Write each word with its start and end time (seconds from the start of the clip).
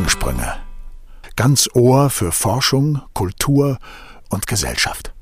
Gedankensprünge. 0.00 0.54
Ganz 1.36 1.68
Ohr 1.74 2.08
für 2.08 2.32
Forschung, 2.32 3.02
Kultur 3.12 3.78
und 4.30 4.46
Gesellschaft. 4.46 5.12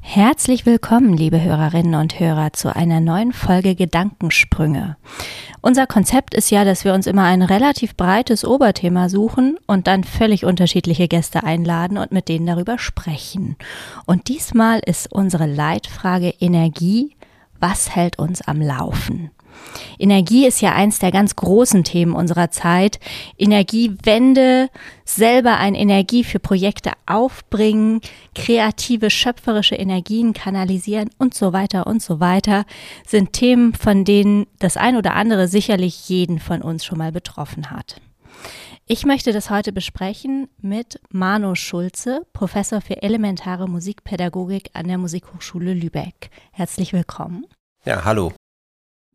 Herzlich 0.00 0.66
willkommen, 0.66 1.14
liebe 1.16 1.40
Hörerinnen 1.40 1.94
und 1.94 2.18
Hörer, 2.18 2.52
zu 2.52 2.74
einer 2.74 2.98
neuen 2.98 3.32
Folge 3.32 3.76
Gedankensprünge. 3.76 4.96
Unser 5.60 5.86
Konzept 5.86 6.34
ist 6.34 6.50
ja, 6.50 6.64
dass 6.64 6.84
wir 6.84 6.92
uns 6.92 7.06
immer 7.06 7.22
ein 7.22 7.42
relativ 7.42 7.96
breites 7.96 8.44
Oberthema 8.44 9.08
suchen 9.08 9.56
und 9.68 9.86
dann 9.86 10.02
völlig 10.02 10.44
unterschiedliche 10.44 11.06
Gäste 11.06 11.44
einladen 11.44 11.98
und 11.98 12.10
mit 12.10 12.28
denen 12.28 12.46
darüber 12.46 12.78
sprechen. 12.78 13.54
Und 14.06 14.26
diesmal 14.26 14.80
ist 14.84 15.12
unsere 15.12 15.46
Leitfrage 15.46 16.30
Energie. 16.40 17.14
Was 17.60 17.94
hält 17.94 18.18
uns 18.18 18.42
am 18.42 18.60
Laufen? 18.60 19.30
Energie 19.98 20.46
ist 20.46 20.60
ja 20.60 20.72
eins 20.72 20.98
der 20.98 21.12
ganz 21.12 21.36
großen 21.36 21.84
Themen 21.84 22.14
unserer 22.14 22.50
Zeit. 22.50 22.98
Energiewende, 23.38 24.68
selber 25.04 25.58
ein 25.58 25.74
Energie 25.74 26.24
für 26.24 26.38
Projekte 26.38 26.92
aufbringen, 27.06 28.00
kreative, 28.34 29.10
schöpferische 29.10 29.74
Energien 29.74 30.32
kanalisieren 30.32 31.10
und 31.18 31.34
so 31.34 31.52
weiter 31.52 31.86
und 31.86 32.02
so 32.02 32.20
weiter 32.20 32.64
sind 33.06 33.32
Themen, 33.32 33.74
von 33.74 34.04
denen 34.04 34.46
das 34.58 34.76
ein 34.76 34.96
oder 34.96 35.14
andere 35.14 35.48
sicherlich 35.48 36.08
jeden 36.08 36.38
von 36.38 36.62
uns 36.62 36.84
schon 36.84 36.98
mal 36.98 37.12
betroffen 37.12 37.70
hat. 37.70 38.00
Ich 38.86 39.06
möchte 39.06 39.32
das 39.32 39.50
heute 39.50 39.72
besprechen 39.72 40.48
mit 40.60 40.98
Mano 41.10 41.54
Schulze, 41.54 42.26
Professor 42.32 42.80
für 42.80 43.02
elementare 43.02 43.68
Musikpädagogik 43.68 44.70
an 44.72 44.88
der 44.88 44.98
Musikhochschule 44.98 45.74
Lübeck. 45.74 46.30
Herzlich 46.50 46.92
willkommen. 46.92 47.46
Ja, 47.84 48.04
hallo 48.04 48.32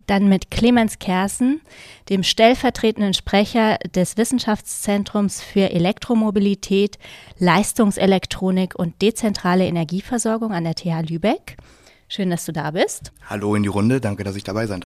dann 0.08 0.28
mit 0.28 0.52
Clemens 0.52 1.00
Kersen, 1.00 1.62
dem 2.10 2.24
stellvertretenden 2.24 3.14
Sprecher 3.14 3.78
des 3.94 4.18
Wissenschaftszentrums 4.18 5.42
für 5.42 5.72
Elektromobilität, 5.72 6.98
Leistungselektronik 7.38 8.76
und 8.76 9.02
dezentrale 9.02 9.66
Energieversorgung 9.66 10.52
an 10.52 10.64
der 10.64 10.76
TH 10.76 11.10
Lübeck. 11.10 11.58
Schön, 12.08 12.30
dass 12.30 12.46
du 12.46 12.52
da 12.52 12.72
bist. 12.72 13.12
Hallo 13.30 13.56
in 13.56 13.64
die 13.64 13.70
Runde, 13.70 14.00
danke, 14.00 14.24
dass 14.24 14.36
ich 14.36 14.44
dabei 14.44 14.68
sein 14.68 14.82
darf. 14.82 14.86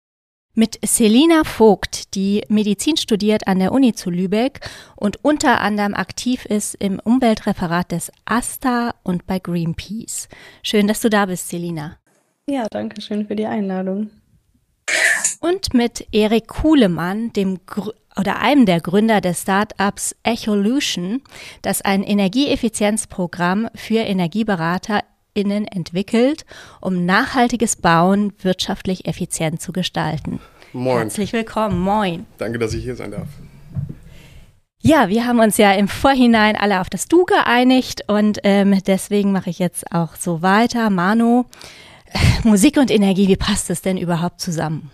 Mit 0.57 0.80
Selina 0.85 1.44
Vogt, 1.44 2.16
die 2.16 2.44
Medizin 2.47 2.95
studiert 2.95 3.45
an 3.45 3.59
der 3.59 3.73
Uni 3.73 3.94
zu 3.94 4.09
Lübeck 4.09 4.61
und 4.95 5.23
unter 5.23 5.59
anderem 5.59 5.94
aktiv 5.94 6.45
ist 6.45 6.75
im 6.75 7.00
Umweltreferat 7.00 7.91
des 7.91 8.09
ASTA 8.23 8.95
und 9.03 9.27
bei 9.27 9.39
Greenpeace. 9.39 10.29
Schön, 10.63 10.88
dass 10.88 11.02
du 11.02 11.09
da 11.09 11.25
bist, 11.25 11.50
Selina. 11.50 11.97
Ja, 12.50 12.67
danke 12.72 13.02
schön 13.02 13.27
für 13.27 13.35
die 13.35 13.47
Einladung 13.47 14.09
und 15.39 15.73
mit 15.73 16.08
Erik 16.11 16.47
Kuhlemann, 16.47 17.31
dem 17.33 17.59
Gr 17.66 17.94
oder 18.17 18.39
einem 18.39 18.66
der 18.66 18.80
Gründer 18.80 19.19
des 19.19 19.41
Startups 19.41 20.16
Echolution, 20.23 21.22
das 21.61 21.81
ein 21.81 22.02
Energieeffizienzprogramm 22.02 23.67
für 23.75 24.00
EnergieberaterInnen 24.00 25.67
entwickelt, 25.67 26.45
um 26.80 27.06
nachhaltiges 27.06 27.75
Bauen 27.75 28.31
wirtschaftlich 28.41 29.06
effizient 29.06 29.61
zu 29.61 29.73
gestalten. 29.73 30.39
Moin. 30.72 31.00
Herzlich 31.00 31.33
willkommen. 31.33 31.80
Moin. 31.80 32.25
Danke, 32.38 32.58
dass 32.58 32.73
ich 32.73 32.86
hier 32.86 32.95
sein 32.95 33.11
darf. 33.11 33.28
Ja, 34.80 35.09
wir 35.09 35.25
haben 35.25 35.39
uns 35.39 35.58
ja 35.58 35.72
im 35.72 35.88
Vorhinein 35.88 36.56
alle 36.56 36.80
auf 36.80 36.89
das 36.89 37.08
Du 37.08 37.25
geeinigt 37.25 38.03
und 38.08 38.39
ähm, 38.44 38.80
deswegen 38.86 39.31
mache 39.31 39.50
ich 39.50 39.58
jetzt 39.58 39.91
auch 39.91 40.16
so 40.16 40.41
weiter. 40.41 40.89
Manu, 40.89 41.45
Musik 42.44 42.77
und 42.77 42.91
Energie, 42.91 43.27
wie 43.27 43.35
passt 43.35 43.69
es 43.69 43.81
denn 43.81 43.97
überhaupt 43.97 44.41
zusammen? 44.41 44.91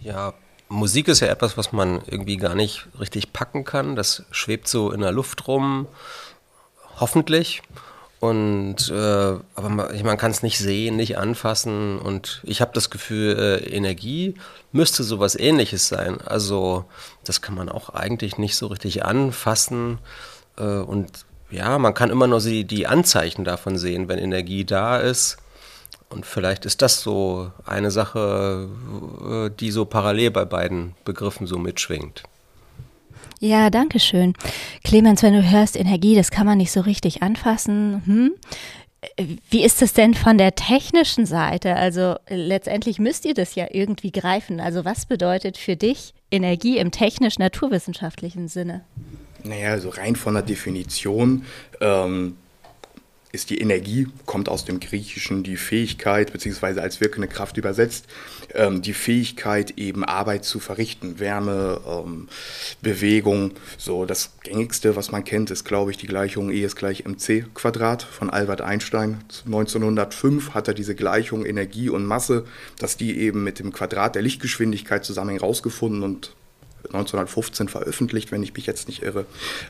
Ja, 0.00 0.34
Musik 0.68 1.08
ist 1.08 1.20
ja 1.20 1.28
etwas, 1.28 1.56
was 1.56 1.72
man 1.72 2.00
irgendwie 2.06 2.36
gar 2.36 2.54
nicht 2.54 2.86
richtig 2.98 3.32
packen 3.32 3.64
kann. 3.64 3.96
Das 3.96 4.24
schwebt 4.30 4.68
so 4.68 4.90
in 4.90 5.00
der 5.00 5.12
Luft 5.12 5.46
rum, 5.46 5.86
hoffentlich. 6.98 7.62
Und 8.18 8.88
äh, 8.88 8.94
aber 9.54 9.68
man, 9.68 10.02
man 10.02 10.16
kann 10.16 10.30
es 10.30 10.42
nicht 10.42 10.58
sehen, 10.58 10.96
nicht 10.96 11.18
anfassen. 11.18 11.98
Und 11.98 12.40
ich 12.44 12.60
habe 12.60 12.72
das 12.72 12.90
Gefühl, 12.90 13.36
äh, 13.38 13.68
Energie 13.68 14.34
müsste 14.72 15.04
sowas 15.04 15.36
ähnliches 15.36 15.88
sein. 15.88 16.20
Also 16.22 16.86
das 17.24 17.42
kann 17.42 17.54
man 17.54 17.68
auch 17.68 17.90
eigentlich 17.90 18.38
nicht 18.38 18.56
so 18.56 18.66
richtig 18.68 19.04
anfassen. 19.04 19.98
Äh, 20.56 20.62
und 20.62 21.26
ja, 21.50 21.78
man 21.78 21.94
kann 21.94 22.10
immer 22.10 22.26
nur 22.26 22.40
die, 22.40 22.64
die 22.64 22.86
Anzeichen 22.86 23.44
davon 23.44 23.78
sehen, 23.78 24.08
wenn 24.08 24.18
Energie 24.18 24.64
da 24.64 24.98
ist. 24.98 25.36
Und 26.08 26.24
vielleicht 26.24 26.64
ist 26.64 26.82
das 26.82 27.02
so 27.02 27.50
eine 27.64 27.90
Sache, 27.90 28.68
äh, 29.24 29.50
die 29.58 29.70
so 29.70 29.84
parallel 29.84 30.30
bei 30.30 30.44
beiden 30.44 30.94
Begriffen 31.04 31.46
so 31.46 31.58
mitschwingt. 31.58 32.22
Ja, 33.40 33.70
danke 33.70 34.00
schön. 34.00 34.34
Clemens, 34.84 35.22
wenn 35.22 35.34
du 35.34 35.50
hörst 35.50 35.76
Energie, 35.76 36.14
das 36.14 36.30
kann 36.30 36.46
man 36.46 36.58
nicht 36.58 36.72
so 36.72 36.80
richtig 36.80 37.22
anfassen. 37.22 38.02
Hm? 38.06 38.34
Wie 39.50 39.62
ist 39.62 39.82
das 39.82 39.92
denn 39.92 40.14
von 40.14 40.38
der 40.38 40.54
technischen 40.54 41.26
Seite? 41.26 41.76
Also 41.76 42.16
letztendlich 42.28 42.98
müsst 42.98 43.24
ihr 43.24 43.34
das 43.34 43.54
ja 43.54 43.66
irgendwie 43.70 44.10
greifen. 44.10 44.58
Also 44.58 44.84
was 44.84 45.06
bedeutet 45.06 45.58
für 45.58 45.76
dich 45.76 46.14
Energie 46.30 46.78
im 46.78 46.90
technisch-naturwissenschaftlichen 46.90 48.48
Sinne? 48.48 48.84
Naja, 49.44 49.70
also 49.70 49.90
rein 49.90 50.16
von 50.16 50.34
der 50.34 50.42
Definition 50.42 51.44
ähm, 51.80 52.36
ist 53.32 53.50
die 53.50 53.60
Energie, 53.60 54.08
kommt 54.24 54.48
aus 54.48 54.64
dem 54.64 54.80
Griechischen 54.80 55.42
die 55.42 55.56
Fähigkeit, 55.56 56.32
beziehungsweise 56.32 56.80
als 56.80 57.00
wirkende 57.00 57.28
Kraft 57.28 57.56
übersetzt, 57.56 58.06
ähm, 58.54 58.82
die 58.82 58.92
Fähigkeit 58.92 59.72
eben 59.76 60.04
Arbeit 60.04 60.44
zu 60.44 60.60
verrichten, 60.60 61.18
Wärme, 61.18 61.80
ähm, 61.86 62.28
Bewegung. 62.82 63.52
So 63.76 64.06
das 64.06 64.32
gängigste, 64.42 64.96
was 64.96 65.10
man 65.10 65.24
kennt, 65.24 65.50
ist 65.50 65.64
glaube 65.64 65.90
ich 65.90 65.96
die 65.96 66.06
Gleichung 66.06 66.50
E 66.50 66.62
ist 66.62 66.76
gleich 66.76 67.04
mc 67.04 67.44
Quadrat 67.54 68.02
von 68.02 68.30
Albert 68.30 68.60
Einstein. 68.60 69.22
1905 69.44 70.54
hat 70.54 70.68
er 70.68 70.74
diese 70.74 70.94
Gleichung 70.94 71.44
Energie 71.44 71.88
und 71.88 72.06
Masse, 72.06 72.44
dass 72.78 72.96
die 72.96 73.18
eben 73.18 73.42
mit 73.42 73.58
dem 73.58 73.72
Quadrat 73.72 74.14
der 74.14 74.22
Lichtgeschwindigkeit 74.22 75.04
zusammen 75.04 75.30
herausgefunden 75.30 76.02
und 76.02 76.35
1915 76.86 77.68
veröffentlicht, 77.68 78.32
wenn 78.32 78.42
ich 78.42 78.54
mich 78.54 78.66
jetzt 78.66 78.88
nicht 78.88 79.02
irre. 79.02 79.26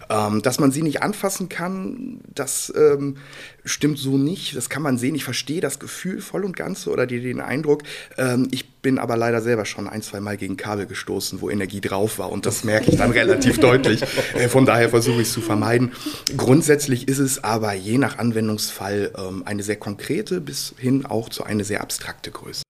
Ähm, 0.09 0.43
dass 0.43 0.61
man 0.61 0.71
sie 0.71 0.83
nicht 0.83 1.03
anfassen 1.03 1.49
kann, 1.49 2.21
das 2.35 2.73
ähm, 2.77 3.17
stimmt 3.65 3.99
so 3.99 4.17
nicht. 4.17 4.57
Das 4.57 4.69
kann 4.69 4.83
man 4.83 4.99
sehen. 4.99 5.15
Ich 5.15 5.25
verstehe 5.25 5.61
das 5.61 5.79
Gefühl 5.79 6.21
voll 6.21 6.45
und 6.45 6.57
ganz 6.57 6.87
oder 6.87 7.07
die, 7.07 7.21
den 7.21 7.41
Eindruck. 7.41 7.83
Ähm, 8.17 8.49
ich 8.51 8.69
bin 8.87 8.99
aber 8.99 9.17
leider 9.17 9.43
selber 9.43 9.65
schon 9.65 9.89
ein, 9.89 10.03
zwei 10.03 10.21
Mal 10.21 10.37
gegen 10.37 10.57
Kabel 10.57 10.87
gestoßen, 10.87 11.41
wo 11.41 11.51
Energie 11.51 11.81
drauf 11.81 12.19
war. 12.19 12.31
Und 12.31 12.47
das 12.47 12.63
merke 12.63 12.91
ich 12.91 12.97
dann 12.97 13.11
relativ 13.11 13.59
deutlich. 13.59 14.03
Äh, 14.35 14.49
von 14.49 14.67
daher 14.67 14.89
versuche 14.89 15.23
ich 15.23 15.29
es 15.29 15.33
zu 15.33 15.41
vermeiden. 15.41 15.93
Grundsätzlich 16.37 17.09
ist 17.09 17.19
es 17.19 17.43
aber 17.45 17.75
je 17.75 17.97
nach 17.99 18.19
Anwendungsfall 18.19 19.13
ähm, 19.17 19.43
eine 19.45 19.63
sehr 19.63 19.77
konkrete 19.77 20.41
bis 20.41 20.75
hin 20.79 21.07
auch 21.07 21.29
zu 21.29 21.45
eine 21.45 21.65
sehr 21.65 21.81
abstrakte 21.81 22.31
Größe. 22.31 22.63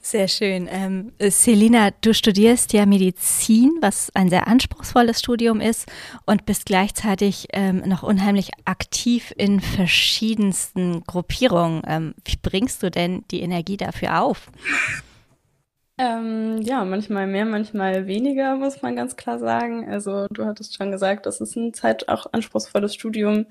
Sehr 0.00 0.28
schön. 0.28 0.68
Ähm, 0.70 1.12
Selina, 1.20 1.90
du 2.00 2.14
studierst 2.14 2.72
ja 2.72 2.86
Medizin, 2.86 3.72
was 3.80 4.10
ein 4.14 4.30
sehr 4.30 4.46
anspruchsvolles 4.46 5.20
Studium 5.20 5.60
ist 5.60 5.86
und 6.24 6.46
bist 6.46 6.66
gleichzeitig 6.66 7.48
ähm, 7.52 7.82
noch 7.86 8.02
unheimlich 8.02 8.50
aktiv 8.64 9.34
in 9.36 9.60
verschiedensten 9.60 11.04
Gruppierungen. 11.04 11.82
Ähm, 11.86 12.14
wie 12.24 12.36
bringst 12.40 12.82
du 12.82 12.90
denn 12.90 13.24
die 13.30 13.40
Energie 13.40 13.76
dafür 13.76 14.22
auf? 14.22 14.50
Ähm, 16.00 16.58
ja, 16.62 16.84
manchmal 16.84 17.26
mehr, 17.26 17.44
manchmal 17.44 18.06
weniger, 18.06 18.54
muss 18.54 18.82
man 18.82 18.94
ganz 18.94 19.16
klar 19.16 19.40
sagen. 19.40 19.88
Also 19.90 20.28
du 20.28 20.44
hattest 20.44 20.76
schon 20.76 20.92
gesagt, 20.92 21.26
das 21.26 21.40
ist 21.40 21.56
ein 21.56 21.74
Zeit 21.74 22.08
auch 22.08 22.26
anspruchsvolles 22.32 22.94
Studium. 22.94 23.46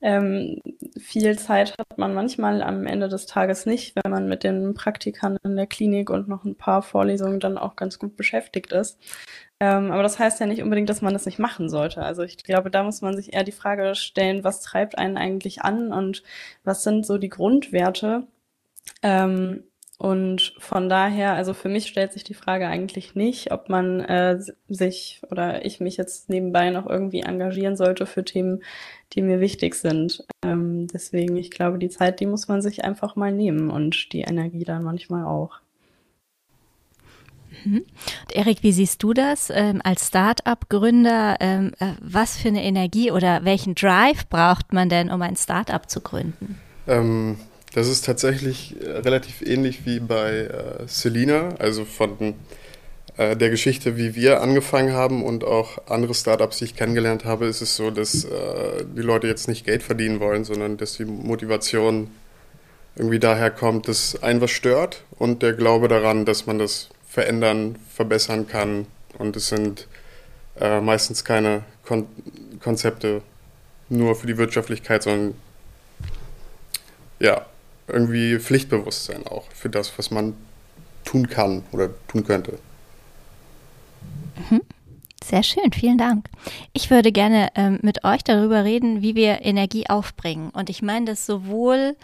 Ähm, 0.00 0.62
viel 0.98 1.38
Zeit 1.38 1.76
hat 1.78 1.98
man 1.98 2.14
manchmal 2.14 2.62
am 2.62 2.86
Ende 2.86 3.08
des 3.10 3.26
Tages 3.26 3.66
nicht, 3.66 3.94
wenn 3.96 4.10
man 4.10 4.30
mit 4.30 4.44
den 4.44 4.72
Praktikern 4.72 5.36
in 5.44 5.56
der 5.56 5.66
Klinik 5.66 6.08
und 6.08 6.26
noch 6.26 6.44
ein 6.44 6.56
paar 6.56 6.80
Vorlesungen 6.80 7.38
dann 7.38 7.58
auch 7.58 7.76
ganz 7.76 7.98
gut 7.98 8.16
beschäftigt 8.16 8.72
ist. 8.72 8.98
Ähm, 9.60 9.90
aber 9.92 10.02
das 10.02 10.18
heißt 10.18 10.40
ja 10.40 10.46
nicht 10.46 10.62
unbedingt, 10.62 10.88
dass 10.88 11.02
man 11.02 11.12
das 11.12 11.26
nicht 11.26 11.38
machen 11.38 11.68
sollte. 11.68 12.02
Also 12.02 12.22
ich 12.22 12.38
glaube, 12.38 12.70
da 12.70 12.82
muss 12.82 13.02
man 13.02 13.14
sich 13.14 13.34
eher 13.34 13.44
die 13.44 13.52
Frage 13.52 13.94
stellen, 13.94 14.42
was 14.42 14.62
treibt 14.62 14.96
einen 14.96 15.18
eigentlich 15.18 15.60
an 15.62 15.92
und 15.92 16.22
was 16.64 16.82
sind 16.82 17.04
so 17.04 17.18
die 17.18 17.28
Grundwerte, 17.28 18.26
ähm, 19.02 19.64
und 20.00 20.54
von 20.56 20.88
daher, 20.88 21.34
also 21.34 21.52
für 21.52 21.68
mich 21.68 21.86
stellt 21.86 22.14
sich 22.14 22.24
die 22.24 22.32
Frage 22.32 22.66
eigentlich 22.66 23.14
nicht, 23.14 23.52
ob 23.52 23.68
man 23.68 24.00
äh, 24.00 24.38
sich 24.66 25.20
oder 25.30 25.66
ich 25.66 25.78
mich 25.78 25.98
jetzt 25.98 26.30
nebenbei 26.30 26.70
noch 26.70 26.86
irgendwie 26.86 27.20
engagieren 27.20 27.76
sollte 27.76 28.06
für 28.06 28.24
Themen, 28.24 28.62
die 29.12 29.20
mir 29.20 29.40
wichtig 29.40 29.74
sind. 29.74 30.24
Ähm, 30.42 30.86
deswegen, 30.86 31.36
ich 31.36 31.50
glaube, 31.50 31.78
die 31.78 31.90
Zeit, 31.90 32.20
die 32.20 32.24
muss 32.24 32.48
man 32.48 32.62
sich 32.62 32.82
einfach 32.82 33.14
mal 33.14 33.30
nehmen 33.30 33.68
und 33.68 34.14
die 34.14 34.22
Energie 34.22 34.64
dann 34.64 34.84
manchmal 34.84 35.26
auch. 35.26 35.60
Mhm. 37.62 37.84
Erik, 38.32 38.62
wie 38.62 38.72
siehst 38.72 39.02
du 39.02 39.12
das 39.12 39.52
ähm, 39.54 39.82
als 39.84 40.06
Start-up-Gründer? 40.06 41.36
Ähm, 41.40 41.72
äh, 41.78 41.92
was 42.00 42.38
für 42.38 42.48
eine 42.48 42.64
Energie 42.64 43.10
oder 43.10 43.44
welchen 43.44 43.74
Drive 43.74 44.26
braucht 44.30 44.72
man 44.72 44.88
denn, 44.88 45.10
um 45.10 45.20
ein 45.20 45.36
Start-up 45.36 45.90
zu 45.90 46.00
gründen? 46.00 46.58
Das 47.72 47.88
ist 47.88 48.04
tatsächlich 48.04 48.76
äh, 48.82 48.98
relativ 48.98 49.42
ähnlich 49.42 49.86
wie 49.86 50.00
bei 50.00 50.30
äh, 50.30 50.86
Selina, 50.86 51.54
also 51.58 51.84
von 51.84 52.34
äh, 53.16 53.36
der 53.36 53.50
Geschichte, 53.50 53.96
wie 53.96 54.14
wir 54.14 54.42
angefangen 54.42 54.92
haben 54.92 55.22
und 55.22 55.44
auch 55.44 55.78
andere 55.88 56.14
Startups, 56.14 56.58
die 56.58 56.64
ich 56.64 56.76
kennengelernt 56.76 57.24
habe, 57.24 57.46
ist 57.46 57.60
es 57.60 57.76
so, 57.76 57.90
dass 57.90 58.24
äh, 58.24 58.84
die 58.84 59.02
Leute 59.02 59.28
jetzt 59.28 59.46
nicht 59.46 59.64
Geld 59.64 59.82
verdienen 59.82 60.20
wollen, 60.20 60.44
sondern 60.44 60.78
dass 60.78 60.96
die 60.96 61.04
Motivation 61.04 62.10
irgendwie 62.96 63.20
daher 63.20 63.50
kommt, 63.50 63.86
dass 63.88 64.20
ein 64.22 64.40
was 64.40 64.50
stört 64.50 65.04
und 65.18 65.42
der 65.42 65.52
Glaube 65.52 65.86
daran, 65.86 66.24
dass 66.24 66.46
man 66.46 66.58
das 66.58 66.88
verändern, 67.06 67.76
verbessern 67.94 68.46
kann. 68.48 68.86
Und 69.18 69.36
es 69.36 69.48
sind 69.48 69.86
äh, 70.58 70.80
meistens 70.80 71.24
keine 71.24 71.62
Kon 71.84 72.06
Konzepte 72.60 73.22
nur 73.88 74.14
für 74.14 74.26
die 74.26 74.36
Wirtschaftlichkeit, 74.36 75.02
sondern 75.02 75.34
ja, 77.18 77.46
irgendwie 77.90 78.38
Pflichtbewusstsein 78.38 79.26
auch 79.26 79.44
für 79.52 79.68
das, 79.68 79.96
was 79.98 80.10
man 80.10 80.34
tun 81.04 81.28
kann 81.28 81.64
oder 81.72 81.90
tun 82.08 82.24
könnte. 82.24 82.58
Mhm. 84.50 84.62
Sehr 85.22 85.42
schön, 85.42 85.72
vielen 85.72 85.98
Dank. 85.98 86.28
Ich 86.72 86.90
würde 86.90 87.12
gerne 87.12 87.48
ähm, 87.54 87.78
mit 87.82 88.04
euch 88.04 88.24
darüber 88.24 88.64
reden, 88.64 89.02
wie 89.02 89.14
wir 89.14 89.42
Energie 89.42 89.88
aufbringen. 89.88 90.50
Und 90.50 90.70
ich 90.70 90.82
meine 90.82 91.06
das 91.06 91.26
sowohl 91.26 91.96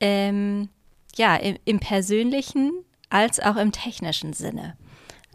ähm, 0.00 0.68
ja, 1.16 1.36
im, 1.36 1.56
im 1.64 1.80
persönlichen 1.80 2.72
als 3.10 3.40
auch 3.40 3.56
im 3.56 3.72
technischen 3.72 4.32
Sinne. 4.34 4.76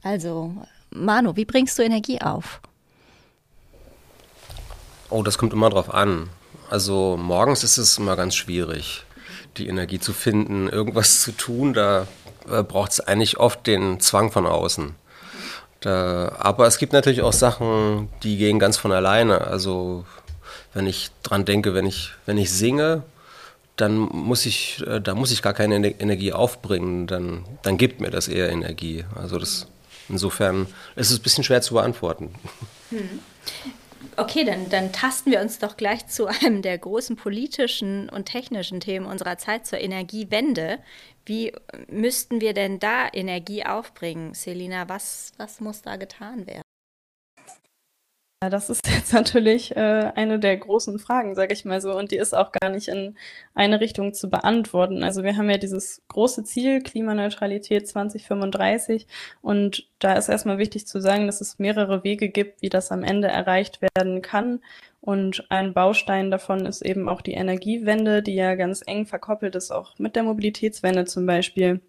Also, 0.03 0.55
Manu, 0.91 1.35
wie 1.35 1.45
bringst 1.45 1.77
du 1.79 1.83
Energie 1.83 2.21
auf? 2.21 2.61
Oh, 5.09 5.23
das 5.23 5.37
kommt 5.37 5.53
immer 5.53 5.69
drauf 5.69 5.93
an. 5.93 6.29
Also 6.69 7.17
morgens 7.17 7.63
ist 7.63 7.77
es 7.77 7.97
immer 7.97 8.15
ganz 8.15 8.35
schwierig, 8.35 9.03
die 9.57 9.67
Energie 9.67 9.99
zu 9.99 10.13
finden, 10.13 10.67
irgendwas 10.67 11.21
zu 11.21 11.31
tun. 11.31 11.73
Da 11.73 12.07
äh, 12.49 12.63
braucht 12.63 12.91
es 12.91 12.99
eigentlich 12.99 13.37
oft 13.37 13.65
den 13.67 13.99
Zwang 13.99 14.31
von 14.31 14.45
außen. 14.45 14.95
Da, 15.81 16.33
aber 16.39 16.67
es 16.67 16.77
gibt 16.77 16.93
natürlich 16.93 17.21
auch 17.21 17.33
Sachen, 17.33 18.09
die 18.23 18.37
gehen 18.37 18.59
ganz 18.59 18.77
von 18.77 18.91
alleine. 18.91 19.41
Also 19.41 20.05
wenn 20.73 20.87
ich 20.87 21.11
dran 21.23 21.45
denke, 21.45 21.73
wenn 21.73 21.85
ich, 21.85 22.11
wenn 22.25 22.37
ich 22.37 22.51
singe, 22.51 23.03
dann 23.75 23.97
muss 23.97 24.45
ich, 24.45 24.83
äh, 24.87 25.01
da 25.01 25.15
muss 25.15 25.31
ich 25.31 25.41
gar 25.41 25.53
keine 25.53 25.75
Energie 25.75 26.31
aufbringen, 26.31 27.07
dann, 27.07 27.45
dann 27.63 27.77
gibt 27.77 28.01
mir 28.01 28.11
das 28.11 28.27
eher 28.27 28.49
Energie. 28.49 29.05
Also 29.15 29.39
das, 29.39 29.67
insofern 30.09 30.67
ist 30.95 31.11
es 31.11 31.19
ein 31.19 31.23
bisschen 31.23 31.43
schwer 31.43 31.61
zu 31.61 31.73
beantworten. 31.73 32.33
Hm. 32.89 33.19
Okay, 34.17 34.43
dann, 34.43 34.69
dann 34.69 34.91
tasten 34.91 35.31
wir 35.31 35.41
uns 35.41 35.59
doch 35.59 35.77
gleich 35.77 36.07
zu 36.07 36.27
einem 36.27 36.61
der 36.61 36.77
großen 36.77 37.15
politischen 37.15 38.09
und 38.09 38.25
technischen 38.25 38.79
Themen 38.79 39.05
unserer 39.05 39.37
Zeit 39.37 39.65
zur 39.65 39.79
Energiewende. 39.79 40.79
Wie 41.25 41.53
müssten 41.87 42.41
wir 42.41 42.53
denn 42.53 42.79
da 42.79 43.07
Energie 43.11 43.65
aufbringen? 43.65 44.33
Selina, 44.33 44.89
was, 44.89 45.31
was 45.37 45.61
muss 45.61 45.81
da 45.81 45.95
getan 45.95 46.47
werden? 46.47 46.62
Das 48.49 48.69
ist 48.69 48.87
jetzt 48.87 49.13
natürlich 49.13 49.75
äh, 49.75 50.11
eine 50.15 50.39
der 50.39 50.57
großen 50.57 50.99
Fragen, 50.99 51.35
sage 51.35 51.53
ich 51.53 51.65
mal 51.65 51.81
so, 51.81 51.95
und 51.95 52.11
die 52.11 52.17
ist 52.17 52.33
auch 52.33 52.51
gar 52.51 52.69
nicht 52.69 52.87
in 52.87 53.15
eine 53.53 53.79
Richtung 53.79 54.13
zu 54.13 54.29
beantworten. 54.29 55.03
Also 55.03 55.23
wir 55.23 55.37
haben 55.37 55.49
ja 55.49 55.57
dieses 55.57 56.01
große 56.07 56.43
Ziel 56.43 56.81
Klimaneutralität 56.81 57.87
2035 57.87 59.07
und 59.41 59.87
da 59.99 60.13
ist 60.13 60.29
erstmal 60.29 60.57
wichtig 60.57 60.87
zu 60.87 60.99
sagen, 60.99 61.27
dass 61.27 61.41
es 61.41 61.59
mehrere 61.59 62.03
Wege 62.03 62.29
gibt, 62.29 62.61
wie 62.61 62.69
das 62.69 62.91
am 62.91 63.03
Ende 63.03 63.27
erreicht 63.27 63.79
werden 63.81 64.21
kann. 64.21 64.61
Und 65.01 65.45
ein 65.49 65.73
Baustein 65.73 66.31
davon 66.31 66.65
ist 66.65 66.81
eben 66.81 67.09
auch 67.09 67.21
die 67.21 67.33
Energiewende, 67.33 68.23
die 68.23 68.35
ja 68.35 68.55
ganz 68.55 68.81
eng 68.85 69.05
verkoppelt 69.05 69.53
ist, 69.55 69.71
auch 69.71 69.99
mit 69.99 70.15
der 70.15 70.23
Mobilitätswende 70.23 71.05
zum 71.05 71.25
Beispiel 71.25 71.81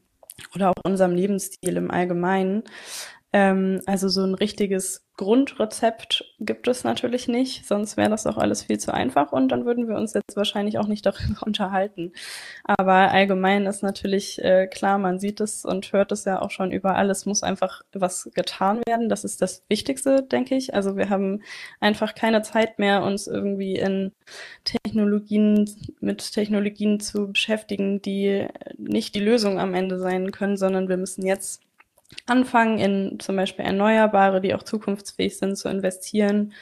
oder 0.54 0.70
auch 0.70 0.84
unserem 0.84 1.14
Lebensstil 1.14 1.76
im 1.76 1.90
Allgemeinen. 1.90 2.64
Ähm, 3.32 3.80
also 3.86 4.08
so 4.08 4.24
ein 4.24 4.34
richtiges 4.34 5.03
Grundrezept 5.16 6.24
gibt 6.40 6.66
es 6.66 6.82
natürlich 6.82 7.28
nicht, 7.28 7.66
sonst 7.66 7.96
wäre 7.96 8.10
das 8.10 8.26
auch 8.26 8.36
alles 8.36 8.64
viel 8.64 8.78
zu 8.78 8.92
einfach 8.92 9.30
und 9.30 9.48
dann 9.48 9.64
würden 9.64 9.86
wir 9.86 9.94
uns 9.94 10.12
jetzt 10.12 10.36
wahrscheinlich 10.36 10.78
auch 10.78 10.88
nicht 10.88 11.06
darüber 11.06 11.46
unterhalten. 11.46 12.12
Aber 12.64 13.12
allgemein 13.12 13.66
ist 13.66 13.82
natürlich 13.82 14.42
äh, 14.42 14.66
klar, 14.66 14.98
man 14.98 15.20
sieht 15.20 15.40
es 15.40 15.64
und 15.64 15.92
hört 15.92 16.10
es 16.10 16.24
ja 16.24 16.42
auch 16.42 16.50
schon 16.50 16.72
überall. 16.72 17.10
Es 17.10 17.26
muss 17.26 17.44
einfach 17.44 17.82
was 17.92 18.28
getan 18.34 18.80
werden. 18.86 19.08
Das 19.08 19.24
ist 19.24 19.40
das 19.40 19.62
Wichtigste, 19.68 20.22
denke 20.22 20.56
ich. 20.56 20.74
Also 20.74 20.96
wir 20.96 21.10
haben 21.10 21.42
einfach 21.80 22.14
keine 22.16 22.42
Zeit 22.42 22.80
mehr, 22.80 23.04
uns 23.04 23.28
irgendwie 23.28 23.76
in 23.76 24.12
Technologien, 24.64 25.70
mit 26.00 26.32
Technologien 26.32 26.98
zu 26.98 27.32
beschäftigen, 27.32 28.02
die 28.02 28.48
nicht 28.78 29.14
die 29.14 29.20
Lösung 29.20 29.60
am 29.60 29.74
Ende 29.74 29.98
sein 29.98 30.32
können, 30.32 30.56
sondern 30.56 30.88
wir 30.88 30.96
müssen 30.96 31.24
jetzt 31.24 31.62
anfangen, 32.26 32.78
in 32.78 33.20
zum 33.20 33.36
Beispiel 33.36 33.64
Erneuerbare, 33.64 34.40
die 34.40 34.54
auch 34.54 34.62
zukunftsfähig 34.62 35.38
sind, 35.38 35.56
zu 35.56 35.68
investieren. 35.68 36.52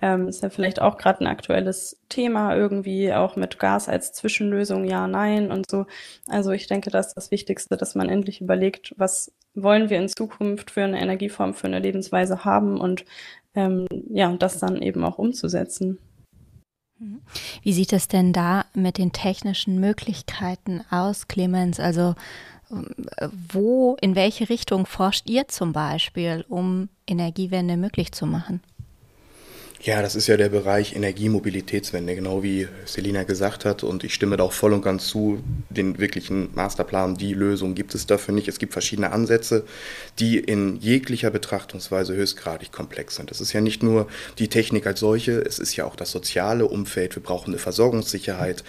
Ähm, 0.00 0.28
ist 0.28 0.42
ja 0.42 0.50
vielleicht 0.50 0.82
auch 0.82 0.98
gerade 0.98 1.20
ein 1.20 1.28
aktuelles 1.28 2.00
Thema 2.08 2.54
irgendwie, 2.54 3.12
auch 3.12 3.36
mit 3.36 3.58
Gas 3.58 3.88
als 3.88 4.12
Zwischenlösung, 4.12 4.84
ja, 4.84 5.06
nein 5.06 5.50
und 5.50 5.70
so. 5.70 5.86
Also 6.26 6.50
ich 6.50 6.66
denke, 6.66 6.90
das 6.90 7.08
ist 7.08 7.16
das 7.16 7.30
Wichtigste, 7.30 7.76
dass 7.76 7.94
man 7.94 8.08
endlich 8.08 8.40
überlegt, 8.40 8.92
was 8.96 9.32
wollen 9.54 9.90
wir 9.90 9.98
in 9.98 10.08
Zukunft 10.08 10.72
für 10.72 10.82
eine 10.82 11.00
Energieform, 11.00 11.54
für 11.54 11.68
eine 11.68 11.78
Lebensweise 11.78 12.44
haben 12.44 12.80
und 12.80 13.04
ähm, 13.54 13.86
ja, 14.10 14.34
das 14.36 14.58
dann 14.58 14.82
eben 14.82 15.04
auch 15.04 15.18
umzusetzen. 15.18 15.98
Mhm. 16.98 17.20
Wie 17.62 17.72
sieht 17.72 17.92
es 17.92 18.08
denn 18.08 18.32
da 18.32 18.64
mit 18.74 18.98
den 18.98 19.12
technischen 19.12 19.78
Möglichkeiten 19.80 20.82
aus, 20.90 21.28
Clemens? 21.28 21.80
Also 21.80 22.14
wo, 23.52 23.96
in 24.00 24.14
welche 24.14 24.48
Richtung 24.48 24.86
forscht 24.86 25.28
ihr 25.28 25.48
zum 25.48 25.72
Beispiel, 25.72 26.44
um 26.48 26.88
Energiewende 27.06 27.76
möglich 27.76 28.12
zu 28.12 28.26
machen? 28.26 28.60
Ja, 29.84 30.00
das 30.00 30.14
ist 30.14 30.28
ja 30.28 30.38
der 30.38 30.48
Bereich 30.48 30.96
Energiemobilitätswende, 30.96 32.14
genau 32.14 32.42
wie 32.42 32.68
Selina 32.86 33.24
gesagt 33.24 33.66
hat. 33.66 33.82
Und 33.84 34.02
ich 34.02 34.14
stimme 34.14 34.38
da 34.38 34.44
auch 34.44 34.52
voll 34.54 34.72
und 34.72 34.80
ganz 34.80 35.08
zu. 35.08 35.44
Den 35.68 35.98
wirklichen 35.98 36.48
Masterplan, 36.54 37.16
die 37.16 37.34
Lösung 37.34 37.74
gibt 37.74 37.94
es 37.94 38.06
dafür 38.06 38.32
nicht. 38.32 38.48
Es 38.48 38.58
gibt 38.58 38.72
verschiedene 38.72 39.12
Ansätze, 39.12 39.66
die 40.18 40.38
in 40.38 40.76
jeglicher 40.76 41.30
Betrachtungsweise 41.30 42.16
höchstgradig 42.16 42.72
komplex 42.72 43.16
sind. 43.16 43.30
Das 43.30 43.42
ist 43.42 43.52
ja 43.52 43.60
nicht 43.60 43.82
nur 43.82 44.06
die 44.38 44.48
Technik 44.48 44.86
als 44.86 45.00
solche, 45.00 45.32
es 45.32 45.58
ist 45.58 45.76
ja 45.76 45.84
auch 45.84 45.96
das 45.96 46.12
soziale 46.12 46.64
Umfeld. 46.64 47.14
Wir 47.14 47.22
brauchen 47.22 47.50
eine 47.50 47.58
Versorgungssicherheit. 47.58 48.64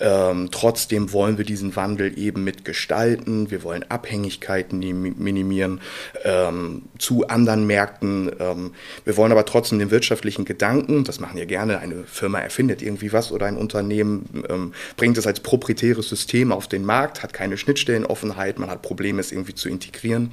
Ähm, 0.00 0.48
trotzdem 0.50 1.12
wollen 1.12 1.38
wir 1.38 1.44
diesen 1.44 1.76
Wandel 1.76 2.18
eben 2.18 2.42
mitgestalten. 2.42 3.52
Wir 3.52 3.62
wollen 3.62 3.88
Abhängigkeiten 3.88 4.80
minimieren 4.80 5.80
ähm, 6.24 6.82
zu 6.98 7.28
anderen 7.28 7.64
Märkten. 7.68 8.32
Ähm, 8.40 8.72
wir 9.04 9.16
wollen 9.16 9.30
aber 9.30 9.44
trotzdem 9.44 9.78
den 9.78 9.92
wirtschaftlichen 9.92 10.47
Gedanken, 10.48 11.04
das 11.04 11.20
machen 11.20 11.38
ja 11.38 11.44
gerne, 11.44 11.78
eine 11.78 12.04
Firma 12.04 12.40
erfindet 12.40 12.82
irgendwie 12.82 13.12
was 13.12 13.30
oder 13.30 13.46
ein 13.46 13.56
Unternehmen 13.56 14.44
ähm, 14.48 14.72
bringt 14.96 15.18
es 15.18 15.26
als 15.26 15.40
proprietäres 15.40 16.08
System 16.08 16.50
auf 16.50 16.66
den 16.66 16.84
Markt, 16.84 17.22
hat 17.22 17.32
keine 17.32 17.56
Schnittstellenoffenheit, 17.56 18.58
man 18.58 18.70
hat 18.70 18.82
Probleme, 18.82 19.20
es 19.20 19.30
irgendwie 19.30 19.54
zu 19.54 19.68
integrieren. 19.68 20.30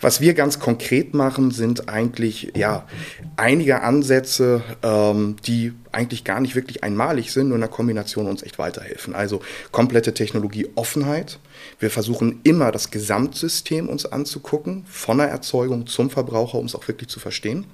Was 0.00 0.20
wir 0.20 0.34
ganz 0.34 0.60
konkret 0.60 1.12
machen, 1.12 1.50
sind 1.50 1.88
eigentlich 1.88 2.52
ja 2.56 2.86
einige 3.36 3.82
Ansätze, 3.82 4.62
ähm, 4.82 5.36
die 5.44 5.72
eigentlich 5.92 6.24
gar 6.24 6.40
nicht 6.40 6.54
wirklich 6.54 6.84
einmalig 6.84 7.32
sind, 7.32 7.48
nur 7.48 7.56
in 7.56 7.60
der 7.60 7.70
Kombination 7.70 8.26
uns 8.26 8.42
echt 8.42 8.58
weiterhelfen. 8.58 9.14
Also 9.14 9.40
komplette 9.72 10.14
Technologieoffenheit. 10.14 11.38
Wir 11.78 11.90
versuchen 11.90 12.40
immer 12.44 12.72
das 12.72 12.90
Gesamtsystem 12.90 13.88
uns 13.88 14.06
anzugucken, 14.06 14.84
von 14.88 15.18
der 15.18 15.28
Erzeugung 15.28 15.86
zum 15.86 16.10
Verbraucher, 16.10 16.58
um 16.58 16.66
es 16.66 16.74
auch 16.74 16.86
wirklich 16.88 17.08
zu 17.08 17.20
verstehen. 17.20 17.66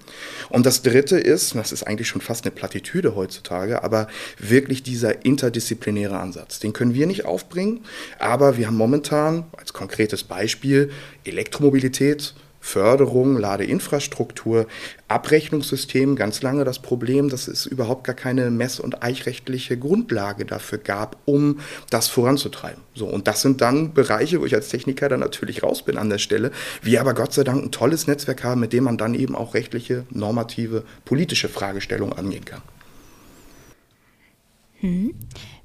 Und 0.49 0.66
das 0.66 0.83
Dritte 0.83 1.18
ist, 1.18 1.54
das 1.54 1.73
ist 1.73 1.83
eigentlich 1.85 2.09
schon 2.09 2.21
fast 2.21 2.44
eine 2.44 2.52
Plattitüde 2.52 3.14
heutzutage, 3.14 3.83
aber 3.83 4.09
wirklich 4.38 4.83
dieser 4.83 5.25
interdisziplinäre 5.25 6.18
Ansatz. 6.18 6.61
Den 6.61 6.73
können 6.73 6.94
wir 6.94 7.06
nicht 7.06 7.25
aufbringen, 7.25 7.80
aber 8.18 8.56
wir 8.56 8.66
haben 8.66 8.76
momentan 8.76 9.44
als 9.56 9.73
konkretes 9.73 10.25
Beispiel 10.25 10.90
Elektromobilität, 11.25 12.35
Förderung, 12.64 13.37
Ladeinfrastruktur, 13.37 14.66
Abrechnungssystem 15.06 16.16
ganz 16.16 16.40
lange 16.40 16.64
das 16.64 16.78
Problem, 16.78 17.28
dass 17.28 17.47
es 17.47 17.66
überhaupt 17.66 18.04
gar 18.04 18.16
keine 18.16 18.50
mess- 18.50 18.80
und 18.80 19.02
eichrechtliche 19.02 19.78
Grundlage 19.78 20.47
dafür 20.47 20.78
gab, 20.78 21.18
um 21.26 21.61
das 21.90 22.09
voranzutreiben. 22.09 22.83
So, 22.94 23.06
und 23.06 23.28
das 23.28 23.42
sind 23.42 23.61
dann 23.61 23.92
Bereiche, 23.92 24.40
wo 24.40 24.47
ich 24.47 24.54
als 24.54 24.71
Techniker 24.71 25.11
dann 25.11 25.21
natürlich 25.21 25.62
raus 25.62 25.85
bin 25.85 25.99
an 25.99 26.09
der 26.09 26.16
Stelle, 26.16 26.52
wir 26.80 27.02
aber 27.02 27.12
Gott 27.12 27.35
sei 27.35 27.44
Dank 27.44 27.62
ein 27.62 27.71
tolles 27.71 28.06
Netzwerk 28.06 28.42
haben, 28.42 28.62
mit 28.62 28.73
dem 28.73 28.85
man 28.85 28.97
dann 28.97 29.12
eben 29.12 29.37
auch 29.37 29.52
rechtliche, 29.52 30.06
normative, 30.09 30.85
politische 31.04 31.50
Fragestellungen 31.50 32.16
angehen 32.16 32.47
kann. 32.47 32.62
Hm. 34.80 35.14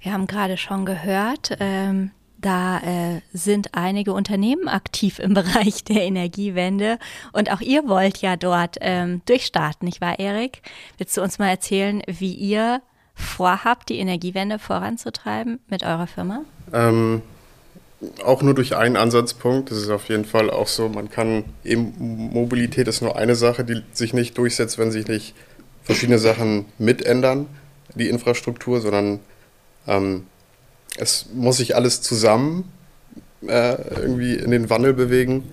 Wir 0.01 0.11
haben 0.11 0.27
gerade 0.27 0.57
schon 0.57 0.85
gehört, 0.85 1.55
ähm, 1.61 2.11
da 2.41 2.79
äh, 2.79 3.21
sind 3.33 3.75
einige 3.75 4.13
Unternehmen 4.13 4.67
aktiv 4.67 5.19
im 5.19 5.33
Bereich 5.35 5.83
der 5.83 6.03
Energiewende 6.03 6.97
und 7.33 7.51
auch 7.51 7.61
ihr 7.61 7.87
wollt 7.87 8.19
ja 8.19 8.35
dort 8.35 8.77
ähm, 8.81 9.21
durchstarten, 9.25 9.85
nicht 9.85 10.01
wahr, 10.01 10.19
Erik? 10.19 10.61
Willst 10.97 11.15
du 11.17 11.21
uns 11.21 11.39
mal 11.39 11.49
erzählen, 11.49 12.01
wie 12.07 12.33
ihr 12.33 12.81
vorhabt, 13.13 13.89
die 13.89 13.99
Energiewende 13.99 14.59
voranzutreiben 14.59 15.59
mit 15.69 15.83
eurer 15.83 16.07
Firma? 16.07 16.41
Ähm, 16.73 17.21
auch 18.23 18.41
nur 18.41 18.53
durch 18.53 18.75
einen 18.75 18.95
Ansatzpunkt. 18.95 19.71
Das 19.71 19.77
ist 19.77 19.89
auf 19.89 20.07
jeden 20.07 20.25
Fall 20.25 20.49
auch 20.49 20.67
so. 20.67 20.87
Man 20.87 21.09
kann 21.09 21.43
eben, 21.63 21.93
Mobilität 22.33 22.87
ist 22.87 23.01
nur 23.01 23.17
eine 23.17 23.35
Sache, 23.35 23.63
die 23.65 23.83
sich 23.91 24.13
nicht 24.13 24.37
durchsetzt, 24.37 24.77
wenn 24.77 24.91
sich 24.91 25.07
nicht 25.07 25.35
verschiedene 25.83 26.19
Sachen 26.19 26.65
mitändern, 26.77 27.47
die 27.95 28.07
Infrastruktur, 28.09 28.79
sondern 28.79 29.19
ähm, 29.87 30.27
es 30.99 31.27
muss 31.33 31.57
sich 31.57 31.75
alles 31.75 32.01
zusammen 32.01 32.71
äh, 33.47 33.75
irgendwie 34.01 34.35
in 34.35 34.51
den 34.51 34.69
Wandel 34.69 34.93
bewegen. 34.93 35.43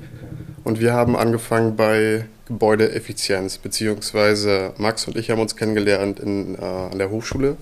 Und 0.65 0.81
wir 0.81 0.93
haben 0.93 1.17
angefangen 1.17 1.77
bei 1.77 2.27
Gebäudeeffizienz, 2.47 3.59
beziehungsweise 3.59 4.73
Max 4.79 5.07
und 5.07 5.17
ich 5.17 5.31
haben 5.31 5.41
uns 5.41 5.55
kennengelernt 5.57 6.19
in, 6.21 6.57
äh, 6.57 6.59
an 6.63 6.99
der 6.99 7.11
Hochschule. 7.11 7.57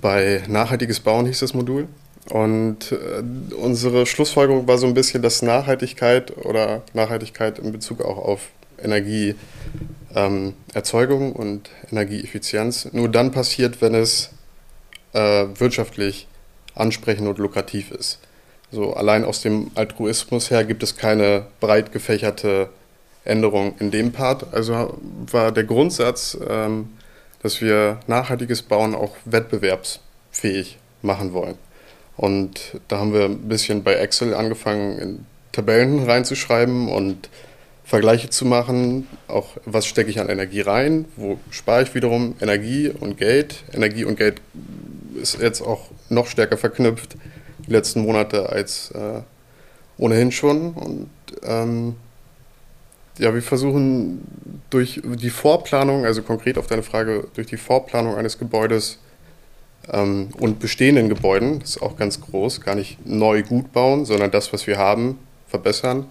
Bei 0.00 0.42
Nachhaltiges 0.48 1.00
Bauen 1.00 1.26
hieß 1.26 1.40
das 1.40 1.54
Modul. 1.54 1.88
Und 2.30 2.92
äh, 2.92 3.22
unsere 3.54 4.04
Schlussfolgerung 4.04 4.68
war 4.68 4.76
so 4.76 4.86
ein 4.86 4.92
bisschen, 4.94 5.22
dass 5.22 5.40
Nachhaltigkeit 5.40 6.36
oder 6.44 6.82
Nachhaltigkeit 6.92 7.58
in 7.58 7.72
Bezug 7.72 8.04
auch 8.04 8.18
auf 8.18 8.50
Energieerzeugung 8.82 9.34
ähm, 10.14 11.32
und 11.32 11.70
Energieeffizienz 11.90 12.92
nur 12.92 13.08
dann 13.08 13.30
passiert, 13.32 13.80
wenn 13.80 13.94
es 13.94 14.28
äh, 15.14 15.46
wirtschaftlich 15.54 16.27
ansprechend 16.78 17.28
und 17.28 17.38
lukrativ 17.38 17.90
ist. 17.90 18.18
So 18.70 18.94
allein 18.94 19.24
aus 19.24 19.40
dem 19.40 19.70
Altruismus 19.74 20.50
her 20.50 20.64
gibt 20.64 20.82
es 20.82 20.96
keine 20.96 21.46
breit 21.60 21.92
gefächerte 21.92 22.68
Änderung 23.24 23.74
in 23.78 23.90
dem 23.90 24.12
Part. 24.12 24.52
Also 24.52 24.98
war 25.30 25.52
der 25.52 25.64
Grundsatz, 25.64 26.36
ähm, 26.48 26.90
dass 27.42 27.60
wir 27.60 28.00
nachhaltiges 28.06 28.62
Bauen 28.62 28.94
auch 28.94 29.16
wettbewerbsfähig 29.24 30.78
machen 31.02 31.32
wollen. 31.32 31.56
Und 32.16 32.78
da 32.88 32.98
haben 32.98 33.12
wir 33.12 33.24
ein 33.24 33.48
bisschen 33.48 33.84
bei 33.84 33.94
Excel 33.94 34.34
angefangen, 34.34 34.98
in 34.98 35.26
Tabellen 35.52 36.02
reinzuschreiben 36.02 36.88
und 36.88 37.28
Vergleiche 37.84 38.28
zu 38.28 38.44
machen. 38.44 39.06
Auch 39.28 39.56
was 39.64 39.86
stecke 39.86 40.10
ich 40.10 40.20
an 40.20 40.28
Energie 40.28 40.60
rein, 40.60 41.06
wo 41.16 41.38
spare 41.50 41.82
ich 41.84 41.94
wiederum 41.94 42.34
Energie 42.40 42.90
und 42.90 43.16
Geld. 43.16 43.62
Energie 43.72 44.04
und 44.04 44.18
Geld 44.18 44.42
ist 45.22 45.40
jetzt 45.40 45.62
auch 45.62 45.88
noch 46.08 46.26
stärker 46.26 46.56
verknüpft 46.56 47.16
die 47.66 47.72
letzten 47.72 48.02
Monate 48.02 48.48
als 48.48 48.90
äh, 48.92 49.20
ohnehin 49.98 50.32
schon. 50.32 50.72
Und 50.72 51.10
ähm, 51.42 51.96
ja, 53.18 53.34
wir 53.34 53.42
versuchen 53.42 54.22
durch 54.70 55.00
die 55.04 55.30
Vorplanung, 55.30 56.04
also 56.04 56.22
konkret 56.22 56.56
auf 56.58 56.66
deine 56.66 56.82
Frage, 56.82 57.26
durch 57.34 57.48
die 57.48 57.56
Vorplanung 57.56 58.16
eines 58.16 58.38
Gebäudes 58.38 58.98
ähm, 59.92 60.28
und 60.38 60.60
bestehenden 60.60 61.08
Gebäuden, 61.08 61.60
das 61.60 61.70
ist 61.70 61.82
auch 61.82 61.96
ganz 61.96 62.20
groß, 62.20 62.60
gar 62.60 62.74
nicht 62.74 63.04
neu 63.04 63.42
gut 63.42 63.72
bauen, 63.72 64.04
sondern 64.04 64.30
das, 64.30 64.52
was 64.52 64.66
wir 64.66 64.78
haben, 64.78 65.18
verbessern, 65.48 66.06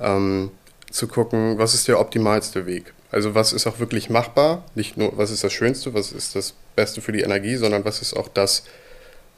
ähm, 0.00 0.50
zu 0.90 1.06
gucken, 1.06 1.58
was 1.58 1.74
ist 1.74 1.86
der 1.86 2.00
optimalste 2.00 2.66
Weg. 2.66 2.92
Also 3.12 3.34
was 3.34 3.52
ist 3.52 3.66
auch 3.66 3.78
wirklich 3.78 4.08
machbar, 4.08 4.64
nicht 4.74 4.96
nur 4.96 5.16
was 5.16 5.30
ist 5.30 5.44
das 5.44 5.52
Schönste, 5.52 5.94
was 5.94 6.12
ist 6.12 6.34
das 6.36 6.54
Beste 6.76 7.00
für 7.00 7.12
die 7.12 7.20
Energie, 7.20 7.56
sondern 7.56 7.84
was 7.84 8.02
ist 8.02 8.16
auch 8.16 8.28
das, 8.28 8.64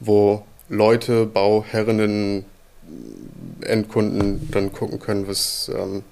wo 0.06 0.44
Leute, 0.68 1.26
Bauherrinnen, 1.26 2.44
Endkunden 3.62 4.50
dann 4.50 4.72
gucken 4.72 4.98
können, 4.98 5.28
was, 5.28 5.70
ähm, 5.74 6.02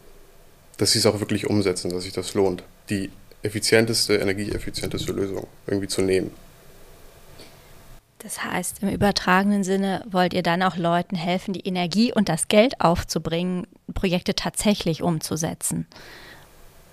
dass 0.76 0.92
sie 0.92 0.98
es 0.98 1.06
auch 1.06 1.20
wirklich 1.20 1.48
umsetzen, 1.48 1.90
dass 1.90 2.04
sich 2.04 2.12
das 2.12 2.34
lohnt, 2.34 2.62
die 2.88 3.10
effizienteste, 3.42 4.16
energieeffizienteste 4.16 5.12
Lösung 5.12 5.46
irgendwie 5.66 5.88
zu 5.88 6.02
nehmen. 6.02 6.30
Das 8.18 8.44
heißt, 8.44 8.82
im 8.82 8.90
übertragenen 8.90 9.64
Sinne 9.64 10.04
wollt 10.10 10.34
ihr 10.34 10.42
dann 10.42 10.62
auch 10.62 10.76
Leuten 10.76 11.16
helfen, 11.16 11.54
die 11.54 11.66
Energie 11.66 12.12
und 12.12 12.28
das 12.28 12.48
Geld 12.48 12.80
aufzubringen, 12.80 13.66
Projekte 13.94 14.34
tatsächlich 14.34 15.02
umzusetzen. 15.02 15.86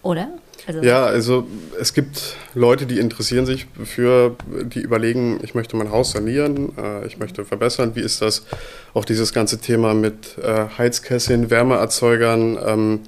Oder? 0.08 0.30
Also 0.66 0.82
ja, 0.82 1.06
also 1.06 1.48
es 1.80 1.94
gibt 1.94 2.38
Leute, 2.54 2.86
die 2.86 2.98
interessieren 2.98 3.46
sich 3.46 3.68
für, 3.84 4.38
die 4.64 4.80
überlegen, 4.80 5.40
ich 5.44 5.54
möchte 5.54 5.76
mein 5.76 5.92
Haus 5.92 6.12
sanieren, 6.12 6.72
äh, 6.78 7.06
ich 7.06 7.20
möchte 7.20 7.44
verbessern. 7.44 7.92
Wie 7.96 8.00
ist 8.00 8.22
das? 8.22 8.46
Auch 8.94 9.04
dieses 9.04 9.34
ganze 9.34 9.58
Thema 9.58 9.94
mit 9.94 10.38
äh, 10.38 10.68
Heizkesseln, 10.78 11.50
Wärmeerzeugern. 11.50 12.58
Ähm, 12.66 13.00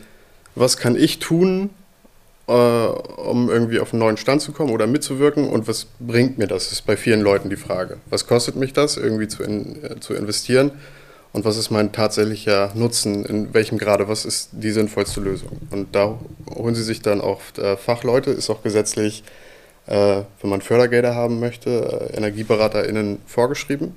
was 0.55 0.75
kann 0.75 0.97
ich 0.97 1.19
tun, 1.19 1.69
äh, 2.47 2.51
um 2.51 3.49
irgendwie 3.49 3.79
auf 3.79 3.93
einen 3.93 4.01
neuen 4.01 4.17
Stand 4.17 4.41
zu 4.41 4.51
kommen 4.51 4.71
oder 4.71 4.85
mitzuwirken 4.85 5.47
und 5.47 5.69
was 5.69 5.87
bringt 6.01 6.37
mir 6.37 6.47
das? 6.47 6.65
Das 6.65 6.73
ist 6.73 6.85
bei 6.85 6.97
vielen 6.97 7.21
Leuten 7.21 7.49
die 7.49 7.55
Frage. 7.55 7.97
Was 8.09 8.27
kostet 8.27 8.57
mich 8.57 8.73
das, 8.73 8.97
irgendwie 8.97 9.29
zu, 9.29 9.41
in, 9.41 9.83
äh, 9.85 9.99
zu 10.01 10.15
investieren 10.15 10.71
und 11.31 11.45
was 11.45 11.57
ist 11.57 11.69
mein 11.69 11.91
tatsächlicher 11.91 12.71
Nutzen, 12.73 13.23
in 13.23 13.53
welchem 13.53 13.77
Grade, 13.77 14.07
was 14.07 14.25
ist 14.25 14.49
die 14.51 14.71
sinnvollste 14.71 15.21
Lösung? 15.21 15.59
Und 15.69 15.95
da 15.95 16.17
holen 16.55 16.73
sie 16.73 16.83
sich 16.83 17.01
dann 17.01 17.21
auch 17.21 17.39
äh, 17.57 17.77
Fachleute, 17.77 18.31
ist 18.31 18.49
auch 18.49 18.63
gesetzlich, 18.63 19.23
äh, 19.85 20.23
wenn 20.41 20.49
man 20.49 20.61
Fördergelder 20.61 21.13
haben 21.13 21.39
möchte, 21.39 22.09
äh, 22.11 22.17
EnergieberaterInnen 22.17 23.19
vorgeschrieben, 23.25 23.93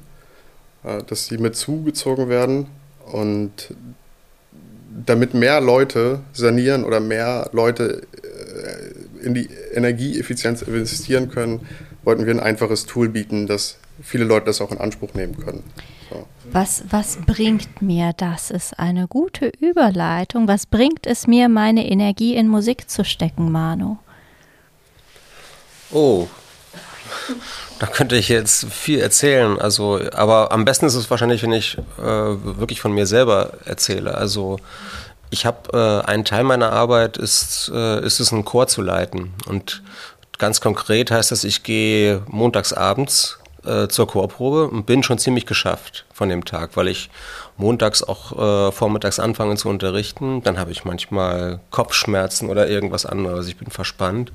dass 1.07 1.27
sie 1.27 1.39
mit 1.39 1.55
zugezogen 1.55 2.29
werden 2.29 2.67
und 3.13 3.73
damit 5.07 5.33
mehr 5.33 5.61
Leute 5.61 6.19
sanieren 6.33 6.83
oder 6.83 6.99
mehr 6.99 7.49
Leute 7.53 8.03
in 9.23 9.33
die 9.33 9.49
Energieeffizienz 9.73 10.63
investieren 10.63 11.31
können, 11.31 11.69
wollten 12.03 12.27
wir 12.27 12.35
ein 12.35 12.41
einfaches 12.41 12.85
Tool 12.85 13.09
bieten, 13.09 13.47
dass 13.47 13.77
viele 14.03 14.25
Leute 14.25 14.47
das 14.47 14.61
auch 14.61 14.73
in 14.73 14.79
Anspruch 14.79 15.15
nehmen 15.15 15.39
können. 15.39 15.63
So. 16.13 16.27
Was, 16.51 16.85
was 16.91 17.19
bringt 17.25 17.81
mir 17.81 18.13
das? 18.17 18.51
Ist 18.51 18.79
eine 18.79 19.09
gute 19.09 19.53
Überleitung. 19.61 20.49
Was 20.49 20.67
bringt 20.67 21.07
es 21.07 21.27
mir, 21.27 21.49
meine 21.49 21.89
Energie 21.89 22.35
in 22.35 22.49
Musik 22.49 22.91
zu 22.91 23.05
stecken, 23.05 23.51
Manu? 23.51 23.99
Oh, 25.93 26.27
da 27.79 27.87
könnte 27.87 28.17
ich 28.17 28.29
jetzt 28.29 28.67
viel 28.67 29.01
erzählen. 29.01 29.59
Also, 29.61 30.01
aber 30.13 30.53
am 30.53 30.65
besten 30.65 30.87
ist 30.87 30.95
es 30.95 31.11
wahrscheinlich, 31.11 31.43
wenn 31.43 31.53
ich 31.53 31.79
äh, 31.99 32.03
wirklich 32.03 32.81
von 32.81 32.93
mir 32.93 33.07
selber 33.07 33.53
erzähle. 33.65 34.15
Also 34.17 34.59
ich 35.31 35.47
habe 35.47 36.03
äh, 36.07 36.09
einen 36.09 36.25
Teil 36.25 36.45
meiner 36.45 36.73
Arbeit 36.73 37.17
ist, 37.17 37.71
äh, 37.75 38.05
ist 38.05 38.21
es, 38.21 38.33
einen 38.33 38.45
Chor 38.45 38.67
zu 38.67 38.83
leiten. 38.83 39.33
Und 39.47 39.83
ganz 40.39 40.61
konkret 40.61 41.11
heißt 41.11 41.31
das, 41.31 41.45
ich 41.45 41.63
gehe 41.63 42.23
montags 42.27 42.73
abends 42.73 43.39
äh, 43.65 43.89
zur 43.89 44.07
Chorprobe 44.07 44.69
und 44.69 44.87
bin 44.87 45.03
schon 45.03 45.19
ziemlich 45.19 45.47
geschafft 45.47 46.05
von 46.13 46.29
dem 46.29 46.45
Tag, 46.45 46.71
weil 46.75 46.89
ich 46.89 47.11
montags 47.57 48.03
auch 48.03 48.33
äh, 48.69 48.73
vormittags 48.73 49.19
anfange 49.19 49.57
zu 49.57 49.69
unterrichten. 49.69 50.43
Dann 50.43 50.59
habe 50.59 50.73
ich 50.73 50.85
manchmal 50.85 51.61
Kopfschmerzen 51.71 52.49
oder 52.49 52.69
irgendwas 52.69 53.07
anderes. 53.07 53.49
Ich 53.49 53.57
bin 53.57 53.71
verspannt. 53.71 54.33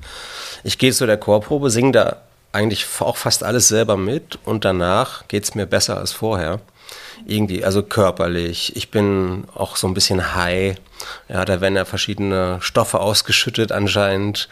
Ich 0.64 0.78
gehe 0.78 0.92
zu 0.92 1.06
der 1.06 1.18
Chorprobe, 1.18 1.70
singe 1.70 1.92
da 1.92 2.16
eigentlich 2.52 2.86
auch 3.00 3.16
fast 3.16 3.44
alles 3.44 3.68
selber 3.68 3.96
mit 3.96 4.38
und 4.44 4.64
danach 4.64 5.28
geht 5.28 5.44
es 5.44 5.54
mir 5.54 5.66
besser 5.66 5.98
als 5.98 6.12
vorher. 6.12 6.60
Irgendwie, 7.26 7.64
also 7.64 7.82
körperlich. 7.82 8.74
Ich 8.76 8.90
bin 8.90 9.44
auch 9.54 9.76
so 9.76 9.86
ein 9.86 9.94
bisschen 9.94 10.34
high. 10.34 10.76
Ja, 11.28 11.44
da 11.44 11.60
werden 11.60 11.76
ja 11.76 11.84
verschiedene 11.84 12.58
Stoffe 12.60 13.00
ausgeschüttet 13.00 13.72
anscheinend. 13.72 14.48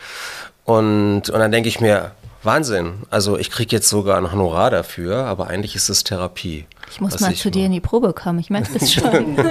Und, 0.64 1.30
und 1.30 1.38
dann 1.38 1.52
denke 1.52 1.68
ich 1.68 1.80
mir, 1.80 2.12
Wahnsinn. 2.46 3.02
Also 3.10 3.38
ich 3.38 3.50
kriege 3.50 3.74
jetzt 3.74 3.88
sogar 3.88 4.16
ein 4.16 4.32
Honorar 4.32 4.70
dafür, 4.70 5.26
aber 5.26 5.48
eigentlich 5.48 5.76
ist 5.76 5.88
es 5.88 6.04
Therapie. 6.04 6.66
Ich 6.90 7.00
muss 7.00 7.20
mal 7.20 7.32
ich 7.32 7.40
zu 7.40 7.50
dir 7.50 7.66
in 7.66 7.72
die 7.72 7.80
Probe 7.80 8.12
kommen, 8.12 8.38
ich 8.38 8.50
merke 8.50 8.78
das 8.78 8.92
schon. 8.92 9.36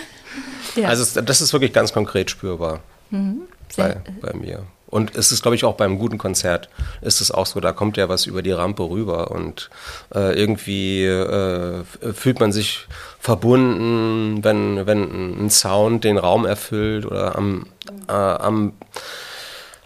ja. 0.76 0.88
Also 0.88 1.20
das 1.20 1.40
ist 1.40 1.52
wirklich 1.52 1.72
ganz 1.72 1.92
konkret 1.92 2.30
spürbar 2.30 2.80
mhm. 3.10 3.42
bei, 3.76 3.96
bei 4.20 4.34
mir. 4.34 4.64
Und 4.90 5.14
es 5.14 5.30
ist, 5.30 5.42
glaube 5.42 5.54
ich, 5.54 5.64
auch 5.64 5.76
beim 5.76 5.98
guten 5.98 6.18
Konzert 6.18 6.68
ist 7.00 7.20
es 7.20 7.30
auch 7.30 7.46
so, 7.46 7.60
da 7.60 7.72
kommt 7.72 7.96
ja 7.96 8.08
was 8.08 8.26
über 8.26 8.42
die 8.42 8.50
Rampe 8.50 8.82
rüber 8.82 9.30
und 9.30 9.70
äh, 10.12 10.36
irgendwie 10.36 11.04
äh, 11.04 11.84
fühlt 12.12 12.40
man 12.40 12.50
sich 12.50 12.86
verbunden, 13.20 14.42
wenn, 14.42 14.86
wenn 14.86 15.44
ein 15.44 15.50
Sound 15.50 16.02
den 16.02 16.18
Raum 16.18 16.44
erfüllt 16.44 17.06
oder 17.06 17.36
am, 17.36 17.66
äh, 18.08 18.12
am, 18.12 18.72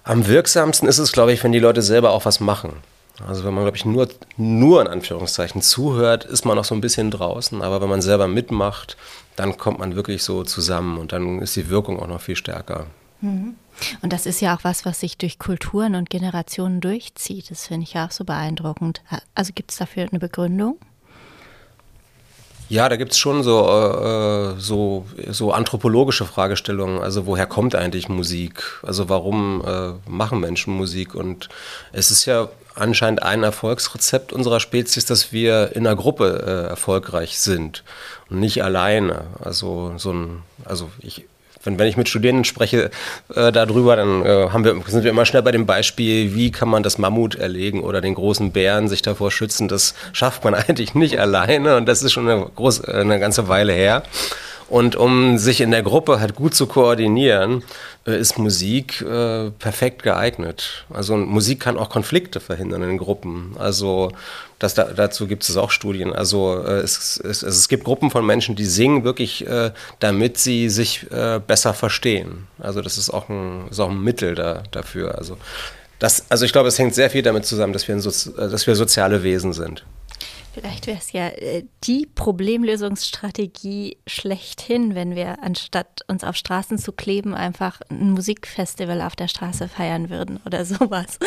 am 0.05 0.27
wirksamsten 0.27 0.89
ist 0.89 0.99
es, 0.99 1.13
glaube 1.13 1.33
ich, 1.33 1.43
wenn 1.43 1.53
die 1.53 1.59
Leute 1.59 1.83
selber 1.83 2.11
auch 2.11 2.25
was 2.25 2.41
machen. 2.41 2.75
Also 3.27 3.45
wenn 3.45 3.55
man, 3.55 3.65
glaube 3.65 3.77
ich, 3.77 3.85
nur, 3.85 4.09
nur 4.37 4.81
in 4.81 4.89
Anführungszeichen 4.89 5.63
zuhört, 5.63 6.25
ist 6.25 6.45
man 6.45 6.57
noch 6.57 6.65
so 6.65 6.75
ein 6.75 6.81
bisschen 6.81 7.11
draußen, 7.11 7.63
aber 7.63 7.81
wenn 7.81 7.89
man 7.89 8.03
selber 8.03 8.27
mitmacht, 8.27 8.97
dann 9.37 9.57
kommt 9.57 9.79
man 9.79 9.97
wirklich 9.97 10.23
so 10.23 10.45
zusammen 10.45 10.99
und 10.99 11.13
dann 11.13 11.41
ist 11.41 11.57
die 11.57 11.69
Wirkung 11.69 12.01
auch 12.01 12.07
noch 12.07 12.21
viel 12.21 12.37
stärker. 12.37 12.87
Mhm. 13.21 13.55
Und 14.03 14.13
das 14.13 14.27
ist 14.27 14.41
ja 14.41 14.55
auch 14.55 14.63
was, 14.63 14.85
was 14.85 15.01
sich 15.01 15.17
durch 15.17 15.39
Kulturen 15.39 15.95
und 15.95 16.11
Generationen 16.11 16.81
durchzieht. 16.81 17.51
Das 17.51 17.67
finde 17.67 17.85
ich 17.85 17.97
auch 17.97 18.11
so 18.11 18.25
beeindruckend. 18.25 19.03
Also 19.35 19.53
gibt 19.55 19.73
es 19.73 19.79
dafür 19.79 20.07
eine 20.11 20.21
Begründung? 20.21 20.79
Ja, 22.75 22.89
da 22.89 22.97
gibt 22.97 23.13
es 23.13 23.19
schon 23.21 23.45
so, 23.45 23.69
äh, 23.69 24.61
so, 24.61 25.07
so 25.29 25.53
anthropologische 25.53 26.25
Fragestellungen. 26.25 27.01
Also 27.01 27.25
woher 27.25 27.47
kommt 27.47 27.77
eigentlich 27.77 28.09
Musik? 28.09 28.65
Also 28.83 29.09
warum 29.09 29.63
äh, 29.65 29.93
machen 30.11 30.41
Menschen 30.41 30.75
Musik? 30.75 31.15
Und 31.15 31.49
es 31.93 32.11
ist 32.11 32.25
ja 32.25 32.49
anscheinend 32.75 33.23
ein 33.23 33.45
Erfolgsrezept 33.45 34.33
unserer 34.33 34.59
Spezies, 34.59 35.07
dass 35.07 35.31
wir 35.31 35.77
in 35.77 35.87
einer 35.87 35.95
Gruppe 35.95 36.43
äh, 36.45 36.69
erfolgreich 36.71 37.39
sind 37.39 37.85
und 38.29 38.41
nicht 38.41 38.65
alleine. 38.65 39.27
Also 39.39 39.93
so 39.97 40.13
ein, 40.13 40.43
also 40.65 40.91
ich 40.99 41.27
wenn, 41.65 41.79
wenn 41.79 41.89
ich 41.89 41.97
mit 41.97 42.09
Studierenden 42.09 42.45
spreche 42.45 42.91
äh, 43.35 43.53
darüber, 43.53 43.97
dann 43.97 44.25
äh, 44.25 44.49
haben 44.51 44.65
wir, 44.65 44.81
sind 44.87 45.05
wir 45.05 45.11
immer 45.11 45.27
schnell 45.27 45.43
bei 45.43 45.53
dem 45.53 45.67
Beispiel, 45.67 46.35
wie 46.35 46.51
kann 46.51 46.69
man 46.69 46.83
das 46.83 46.99
Mammut 46.99 47.35
erlegen 47.35 47.83
oder 47.83 48.01
den 48.01 48.15
großen 48.15 48.53
Bären 48.53 48.89
sich 48.89 49.03
davor 49.03 49.31
schützen. 49.31 49.69
Das 49.69 49.95
schafft 50.13 50.45
man 50.45 50.55
eigentlich 50.55 50.95
nicht 50.95 51.19
alleine 51.19 51.77
und 51.77 51.87
das 51.87 52.03
ist 52.03 52.13
schon 52.13 52.29
eine, 52.29 52.47
groß, 52.55 52.85
eine 52.85 53.19
ganze 53.19 53.49
Weile 53.49 53.73
her. 53.73 54.03
Und 54.75 54.97
um 54.97 55.39
sich 55.39 55.61
in 55.61 55.71
der 55.71 55.85
Gruppe 55.85 56.19
halt 56.19 56.35
gut 56.35 56.57
zu 56.57 56.67
koordinieren, 56.67 57.63
äh, 58.09 58.19
ist 58.19 58.39
Musik 58.39 59.03
äh, 59.03 59.53
perfekt 59.53 60.03
geeignet. 60.03 60.85
Also 60.93 61.17
Musik 61.17 61.61
kann 61.61 61.79
auch 61.79 61.89
Konflikte 61.89 62.41
verhindern 62.41 62.83
in 62.83 62.99
Gruppen. 62.99 63.55
Also 63.57 64.11
das, 64.59 64.75
da, 64.75 64.83
dazu 64.87 65.29
gibt 65.29 65.45
es 65.45 65.57
auch 65.57 65.71
Studien. 65.71 66.13
Also 66.13 66.61
äh, 66.61 66.81
es, 66.81 67.21
es, 67.25 67.45
es, 67.45 67.69
gibt 67.69 67.85
Gruppen 67.85 68.11
von 68.11 68.27
Menschen, 68.27 68.57
die 68.57 68.65
singen 68.65 69.05
wirklich, 69.05 69.47
äh, 69.47 69.71
damit 70.01 70.39
sie 70.39 70.69
sich 70.69 71.09
äh, 71.13 71.39
besser 71.39 71.73
verstehen. 71.73 72.49
Also 72.59 72.83
das 72.83 72.99
ist 72.99 73.11
auch 73.11 73.29
ein, 73.29 73.69
ist 73.71 73.79
auch 73.79 73.91
ein 73.91 74.03
Mittel 74.03 74.35
da, 74.35 74.65
dafür. 74.73 75.17
Also, 75.17 75.39
das, 76.01 76.25
also 76.31 76.45
ich 76.45 76.53
glaube, 76.53 76.67
es 76.67 76.81
hängt 76.81 76.97
sehr 76.97 77.11
viel 77.11 77.23
damit 77.23 77.47
zusammen, 77.47 77.75
dass 77.75 77.87
wir, 77.87 77.95
ein, 77.95 78.01
äh, 78.01 78.51
dass 78.51 78.67
wir 78.67 78.75
soziale 78.75 79.23
Wesen 79.23 79.53
sind. 79.53 79.85
Vielleicht 80.55 80.87
wäre 80.87 80.99
es 80.99 81.11
ja 81.11 81.27
äh, 81.31 81.65
die 81.83 82.07
Problemlösungsstrategie 82.07 83.97
schlechthin, 84.07 84.95
wenn 84.95 85.17
wir 85.17 85.43
anstatt 85.43 86.03
uns 86.07 86.23
auf 86.23 86.37
Straßen 86.37 86.79
zu 86.79 86.93
kleben, 86.93 87.35
einfach 87.35 87.81
ein 87.91 88.13
Musikfestival 88.13 89.03
auf 89.03 89.17
der 89.17 89.27
Straße 89.27 89.67
feiern 89.67 90.11
würden 90.11 90.39
oder 90.47 90.65
sowas. 90.65 91.19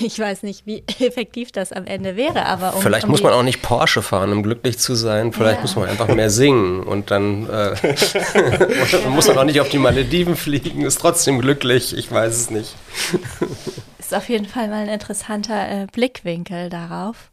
Ich 0.00 0.18
weiß 0.18 0.44
nicht, 0.44 0.64
wie 0.64 0.82
effektiv 0.98 1.52
das 1.52 1.72
am 1.72 1.84
Ende 1.84 2.16
wäre, 2.16 2.46
aber 2.46 2.74
um, 2.74 2.80
Vielleicht 2.80 3.04
um 3.04 3.10
muss 3.10 3.22
man 3.22 3.34
auch 3.34 3.42
nicht 3.42 3.60
Porsche 3.60 4.00
fahren, 4.00 4.32
um 4.32 4.42
glücklich 4.42 4.78
zu 4.78 4.94
sein. 4.94 5.34
Vielleicht 5.34 5.56
ja. 5.56 5.62
muss 5.62 5.76
man 5.76 5.86
einfach 5.86 6.08
mehr 6.08 6.30
singen 6.30 6.84
und 6.84 7.10
dann 7.10 7.46
äh, 7.50 7.74
muss 9.10 9.28
man 9.28 9.36
auch 9.36 9.44
nicht 9.44 9.60
auf 9.60 9.68
die 9.68 9.78
Malediven 9.78 10.36
fliegen, 10.36 10.86
ist 10.86 11.00
trotzdem 11.00 11.38
glücklich. 11.38 11.94
Ich 11.94 12.10
weiß 12.10 12.34
es 12.34 12.50
nicht. 12.50 12.74
Ist 13.98 14.14
auf 14.14 14.28
jeden 14.28 14.44
Fall 14.44 14.68
mal 14.68 14.82
ein 14.82 14.88
interessanter 14.88 15.66
äh, 15.66 15.86
Blickwinkel 15.90 16.68
darauf. 16.68 17.30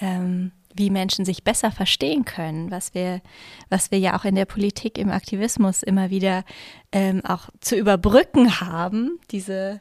Ähm, 0.00 0.52
wie 0.74 0.90
Menschen 0.90 1.24
sich 1.24 1.44
besser 1.44 1.70
verstehen 1.70 2.24
können, 2.24 2.70
was 2.70 2.94
wir, 2.94 3.20
was 3.68 3.90
wir 3.90 3.98
ja 3.98 4.18
auch 4.18 4.24
in 4.24 4.34
der 4.34 4.44
Politik, 4.44 4.98
im 4.98 5.10
Aktivismus 5.10 5.82
immer 5.82 6.10
wieder 6.10 6.44
ähm, 6.92 7.22
auch 7.24 7.48
zu 7.60 7.76
überbrücken 7.76 8.60
haben, 8.60 9.18
diese 9.30 9.80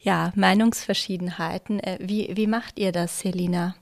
ja, 0.00 0.32
Meinungsverschiedenheiten. 0.34 1.80
Äh, 1.80 1.98
wie, 2.00 2.30
wie 2.34 2.46
macht 2.46 2.78
ihr 2.78 2.92
das, 2.92 3.20
Selina? 3.20 3.74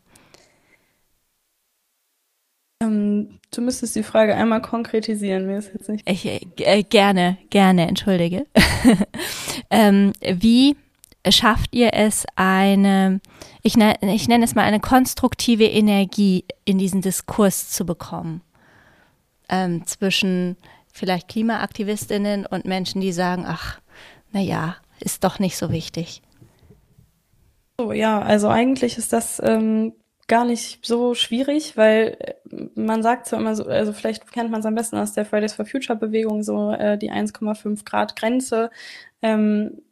Ähm, 2.82 3.38
du 3.54 3.61
müsstest 3.61 3.97
die 3.97 4.02
Frage 4.02 4.35
einmal 4.35 4.62
konkretisieren, 4.62 5.47
mir 5.47 5.59
ist 5.59 5.73
jetzt 5.73 5.88
nicht. 5.88 6.09
Ich, 6.09 6.26
äh, 6.26 6.82
gerne, 6.82 7.38
gerne, 7.50 7.87
entschuldige. 7.88 8.47
ähm, 9.71 10.12
wie 10.21 10.76
schafft 11.31 11.75
ihr 11.75 11.95
es, 11.95 12.25
eine, 12.37 13.21
ich, 13.62 13.76
ne, 13.76 13.95
ich 14.00 14.29
nenne 14.29 14.45
es 14.45 14.55
mal 14.55 14.64
eine 14.64 14.81
konstruktive 14.81 15.64
Energie 15.64 16.45
in 16.64 16.79
diesen 16.79 17.00
Diskurs 17.00 17.71
zu 17.71 17.87
bekommen? 17.87 18.43
Ähm, 19.49 19.87
zwischen 19.87 20.57
vielleicht 20.93 21.29
Klimaaktivistinnen 21.29 22.47
und 22.47 22.64
Menschen, 22.64 23.00
die 23.00 23.12
sagen, 23.12 23.45
ach, 23.47 23.81
naja, 24.33 24.76
ist 25.00 25.25
doch 25.25 25.38
nicht 25.38 25.57
so 25.57 25.71
wichtig. 25.71 26.23
Oh, 27.79 27.93
ja, 27.93 28.21
also 28.21 28.49
eigentlich 28.49 28.99
ist 28.99 29.12
das 29.12 29.41
ähm, 29.45 29.95
gar 30.29 30.45
nicht 30.45 30.85
so 30.85 31.14
schwierig, 31.14 31.76
weil 31.76 32.17
äh, 32.21 32.35
man 32.75 33.02
sagt 33.02 33.26
so 33.26 33.37
immer 33.37 33.57
so, 33.57 33.64
also 33.64 33.93
vielleicht 33.93 34.31
kennt 34.33 34.50
man 34.50 34.61
es 34.61 34.67
am 34.67 34.75
besten 34.75 34.97
aus 34.97 35.13
der 35.13 35.25
Fridays 35.25 35.54
for 35.54 35.67
Future 35.67 35.99
Bewegung, 35.99 36.43
so 36.43 36.71
äh, 36.73 36.97
die 36.97 37.11
1,5 37.11 37.85
Grad 37.85 38.17
Grenze. 38.17 38.71
Ähm, 39.21 39.82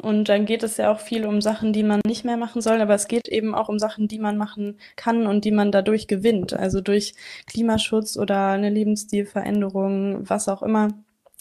und 0.00 0.28
dann 0.28 0.46
geht 0.46 0.62
es 0.62 0.76
ja 0.76 0.92
auch 0.92 1.00
viel 1.00 1.26
um 1.26 1.40
Sachen, 1.40 1.72
die 1.72 1.82
man 1.82 2.00
nicht 2.06 2.24
mehr 2.24 2.36
machen 2.36 2.62
soll, 2.62 2.80
aber 2.80 2.94
es 2.94 3.08
geht 3.08 3.28
eben 3.28 3.54
auch 3.54 3.68
um 3.68 3.78
Sachen, 3.78 4.08
die 4.08 4.18
man 4.18 4.36
machen 4.36 4.78
kann 4.96 5.26
und 5.26 5.44
die 5.44 5.50
man 5.50 5.72
dadurch 5.72 6.06
gewinnt. 6.08 6.52
Also 6.52 6.80
durch 6.80 7.14
Klimaschutz 7.46 8.16
oder 8.16 8.48
eine 8.48 8.70
Lebensstilveränderung, 8.70 10.28
was 10.28 10.48
auch 10.48 10.62
immer, 10.62 10.88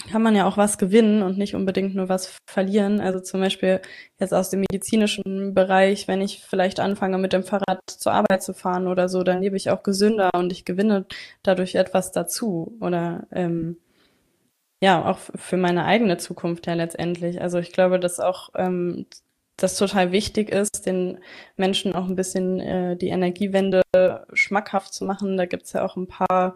kann 0.09 0.21
man 0.21 0.35
ja 0.35 0.47
auch 0.47 0.57
was 0.57 0.77
gewinnen 0.77 1.21
und 1.21 1.37
nicht 1.37 1.55
unbedingt 1.55 1.95
nur 1.95 2.09
was 2.09 2.37
verlieren. 2.49 2.99
Also 2.99 3.19
zum 3.19 3.41
Beispiel 3.41 3.81
jetzt 4.19 4.33
aus 4.33 4.49
dem 4.49 4.61
medizinischen 4.61 5.53
Bereich, 5.53 6.07
wenn 6.07 6.21
ich 6.21 6.43
vielleicht 6.43 6.79
anfange, 6.79 7.17
mit 7.17 7.33
dem 7.33 7.43
Fahrrad 7.43 7.81
zur 7.87 8.13
Arbeit 8.13 8.43
zu 8.43 8.53
fahren 8.53 8.87
oder 8.87 9.09
so, 9.09 9.23
dann 9.23 9.41
lebe 9.41 9.57
ich 9.57 9.69
auch 9.69 9.83
gesünder 9.83 10.31
und 10.33 10.51
ich 10.51 10.65
gewinne 10.65 11.05
dadurch 11.43 11.75
etwas 11.75 12.11
dazu. 12.11 12.77
Oder 12.81 13.27
ähm, 13.31 13.77
ja, 14.81 15.05
auch 15.05 15.19
für 15.35 15.57
meine 15.57 15.85
eigene 15.85 16.17
Zukunft 16.17 16.67
ja 16.67 16.73
letztendlich. 16.73 17.41
Also 17.41 17.59
ich 17.59 17.71
glaube, 17.71 17.99
dass 17.99 18.19
auch 18.19 18.49
ähm, 18.55 19.05
das 19.57 19.77
total 19.77 20.11
wichtig 20.11 20.49
ist, 20.49 20.85
den 20.85 21.19
Menschen 21.55 21.93
auch 21.93 22.05
ein 22.05 22.15
bisschen 22.15 22.59
äh, 22.59 22.97
die 22.97 23.09
Energiewende 23.09 23.83
schmackhaft 24.33 24.93
zu 24.93 25.05
machen. 25.05 25.37
Da 25.37 25.45
gibt's 25.45 25.73
ja 25.73 25.85
auch 25.85 25.95
ein 25.95 26.07
paar 26.07 26.55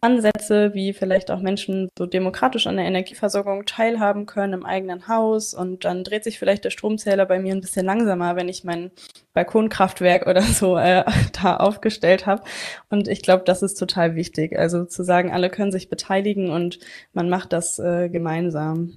Ansätze, 0.00 0.72
wie 0.74 0.92
vielleicht 0.92 1.30
auch 1.30 1.40
Menschen 1.40 1.90
so 1.98 2.06
demokratisch 2.06 2.66
an 2.66 2.76
der 2.76 2.86
Energieversorgung 2.86 3.66
teilhaben 3.66 4.26
können 4.26 4.54
im 4.54 4.66
eigenen 4.66 5.08
Haus. 5.08 5.52
Und 5.54 5.84
dann 5.84 6.04
dreht 6.04 6.24
sich 6.24 6.38
vielleicht 6.38 6.64
der 6.64 6.70
Stromzähler 6.70 7.26
bei 7.26 7.38
mir 7.38 7.54
ein 7.54 7.60
bisschen 7.60 7.84
langsamer, 7.84 8.36
wenn 8.36 8.48
ich 8.48 8.64
mein 8.64 8.90
Balkonkraftwerk 9.34 10.26
oder 10.26 10.42
so 10.42 10.76
äh, 10.76 11.04
da 11.42 11.56
aufgestellt 11.56 12.26
habe. 12.26 12.42
Und 12.88 13.08
ich 13.08 13.22
glaube, 13.22 13.44
das 13.44 13.62
ist 13.62 13.74
total 13.74 14.14
wichtig. 14.14 14.58
Also 14.58 14.84
zu 14.84 15.04
sagen, 15.04 15.32
alle 15.32 15.50
können 15.50 15.72
sich 15.72 15.90
beteiligen 15.90 16.50
und 16.50 16.78
man 17.12 17.28
macht 17.28 17.52
das 17.52 17.78
äh, 17.78 18.08
gemeinsam. 18.08 18.96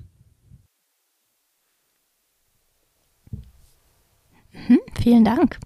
Mhm, 4.52 4.80
vielen 5.02 5.26
Dank. 5.26 5.60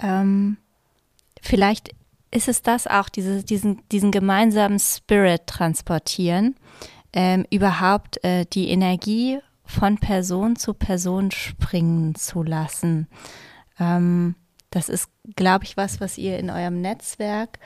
Ähm, 0.00 0.56
vielleicht 1.40 1.94
ist 2.30 2.48
es 2.48 2.62
das 2.62 2.86
auch, 2.86 3.08
diese, 3.08 3.42
diesen, 3.42 3.82
diesen 3.90 4.10
gemeinsamen 4.10 4.78
Spirit 4.78 5.46
transportieren, 5.46 6.56
ähm, 7.12 7.44
überhaupt 7.50 8.22
äh, 8.24 8.46
die 8.52 8.70
Energie 8.70 9.38
von 9.64 9.98
Person 9.98 10.56
zu 10.56 10.74
Person 10.74 11.30
springen 11.30 12.14
zu 12.14 12.42
lassen. 12.42 13.08
Ähm, 13.78 14.36
das 14.70 14.88
ist, 14.88 15.08
glaube 15.34 15.64
ich, 15.64 15.76
was, 15.76 16.00
was 16.00 16.18
ihr 16.18 16.38
in 16.38 16.50
eurem 16.50 16.80
Netzwerk 16.80 17.58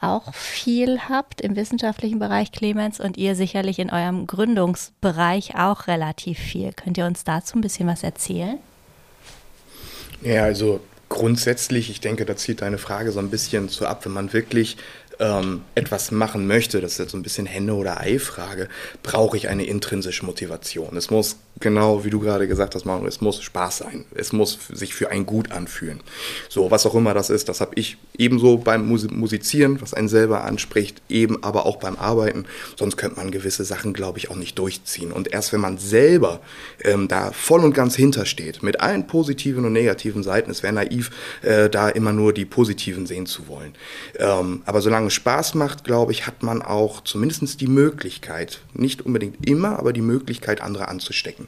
auch 0.00 0.34
viel 0.34 1.00
habt 1.08 1.40
im 1.40 1.54
wissenschaftlichen 1.54 2.18
Bereich, 2.18 2.50
Clemens, 2.50 2.98
und 2.98 3.16
ihr 3.16 3.36
sicherlich 3.36 3.78
in 3.78 3.90
eurem 3.90 4.26
Gründungsbereich 4.26 5.56
auch 5.56 5.86
relativ 5.86 6.38
viel. 6.38 6.72
Könnt 6.72 6.98
ihr 6.98 7.06
uns 7.06 7.24
dazu 7.24 7.56
ein 7.56 7.60
bisschen 7.60 7.86
was 7.86 8.02
erzählen? 8.02 8.58
Ja, 10.22 10.44
also 10.44 10.80
grundsätzlich, 11.12 11.90
ich 11.90 12.00
denke, 12.00 12.24
da 12.24 12.36
zieht 12.36 12.62
deine 12.62 12.78
Frage 12.78 13.12
so 13.12 13.20
ein 13.20 13.30
bisschen 13.30 13.68
zu 13.68 13.86
ab, 13.86 14.04
wenn 14.04 14.12
man 14.12 14.32
wirklich 14.32 14.76
ähm, 15.20 15.62
etwas 15.74 16.10
machen 16.10 16.46
möchte, 16.46 16.80
das 16.80 16.92
ist 16.92 16.98
jetzt 16.98 17.10
so 17.12 17.18
ein 17.18 17.22
bisschen 17.22 17.46
Henne- 17.46 17.74
oder 17.74 18.00
Ei-Frage, 18.00 18.68
brauche 19.02 19.36
ich 19.36 19.48
eine 19.48 19.64
intrinsische 19.64 20.24
Motivation. 20.24 20.96
Es 20.96 21.10
muss, 21.10 21.36
genau 21.62 22.04
wie 22.04 22.10
du 22.10 22.20
gerade 22.20 22.46
gesagt 22.46 22.74
hast, 22.74 22.84
Manu, 22.84 23.06
es 23.06 23.20
muss 23.20 23.40
Spaß 23.42 23.78
sein. 23.78 24.04
Es 24.14 24.32
muss 24.32 24.58
sich 24.70 24.94
für 24.94 25.10
ein 25.10 25.24
Gut 25.24 25.52
anfühlen. 25.52 26.00
So, 26.48 26.70
was 26.70 26.84
auch 26.84 26.94
immer 26.94 27.14
das 27.14 27.30
ist, 27.30 27.48
das 27.48 27.60
habe 27.60 27.72
ich 27.76 27.96
ebenso 28.18 28.58
beim 28.58 28.86
Musizieren, 28.86 29.80
was 29.80 29.94
einen 29.94 30.08
selber 30.08 30.44
anspricht, 30.44 31.00
eben 31.08 31.42
aber 31.42 31.64
auch 31.66 31.76
beim 31.76 31.96
Arbeiten. 31.96 32.44
Sonst 32.76 32.96
könnte 32.96 33.16
man 33.16 33.30
gewisse 33.30 33.64
Sachen, 33.64 33.92
glaube 33.92 34.18
ich, 34.18 34.30
auch 34.30 34.36
nicht 34.36 34.58
durchziehen. 34.58 35.12
Und 35.12 35.32
erst 35.32 35.52
wenn 35.52 35.60
man 35.60 35.78
selber 35.78 36.40
ähm, 36.82 37.08
da 37.08 37.32
voll 37.32 37.64
und 37.64 37.74
ganz 37.74 37.96
hintersteht, 37.96 38.62
mit 38.62 38.80
allen 38.80 39.06
positiven 39.06 39.64
und 39.64 39.72
negativen 39.72 40.22
Seiten, 40.22 40.50
es 40.50 40.62
wäre 40.62 40.72
naiv, 40.72 41.10
äh, 41.42 41.70
da 41.70 41.88
immer 41.88 42.12
nur 42.12 42.32
die 42.32 42.44
positiven 42.44 43.06
sehen 43.06 43.26
zu 43.26 43.48
wollen. 43.48 43.74
Ähm, 44.18 44.62
aber 44.66 44.82
solange 44.82 45.06
es 45.06 45.14
Spaß 45.14 45.54
macht, 45.54 45.84
glaube 45.84 46.12
ich, 46.12 46.26
hat 46.26 46.42
man 46.42 46.62
auch 46.62 47.02
zumindest 47.04 47.60
die 47.60 47.66
Möglichkeit, 47.66 48.60
nicht 48.74 49.02
unbedingt 49.02 49.48
immer, 49.48 49.78
aber 49.78 49.92
die 49.92 50.02
Möglichkeit, 50.02 50.60
andere 50.60 50.88
anzustecken. 50.88 51.46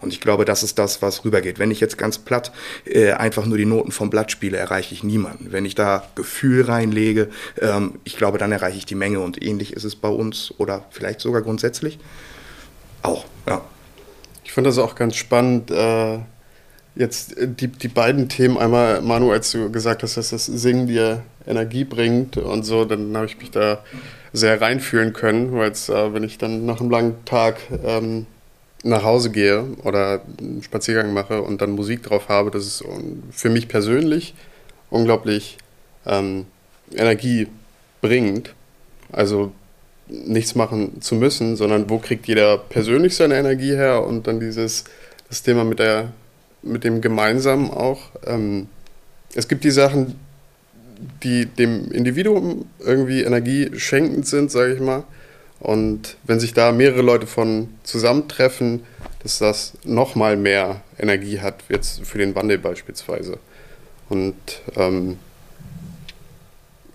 Und 0.00 0.12
ich 0.12 0.20
glaube, 0.20 0.44
das 0.44 0.62
ist 0.62 0.78
das, 0.78 1.02
was 1.02 1.24
rübergeht. 1.24 1.58
Wenn 1.58 1.70
ich 1.70 1.80
jetzt 1.80 1.98
ganz 1.98 2.18
platt 2.18 2.52
äh, 2.84 3.12
einfach 3.12 3.46
nur 3.46 3.58
die 3.58 3.66
Noten 3.66 3.92
vom 3.92 4.10
Blatt 4.10 4.30
spiele, 4.30 4.56
erreiche 4.56 4.94
ich 4.94 5.02
niemanden. 5.02 5.52
Wenn 5.52 5.64
ich 5.64 5.74
da 5.74 6.04
Gefühl 6.14 6.64
reinlege, 6.64 7.28
ähm, 7.60 7.98
ich 8.04 8.16
glaube, 8.16 8.38
dann 8.38 8.52
erreiche 8.52 8.78
ich 8.78 8.86
die 8.86 8.94
Menge. 8.94 9.20
Und 9.20 9.42
ähnlich 9.42 9.72
ist 9.72 9.84
es 9.84 9.96
bei 9.96 10.08
uns 10.08 10.52
oder 10.58 10.84
vielleicht 10.90 11.20
sogar 11.20 11.42
grundsätzlich 11.42 11.98
auch, 13.02 13.24
ja. 13.46 13.64
Ich 14.44 14.52
finde 14.52 14.70
das 14.70 14.78
auch 14.78 14.94
ganz 14.94 15.16
spannend. 15.16 15.70
Äh 15.70 16.18
jetzt 16.96 17.36
die, 17.38 17.68
die 17.68 17.88
beiden 17.88 18.28
Themen, 18.28 18.58
einmal 18.58 19.02
Manu, 19.02 19.30
als 19.30 19.52
du 19.52 19.70
gesagt 19.70 20.02
hast, 20.02 20.16
dass 20.16 20.30
das 20.30 20.46
Singen 20.46 20.86
dir 20.86 21.22
Energie 21.46 21.84
bringt 21.84 22.36
und 22.36 22.64
so, 22.64 22.84
dann 22.84 23.14
habe 23.16 23.26
ich 23.26 23.38
mich 23.38 23.50
da 23.50 23.84
sehr 24.32 24.60
reinfühlen 24.60 25.12
können, 25.12 25.52
weil 25.52 25.70
äh, 25.70 26.12
wenn 26.12 26.24
ich 26.24 26.38
dann 26.38 26.66
nach 26.66 26.80
einem 26.80 26.90
langen 26.90 27.24
Tag 27.24 27.58
ähm, 27.84 28.26
nach 28.86 29.02
Hause 29.02 29.30
gehe 29.30 29.64
oder 29.82 30.22
einen 30.38 30.62
Spaziergang 30.62 31.12
mache 31.12 31.42
und 31.42 31.60
dann 31.60 31.70
Musik 31.72 32.02
drauf 32.02 32.28
habe, 32.28 32.50
das 32.50 32.66
ist 32.66 32.84
für 33.30 33.50
mich 33.50 33.68
persönlich 33.68 34.34
unglaublich 34.90 35.58
ähm, 36.06 36.46
Energie 36.94 37.48
bringt. 38.00 38.54
Also 39.12 39.52
nichts 40.08 40.54
machen 40.54 41.00
zu 41.00 41.16
müssen, 41.16 41.56
sondern 41.56 41.90
wo 41.90 41.98
kriegt 41.98 42.28
jeder 42.28 42.58
persönlich 42.58 43.16
seine 43.16 43.36
Energie 43.36 43.74
her 43.74 44.04
und 44.04 44.26
dann 44.26 44.40
dieses 44.40 44.84
das 45.28 45.42
Thema 45.42 45.64
mit 45.64 45.80
der 45.80 46.12
mit 46.62 46.84
dem 46.84 47.00
Gemeinsamen 47.00 47.70
auch. 47.70 48.10
Ähm, 48.24 48.68
es 49.34 49.48
gibt 49.48 49.64
die 49.64 49.70
Sachen, 49.70 50.18
die 51.22 51.46
dem 51.46 51.90
Individuum 51.92 52.66
irgendwie 52.80 53.22
Energie 53.22 53.70
schenkend 53.76 54.26
sind, 54.26 54.50
sage 54.50 54.74
ich 54.74 54.80
mal. 54.80 55.04
Und 55.60 56.16
wenn 56.24 56.38
sich 56.38 56.52
da 56.54 56.72
mehrere 56.72 57.02
Leute 57.02 57.26
von 57.26 57.68
zusammentreffen, 57.82 58.84
dass 59.22 59.38
das 59.38 59.72
nochmal 59.84 60.36
mehr 60.36 60.82
Energie 60.98 61.40
hat, 61.40 61.64
jetzt 61.68 62.04
für 62.06 62.18
den 62.18 62.34
Wandel 62.34 62.58
beispielsweise. 62.58 63.38
Und 64.08 64.36
ähm, 64.76 65.18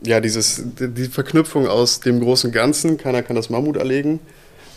ja, 0.03 0.19
dieses, 0.19 0.63
die 0.79 1.05
Verknüpfung 1.05 1.67
aus 1.67 1.99
dem 1.99 2.19
großen 2.19 2.51
Ganzen, 2.51 2.97
keiner 2.97 3.21
kann 3.21 3.35
das 3.35 3.49
Mammut 3.49 3.77
erlegen, 3.77 4.19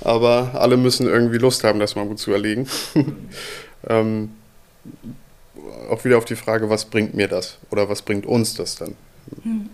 aber 0.00 0.52
alle 0.54 0.76
müssen 0.76 1.06
irgendwie 1.06 1.38
Lust 1.38 1.64
haben, 1.64 1.78
das 1.78 1.94
Mammut 1.94 2.18
zu 2.18 2.32
erlegen. 2.32 2.68
ähm, 3.88 4.30
auch 5.88 6.04
wieder 6.04 6.18
auf 6.18 6.24
die 6.24 6.36
Frage, 6.36 6.68
was 6.68 6.86
bringt 6.86 7.14
mir 7.14 7.28
das 7.28 7.58
oder 7.70 7.88
was 7.88 8.02
bringt 8.02 8.26
uns 8.26 8.54
das 8.54 8.76
dann? 8.76 8.96
Hm. 9.42 9.68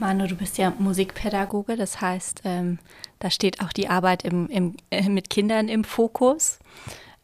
Manu, 0.00 0.26
du 0.26 0.34
bist 0.34 0.56
ja 0.56 0.72
Musikpädagoge, 0.78 1.76
das 1.76 2.00
heißt, 2.00 2.40
ähm, 2.44 2.78
da 3.18 3.30
steht 3.30 3.60
auch 3.60 3.70
die 3.70 3.88
Arbeit 3.88 4.24
im, 4.24 4.48
im, 4.48 4.74
äh, 4.90 5.06
mit 5.10 5.28
Kindern 5.28 5.68
im 5.68 5.84
Fokus. 5.84 6.58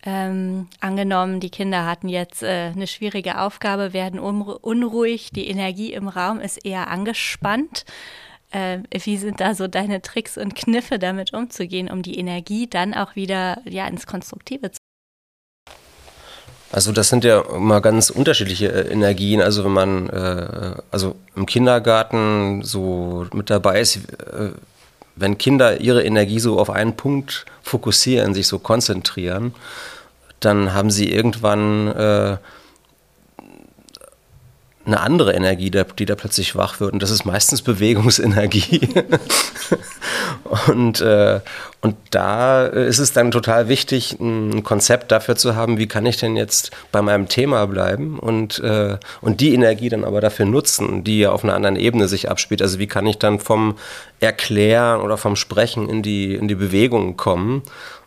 Ähm, 0.04 0.68
angenommen, 0.80 1.40
die 1.40 1.48
Kinder 1.48 1.86
hatten 1.86 2.10
jetzt 2.10 2.42
äh, 2.42 2.72
eine 2.74 2.86
schwierige 2.86 3.40
Aufgabe, 3.40 3.94
werden 3.94 4.20
unruhig, 4.20 5.30
die 5.30 5.48
Energie 5.48 5.94
im 5.94 6.06
Raum 6.06 6.38
ist 6.38 6.66
eher 6.66 6.88
angespannt. 6.88 7.86
Äh, 8.50 8.80
wie 8.90 9.16
sind 9.16 9.40
da 9.40 9.54
so 9.54 9.68
deine 9.68 10.02
Tricks 10.02 10.36
und 10.36 10.54
Kniffe, 10.54 10.98
damit 10.98 11.32
umzugehen, 11.32 11.90
um 11.90 12.02
die 12.02 12.18
Energie 12.18 12.68
dann 12.68 12.92
auch 12.92 13.16
wieder 13.16 13.62
ja, 13.64 13.88
ins 13.88 14.06
Konstruktive 14.06 14.70
zu 14.70 14.85
also 16.72 16.92
das 16.92 17.08
sind 17.08 17.24
ja 17.24 17.40
immer 17.40 17.80
ganz 17.80 18.10
unterschiedliche 18.10 18.68
äh, 18.68 18.92
Energien. 18.92 19.40
Also 19.40 19.64
wenn 19.64 19.72
man 19.72 20.08
äh, 20.08 20.74
also 20.90 21.16
im 21.34 21.46
Kindergarten 21.46 22.62
so 22.62 23.26
mit 23.32 23.50
dabei 23.50 23.80
ist, 23.80 23.96
äh, 23.96 24.50
wenn 25.14 25.38
Kinder 25.38 25.80
ihre 25.80 26.04
Energie 26.04 26.40
so 26.40 26.58
auf 26.58 26.70
einen 26.70 26.96
Punkt 26.96 27.46
fokussieren, 27.62 28.34
sich 28.34 28.46
so 28.46 28.58
konzentrieren, 28.58 29.54
dann 30.40 30.74
haben 30.74 30.90
sie 30.90 31.10
irgendwann 31.10 31.88
äh, 31.88 32.36
eine 34.86 35.00
andere 35.00 35.32
Energie, 35.32 35.70
die 35.70 36.04
da 36.04 36.14
plötzlich 36.14 36.54
wach 36.54 36.78
wird. 36.80 36.92
Und 36.92 37.02
das 37.02 37.10
ist 37.10 37.24
meistens 37.24 37.62
Bewegungsenergie. 37.62 38.88
und, 40.68 41.00
äh, 41.00 41.40
und 41.86 41.94
da 42.10 42.66
ist 42.66 42.98
es 42.98 43.12
dann 43.12 43.30
total 43.30 43.68
wichtig, 43.68 44.18
ein 44.18 44.64
Konzept 44.64 45.12
dafür 45.12 45.36
zu 45.36 45.54
haben, 45.54 45.78
wie 45.78 45.86
kann 45.86 46.04
ich 46.04 46.16
denn 46.16 46.34
jetzt 46.34 46.72
bei 46.90 47.00
meinem 47.00 47.28
Thema 47.28 47.64
bleiben 47.68 48.18
und, 48.18 48.58
äh, 48.58 48.96
und 49.20 49.40
die 49.40 49.54
Energie 49.54 49.88
dann 49.88 50.02
aber 50.02 50.20
dafür 50.20 50.46
nutzen, 50.46 51.04
die 51.04 51.20
ja 51.20 51.30
auf 51.30 51.44
einer 51.44 51.54
anderen 51.54 51.76
Ebene 51.76 52.08
sich 52.08 52.28
abspielt. 52.28 52.60
Also 52.60 52.80
wie 52.80 52.88
kann 52.88 53.06
ich 53.06 53.18
dann 53.18 53.38
vom 53.38 53.78
Erklären 54.18 55.00
oder 55.00 55.16
vom 55.16 55.36
Sprechen 55.36 55.88
in 55.88 56.02
die, 56.02 56.34
in 56.34 56.48
die 56.48 56.56
Bewegung 56.56 57.16
kommen 57.16 57.62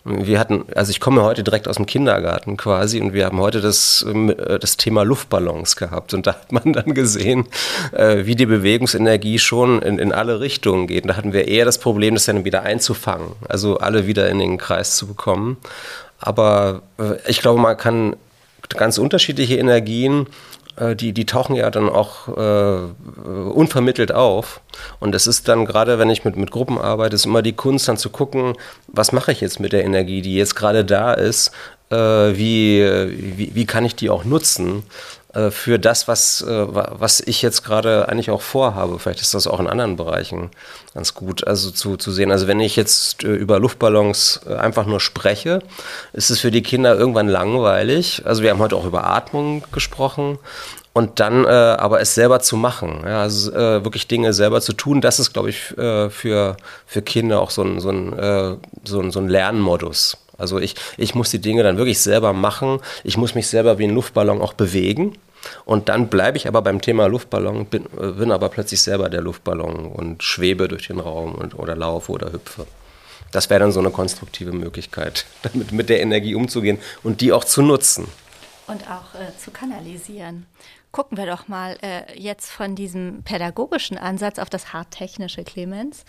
wir 0.05 0.39
hatten, 0.39 0.65
also 0.75 0.91
ich 0.91 0.99
komme 0.99 1.23
heute 1.23 1.43
direkt 1.43 1.67
aus 1.67 1.75
dem 1.75 1.85
Kindergarten 1.85 2.57
quasi 2.57 3.01
und 3.01 3.13
wir 3.13 3.25
haben 3.25 3.39
heute 3.39 3.61
das, 3.61 4.05
äh, 4.07 4.59
das 4.59 4.77
Thema 4.77 5.03
Luftballons 5.03 5.75
gehabt 5.75 6.13
und 6.13 6.25
da 6.25 6.33
hat 6.33 6.51
man 6.51 6.73
dann 6.73 6.93
gesehen, 6.93 7.47
äh, 7.91 8.25
wie 8.25 8.35
die 8.35 8.45
Bewegungsenergie 8.45 9.39
schon 9.39 9.81
in, 9.81 9.99
in 9.99 10.11
alle 10.11 10.39
Richtungen 10.39 10.87
geht. 10.87 11.03
Und 11.03 11.09
da 11.09 11.17
hatten 11.17 11.33
wir 11.33 11.47
eher 11.47 11.65
das 11.65 11.77
Problem, 11.77 12.13
das 12.13 12.25
dann 12.25 12.45
wieder 12.45 12.63
einzufangen, 12.63 13.33
also 13.47 13.77
alle 13.77 14.07
wieder 14.07 14.29
in 14.29 14.39
den 14.39 14.57
Kreis 14.57 14.95
zu 14.95 15.07
bekommen. 15.07 15.57
Aber 16.19 16.81
äh, 16.97 17.15
ich 17.27 17.41
glaube, 17.41 17.59
man 17.59 17.77
kann 17.77 18.15
ganz 18.69 18.97
unterschiedliche 18.97 19.57
Energien 19.57 20.27
die, 20.95 21.13
die 21.13 21.25
tauchen 21.25 21.55
ja 21.55 21.69
dann 21.69 21.89
auch 21.89 22.27
äh, 22.29 23.51
unvermittelt 23.51 24.11
auf. 24.11 24.61
Und 24.99 25.13
es 25.15 25.27
ist 25.27 25.47
dann 25.47 25.65
gerade, 25.65 25.99
wenn 25.99 26.09
ich 26.09 26.25
mit, 26.25 26.35
mit 26.35 26.51
Gruppen 26.51 26.77
arbeite, 26.77 27.15
ist 27.15 27.25
immer 27.25 27.41
die 27.41 27.53
Kunst 27.53 27.87
dann 27.87 27.97
zu 27.97 28.09
gucken, 28.09 28.53
was 28.87 29.11
mache 29.11 29.31
ich 29.31 29.41
jetzt 29.41 29.59
mit 29.59 29.73
der 29.73 29.83
Energie, 29.83 30.21
die 30.21 30.35
jetzt 30.35 30.55
gerade 30.55 30.85
da 30.85 31.13
ist, 31.13 31.51
äh, 31.89 31.95
wie, 31.95 32.81
wie, 33.37 33.51
wie 33.53 33.65
kann 33.65 33.85
ich 33.85 33.95
die 33.95 34.09
auch 34.09 34.23
nutzen 34.23 34.83
äh, 35.33 35.51
für 35.51 35.77
das, 35.77 36.07
was, 36.07 36.41
äh, 36.41 36.65
was 36.67 37.19
ich 37.19 37.43
jetzt 37.43 37.63
gerade 37.63 38.09
eigentlich 38.09 38.31
auch 38.31 38.41
vorhabe. 38.41 38.97
Vielleicht 38.97 39.21
ist 39.21 39.35
das 39.35 39.45
auch 39.45 39.59
in 39.59 39.67
anderen 39.67 39.95
Bereichen 39.95 40.49
ganz 40.95 41.13
gut 41.13 41.45
also 41.45 41.69
zu, 41.69 41.97
zu 41.97 42.11
sehen. 42.11 42.31
Also 42.31 42.47
wenn 42.47 42.59
ich 42.59 42.75
jetzt 42.75 43.23
äh, 43.23 43.35
über 43.35 43.59
Luftballons 43.59 44.47
einfach 44.47 44.87
nur 44.87 44.99
spreche, 44.99 45.59
ist 46.13 46.31
es 46.31 46.39
für 46.39 46.49
die 46.49 46.63
Kinder 46.63 46.97
irgendwann 46.97 47.27
langweilig. 47.27 48.23
Also 48.25 48.41
wir 48.41 48.49
haben 48.49 48.57
heute 48.57 48.75
auch 48.75 48.85
über 48.85 49.05
Atmung 49.05 49.63
gesprochen 49.71 50.39
und 50.93 51.19
dann 51.19 51.45
äh, 51.45 51.49
aber 51.49 52.01
es 52.01 52.15
selber 52.15 52.39
zu 52.39 52.57
machen, 52.57 53.03
ja, 53.05 53.21
also 53.21 53.51
äh, 53.51 53.83
wirklich 53.83 54.07
Dinge 54.07 54.33
selber 54.33 54.61
zu 54.61 54.73
tun, 54.73 54.99
das 54.99 55.19
ist, 55.19 55.33
glaube 55.33 55.51
ich, 55.51 55.77
äh, 55.77 56.09
für, 56.09 56.57
für 56.87 57.03
Kinder 57.03 57.39
auch 57.39 57.51
so 57.51 57.61
ein, 57.61 57.79
so 57.79 57.91
ein, 57.91 58.59
so 58.83 58.99
ein, 58.99 59.11
so 59.11 59.19
ein 59.19 59.29
Lernmodus. 59.29 60.17
Also 60.39 60.59
ich, 60.59 60.75
ich 60.97 61.15
muss 61.15 61.29
die 61.29 61.39
Dinge 61.39 61.63
dann 61.63 61.77
wirklich 61.77 61.99
selber 61.99 62.33
machen. 62.33 62.79
Ich 63.03 63.17
muss 63.17 63.35
mich 63.35 63.47
selber 63.47 63.77
wie 63.77 63.85
ein 63.85 63.93
Luftballon 63.93 64.41
auch 64.41 64.53
bewegen. 64.53 65.17
Und 65.65 65.89
dann 65.89 66.09
bleibe 66.09 66.37
ich 66.37 66.47
aber 66.47 66.61
beim 66.61 66.81
Thema 66.81 67.07
Luftballon, 67.07 67.65
bin, 67.65 67.83
bin 67.83 68.31
aber 68.31 68.49
plötzlich 68.49 68.81
selber 68.81 69.09
der 69.09 69.21
Luftballon 69.21 69.85
und 69.85 70.23
schwebe 70.23 70.67
durch 70.67 70.87
den 70.87 70.99
Raum 70.99 71.35
und, 71.35 71.57
oder 71.57 71.75
laufe 71.75 72.11
oder 72.11 72.31
hüpfe. 72.31 72.67
Das 73.31 73.49
wäre 73.49 73.59
dann 73.59 73.71
so 73.71 73.79
eine 73.79 73.91
konstruktive 73.91 74.51
Möglichkeit, 74.51 75.25
damit 75.43 75.71
mit 75.71 75.89
der 75.89 76.01
Energie 76.01 76.35
umzugehen 76.35 76.79
und 77.03 77.21
die 77.21 77.31
auch 77.31 77.43
zu 77.43 77.61
nutzen. 77.61 78.07
Und 78.67 78.83
auch 78.83 79.15
äh, 79.15 79.35
zu 79.37 79.51
kanalisieren. 79.51 80.45
Gucken 80.91 81.17
wir 81.17 81.25
doch 81.25 81.47
mal 81.47 81.77
äh, 81.81 82.19
jetzt 82.19 82.49
von 82.49 82.75
diesem 82.75 83.23
pädagogischen 83.23 83.97
Ansatz 83.97 84.39
auf 84.39 84.49
das 84.49 84.73
harttechnische, 84.73 85.43
Clemens. 85.43 86.03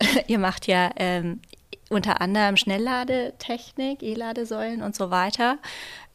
Ihr 0.26 0.38
macht 0.38 0.66
ja 0.66 0.90
ähm, 0.96 1.40
unter 1.88 2.20
anderem 2.20 2.56
Schnellladetechnik, 2.56 4.02
E-Ladesäulen 4.02 4.82
und 4.82 4.94
so 4.94 5.10
weiter. 5.10 5.58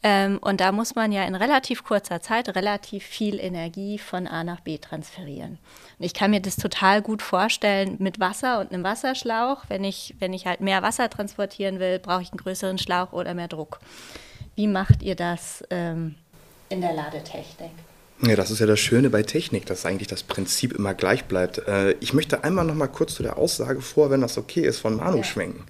Ähm, 0.02 0.38
und 0.42 0.60
da 0.60 0.70
muss 0.70 0.94
man 0.94 1.12
ja 1.12 1.24
in 1.24 1.34
relativ 1.34 1.82
kurzer 1.82 2.20
Zeit 2.20 2.54
relativ 2.54 3.04
viel 3.04 3.40
Energie 3.40 3.98
von 3.98 4.26
A 4.26 4.44
nach 4.44 4.60
B 4.60 4.78
transferieren. 4.78 5.58
Und 5.98 6.04
ich 6.04 6.14
kann 6.14 6.30
mir 6.30 6.40
das 6.40 6.56
total 6.56 7.02
gut 7.02 7.22
vorstellen 7.22 7.96
mit 7.98 8.20
Wasser 8.20 8.60
und 8.60 8.72
einem 8.72 8.84
Wasserschlauch. 8.84 9.64
Wenn 9.68 9.82
ich, 9.82 10.14
wenn 10.18 10.32
ich 10.32 10.46
halt 10.46 10.60
mehr 10.60 10.82
Wasser 10.82 11.08
transportieren 11.08 11.80
will, 11.80 11.98
brauche 11.98 12.22
ich 12.22 12.30
einen 12.30 12.38
größeren 12.38 12.78
Schlauch 12.78 13.12
oder 13.12 13.34
mehr 13.34 13.48
Druck. 13.48 13.80
Wie 14.54 14.66
macht 14.66 15.02
ihr 15.02 15.16
das 15.16 15.64
ähm, 15.70 16.14
in 16.68 16.80
der 16.80 16.92
Ladetechnik? 16.92 17.70
Ja, 18.26 18.36
das 18.36 18.50
ist 18.50 18.60
ja 18.60 18.66
das 18.66 18.80
Schöne 18.80 19.10
bei 19.10 19.22
Technik, 19.22 19.66
dass 19.66 19.84
eigentlich 19.84 20.08
das 20.08 20.22
Prinzip 20.22 20.72
immer 20.72 20.94
gleich 20.94 21.24
bleibt. 21.24 21.58
Äh, 21.68 21.94
ich 22.00 22.14
möchte 22.14 22.42
einmal 22.42 22.64
noch 22.64 22.74
mal 22.74 22.86
kurz 22.86 23.14
zu 23.14 23.22
der 23.22 23.36
Aussage 23.36 23.82
vor, 23.82 24.10
wenn 24.10 24.22
das 24.22 24.38
okay 24.38 24.62
ist, 24.62 24.78
von 24.78 24.96
Manu 24.96 25.22
schwenken, 25.22 25.64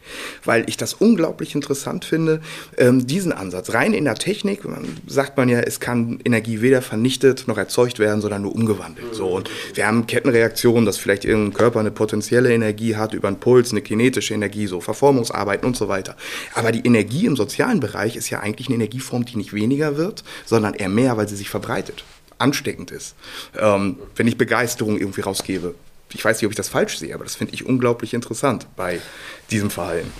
weil 0.44 0.64
ich 0.68 0.76
das 0.76 0.94
unglaublich 0.94 1.56
interessant 1.56 2.04
finde, 2.04 2.40
ähm, 2.78 3.08
diesen 3.08 3.32
Ansatz. 3.32 3.74
Rein 3.74 3.92
in 3.92 4.04
der 4.04 4.14
Technik 4.14 4.60
sagt 5.08 5.36
man 5.36 5.48
ja, 5.48 5.60
es 5.60 5.80
kann 5.80 6.20
Energie 6.24 6.60
weder 6.60 6.80
vernichtet 6.80 7.48
noch 7.48 7.58
erzeugt 7.58 7.98
werden, 7.98 8.20
sondern 8.20 8.42
nur 8.42 8.54
umgewandelt. 8.54 9.14
So, 9.14 9.28
und 9.30 9.50
wir 9.74 9.88
haben 9.88 10.06
Kettenreaktionen, 10.06 10.86
dass 10.86 10.96
vielleicht 10.96 11.24
irgendein 11.24 11.54
Körper 11.54 11.80
eine 11.80 11.90
potenzielle 11.90 12.52
Energie 12.52 12.94
hat 12.94 13.14
über 13.14 13.28
einen 13.28 13.40
Puls, 13.40 13.72
eine 13.72 13.82
kinetische 13.82 14.32
Energie, 14.32 14.68
so 14.68 14.80
Verformungsarbeiten 14.80 15.66
und 15.66 15.76
so 15.76 15.88
weiter. 15.88 16.14
Aber 16.54 16.70
die 16.70 16.86
Energie 16.86 17.26
im 17.26 17.34
sozialen 17.34 17.80
Bereich 17.80 18.14
ist 18.14 18.30
ja 18.30 18.40
eigentlich 18.40 18.68
eine 18.68 18.76
Energieform, 18.76 19.24
die 19.24 19.38
nicht 19.38 19.54
weniger 19.54 19.96
wird, 19.96 20.22
sondern 20.44 20.74
eher 20.74 20.88
mehr, 20.88 21.16
weil 21.16 21.28
sie 21.28 21.36
sich 21.36 21.50
verbreitet 21.50 22.04
ansteckend 22.38 22.90
ist. 22.90 23.14
Ähm, 23.58 23.98
wenn 24.16 24.26
ich 24.26 24.38
Begeisterung 24.38 24.98
irgendwie 24.98 25.20
rausgebe. 25.22 25.74
Ich 26.12 26.24
weiß 26.24 26.36
nicht, 26.36 26.46
ob 26.46 26.52
ich 26.52 26.56
das 26.56 26.68
falsch 26.68 26.98
sehe, 26.98 27.12
aber 27.12 27.24
das 27.24 27.34
finde 27.34 27.54
ich 27.54 27.66
unglaublich 27.66 28.14
interessant 28.14 28.68
bei 28.76 29.00
diesem 29.50 29.68
Verhalten. 29.68 30.12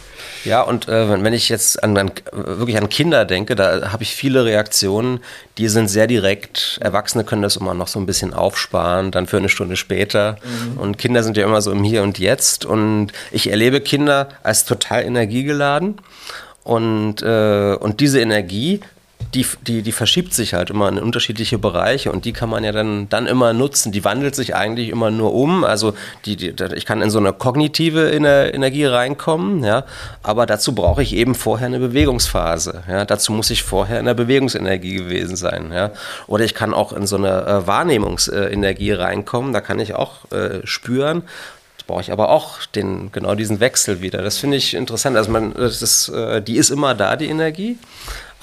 Ja, 0.44 0.62
und 0.62 0.88
äh, 0.88 1.22
wenn 1.22 1.33
ich 1.33 1.48
jetzt 1.48 1.83
an, 1.85 1.96
an, 1.96 2.11
wirklich 2.33 2.77
an 2.77 2.88
Kinder 2.88 3.24
denke, 3.24 3.55
da 3.55 3.92
habe 3.92 4.03
ich 4.03 4.14
viele 4.14 4.44
Reaktionen, 4.44 5.20
die 5.57 5.68
sind 5.68 5.88
sehr 5.88 6.07
direkt. 6.07 6.79
Erwachsene 6.83 7.22
können 7.22 7.42
das 7.42 7.57
immer 7.57 7.74
noch 7.74 7.87
so 7.87 8.00
ein 8.00 8.07
bisschen 8.07 8.35
aufsparen, 8.35 9.12
dann 9.12 9.27
für 9.27 9.37
eine 9.37 9.48
Stunde 9.48 9.77
später. 9.77 10.37
Mhm. 10.42 10.79
Und 10.79 10.98
Kinder 10.98 11.22
sind 11.22 11.37
ja 11.37 11.44
immer 11.44 11.62
so 11.62 11.70
im 11.70 11.85
Hier 11.85 12.03
und 12.03 12.18
Jetzt. 12.18 12.64
Und 12.64 13.12
ich 13.31 13.50
erlebe 13.50 13.81
Kinder 13.81 14.29
als 14.42 14.64
total 14.64 15.05
energiegeladen. 15.05 16.00
Und, 16.64 17.22
äh, 17.22 17.77
und 17.79 18.00
diese 18.00 18.20
Energie 18.20 18.81
die, 19.35 19.47
die, 19.66 19.83
die 19.83 19.92
verschiebt 19.92 20.33
sich 20.33 20.55
halt 20.55 20.70
immer 20.70 20.88
in 20.88 20.99
unterschiedliche 20.99 21.59
Bereiche 21.59 22.12
und 22.12 22.25
die 22.25 22.33
kann 22.33 22.49
man 22.49 22.62
ja 22.62 22.73
dann, 22.73 23.09
dann 23.09 23.27
immer 23.27 23.53
nutzen. 23.53 23.90
Die 23.90 24.05
wandelt 24.05 24.35
sich 24.35 24.55
eigentlich 24.55 24.88
immer 24.90 25.11
nur 25.11 25.35
um. 25.35 25.64
Also 25.64 25.94
die, 26.25 26.37
die, 26.37 26.55
ich 26.75 26.87
kann 26.87 27.03
in 27.03 27.11
so 27.11 27.18
eine 27.18 27.33
kognitive 27.33 28.11
Energie 28.11 28.85
reinkommen, 28.85 29.64
ja, 29.64 29.85
aber 30.23 30.47
dazu 30.47 30.75
brauche 30.75 31.03
ich 31.03 31.14
eben 31.14 31.35
vorher 31.35 31.66
eine 31.66 31.81
Bewegungsphase. 31.81 32.85
Ja. 32.88 33.05
Dazu 33.05 33.33
muss 33.33 33.51
ich 33.51 33.64
vorher 33.64 33.99
in 33.99 34.07
der 34.07 34.14
Bewegungsenergie 34.14 34.94
gewesen 34.94 35.37
sein. 35.37 35.73
Ja. 35.73 35.90
Oder 36.27 36.44
ich 36.44 36.55
kann 36.55 36.73
auch 36.73 36.92
in 36.92 37.07
so 37.07 37.16
eine 37.16 37.47
äh, 37.47 37.66
Wahrnehmungsenergie 37.66 38.92
reinkommen, 38.92 39.53
da 39.53 39.61
kann 39.61 39.81
ich 39.81 39.94
auch 39.94 40.31
äh, 40.31 40.61
spüren, 40.64 41.25
brauche 41.87 42.01
ich 42.01 42.12
aber 42.12 42.31
auch 42.31 42.64
den, 42.75 43.12
genau 43.12 43.35
diesen 43.35 43.61
Wechsel 43.61 44.01
wieder. 44.01 44.23
Das 44.23 44.38
finde 44.38 44.57
ich 44.57 44.75
interessant. 44.75 45.16
Also 45.16 45.31
man, 45.31 45.53
das 45.55 45.83
ist, 45.83 46.09
äh, 46.09 46.40
die 46.40 46.57
ist 46.57 46.70
immer 46.70 46.94
da, 46.94 47.16
die 47.16 47.27
Energie, 47.27 47.77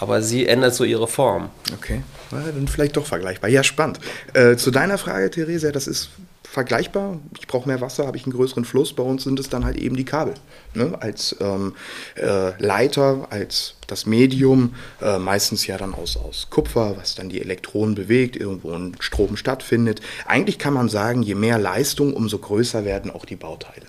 aber 0.02 0.22
sie 0.24 0.48
ändert 0.48 0.74
so 0.74 0.84
ihre 0.84 1.08
Form. 1.08 1.50
Okay, 1.74 2.02
Na, 2.32 2.42
dann 2.42 2.68
vielleicht 2.68 2.98
doch 2.98 3.06
vergleichbar. 3.06 3.50
Ja, 3.50 3.64
spannend. 3.64 4.00
Äh, 4.34 4.56
zu 4.56 4.72
deiner 4.72 4.98
Frage, 4.98 5.30
Theresa, 5.30 5.72
das 5.72 5.88
ist 5.88 6.10
vergleichbar. 6.44 7.20
Ich 7.40 7.48
brauche 7.48 7.68
mehr 7.68 7.80
Wasser, 7.82 8.08
habe 8.08 8.18
ich 8.18 8.24
einen 8.24 8.34
größeren 8.34 8.66
Fluss. 8.66 8.94
Bei 8.94 9.04
uns 9.04 9.24
sind 9.24 9.40
es 9.40 9.48
dann 9.48 9.64
halt 9.64 9.78
eben 9.78 9.96
die 9.96 10.04
Kabel. 10.04 10.34
Ne? 10.74 10.98
Als 11.00 11.36
ähm, 11.40 11.76
äh, 12.16 12.62
Leiter, 12.62 13.28
als 13.30 13.76
das 13.86 14.08
Medium, 14.08 14.74
äh, 15.02 15.20
meistens 15.20 15.68
ja 15.68 15.78
dann 15.78 15.94
aus, 15.94 16.18
aus 16.18 16.48
Kupfer, 16.50 16.98
was 16.98 17.14
dann 17.14 17.30
die 17.30 17.40
Elektronen 17.40 17.94
bewegt, 17.94 18.36
irgendwo 18.36 18.72
ein 18.74 18.96
Strom 19.00 19.38
stattfindet. 19.38 20.02
Eigentlich 20.26 20.58
kann 20.58 20.74
man 20.74 20.90
sagen, 20.90 21.22
je 21.22 21.36
mehr 21.36 21.60
Leistung, 21.60 22.14
umso 22.14 22.40
größer 22.40 22.86
werden 22.86 23.12
auch 23.12 23.26
die 23.26 23.36
Bauteile. 23.36 23.86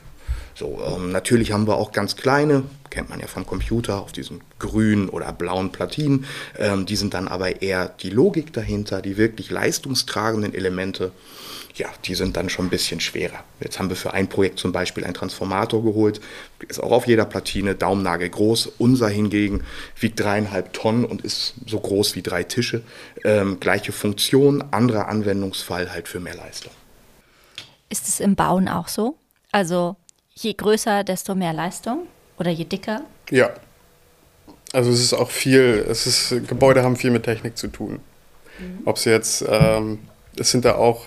So, 0.55 0.81
ähm, 0.87 1.11
natürlich 1.11 1.53
haben 1.53 1.67
wir 1.67 1.77
auch 1.77 1.93
ganz 1.93 2.17
kleine, 2.17 2.65
kennt 2.91 3.09
man 3.09 3.21
ja 3.21 3.27
vom 3.27 3.47
Computer, 3.47 4.01
auf 4.01 4.13
diesen 4.13 4.41
grünen 4.59 5.09
oder 5.09 5.33
blauen 5.33 5.73
Platinen. 5.73 6.27
Ähm, 6.59 6.87
die 6.87 6.97
sind 6.97 7.15
dann 7.15 7.29
aber 7.29 7.63
eher 7.63 7.89
die 7.89 8.11
Logik 8.11 8.53
dahinter, 8.53 9.03
die 9.03 9.17
wirklich 9.17 9.51
leistungstragenden 9.51 10.55
Elemente 10.55 11.13
ja, 11.75 11.89
die 12.05 12.15
sind 12.15 12.37
dann 12.37 12.49
schon 12.49 12.67
ein 12.67 12.71
bisschen 12.71 13.01
schwerer. 13.01 13.45
Jetzt 13.61 13.79
haben 13.79 13.89
wir 13.89 13.97
für 13.97 14.13
ein 14.13 14.29
Projekt 14.29 14.59
zum 14.59 14.73
Beispiel 14.73 15.05
einen 15.05 15.15
Transformator 15.15 15.83
geholt, 15.83 16.21
ist 16.69 16.83
auch 16.83 16.93
auf 16.93 17.07
jeder 17.07 17.25
Platine, 17.25 17.75
Daumennagel 17.75 18.29
groß. 18.29 18.73
Unser 18.79 19.09
hingegen 19.09 19.65
wiegt 19.99 20.21
dreieinhalb 20.21 20.73
Tonnen 20.73 21.05
und 21.05 21.23
ist 21.23 21.55
so 21.67 21.81
groß 21.81 22.15
wie 22.15 22.23
drei 22.23 22.45
Tische. 22.45 22.83
Ähm, 23.25 23.59
gleiche 23.59 23.93
Funktion, 23.93 24.63
anderer 24.71 25.09
Anwendungsfall 25.09 25.93
halt 25.93 26.09
für 26.09 26.21
mehr 26.21 26.37
Leistung. 26.37 26.73
Ist 27.89 28.09
es 28.09 28.21
im 28.21 28.37
Bauen 28.37 28.69
auch 28.69 28.89
so? 28.89 29.17
Also 29.51 29.97
je 30.35 30.55
größer, 30.55 31.05
desto 31.05 31.35
mehr 31.35 31.53
Leistung 31.53 32.07
oder 32.39 32.51
je 32.51 32.65
dicker? 32.65 33.03
Ja. 33.31 33.51
Also 34.73 34.91
es 34.91 35.01
ist 35.01 35.13
auch 35.13 35.31
viel, 35.31 35.85
es 35.89 36.07
ist, 36.07 36.49
Gebäude 36.49 36.83
haben 36.83 36.97
viel 36.97 37.11
mit 37.11 37.25
Technik 37.25 37.59
zu 37.59 37.69
tun. 37.69 38.01
Mhm. 38.59 38.83
Ob 38.87 38.97
es 38.97 39.05
jetzt, 39.05 39.45
ähm, 39.47 39.99
es 40.37 40.51
sind 40.51 40.65
da 40.65 40.77
auch 40.77 41.07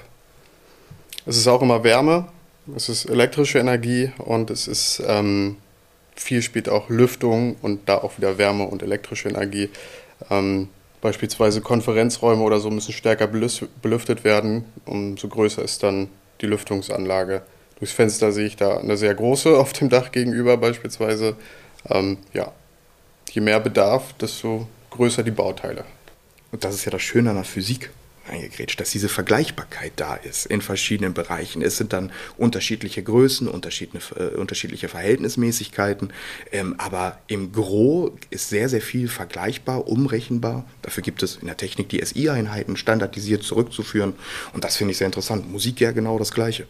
es 1.28 1.38
ist 1.38 1.48
auch 1.48 1.62
immer 1.64 1.84
Wärme, 1.84 2.28
es 2.76 2.88
ist 2.88 3.06
elektrische 3.06 3.58
Energie 3.58 4.12
und 4.20 4.52
es 4.52 4.68
ist 4.68 5.02
ähm, 5.08 5.58
viel 6.16 6.44
spielt 6.44 6.70
auch 6.70 6.90
Lüftung 6.90 7.56
und 7.62 7.90
da 7.90 7.98
auch 7.98 8.18
wieder 8.18 8.38
Wärme 8.38 8.66
und 8.66 8.84
elektrische 8.84 9.30
Energie. 9.30 9.70
Ähm, 10.30 10.70
beispielsweise 11.02 11.62
Konferenzräume 11.62 12.44
oder 12.44 12.60
so 12.60 12.70
müssen 12.70 12.94
stärker 12.94 13.28
belüftet 13.28 14.24
werden, 14.24 14.66
umso 14.86 15.28
größer 15.28 15.64
ist 15.64 15.82
dann 15.82 16.10
die 16.42 16.46
Lüftungsanlage. 16.46 17.42
Durchs 17.86 17.94
Fenster 17.94 18.32
sehe 18.32 18.48
ich 18.48 18.56
da 18.56 18.80
eine 18.80 18.98
sehr 18.98 19.14
große 19.14 19.56
auf 19.60 19.72
dem 19.72 19.90
Dach 19.90 20.12
gegenüber 20.12 20.58
beispielsweise. 20.58 21.36
Ähm, 21.88 22.18
ja, 22.34 22.52
je 23.30 23.42
mehr 23.42 23.60
Bedarf, 23.60 24.14
desto 24.14 24.68
größer 24.90 25.22
die 25.22 25.30
Bauteile. 25.30 25.86
Und 26.52 26.64
das 26.64 26.74
ist 26.74 26.86
ja 26.86 26.92
das 26.92 27.04
Schöne 27.04 27.30
an 27.30 27.36
der 27.36 27.46
Physik 27.46 27.92
eingegrätscht, 28.28 28.80
dass 28.80 28.90
diese 28.90 29.08
Vergleichbarkeit 29.08 29.94
da 29.98 30.16
ist 30.16 30.48
in 30.48 30.62
verschiedenen 30.62 31.14
Bereichen. 31.14 31.62
Es 31.62 31.78
sind 31.78 31.94
dann 31.94 32.12
unterschiedliche 32.38 33.04
Größen, 33.04 33.48
unterschiedliche, 33.48 34.16
äh, 34.16 34.36
unterschiedliche 34.36 34.88
Verhältnismäßigkeiten, 34.88 36.12
ähm, 36.52 36.74
aber 36.80 37.20
im 37.28 37.52
Gro 37.52 38.18
ist 38.32 38.50
sehr, 38.50 38.68
sehr 38.68 38.82
viel 38.82 39.10
vergleichbar, 39.10 39.88
umrechenbar. 39.88 40.66
Dafür 40.82 41.04
gibt 41.04 41.22
es 41.22 41.36
in 41.36 41.46
der 41.46 41.58
Technik 41.58 41.90
die 41.90 42.04
SI-Einheiten 42.04 42.78
standardisiert 42.78 43.44
zurückzuführen 43.44 44.14
und 44.54 44.64
das 44.64 44.76
finde 44.76 44.94
ich 44.94 44.98
sehr 44.98 45.06
interessant. 45.06 45.52
Musik 45.52 45.80
ja 45.82 45.92
genau 45.92 46.18
das 46.18 46.32
Gleiche. 46.32 46.66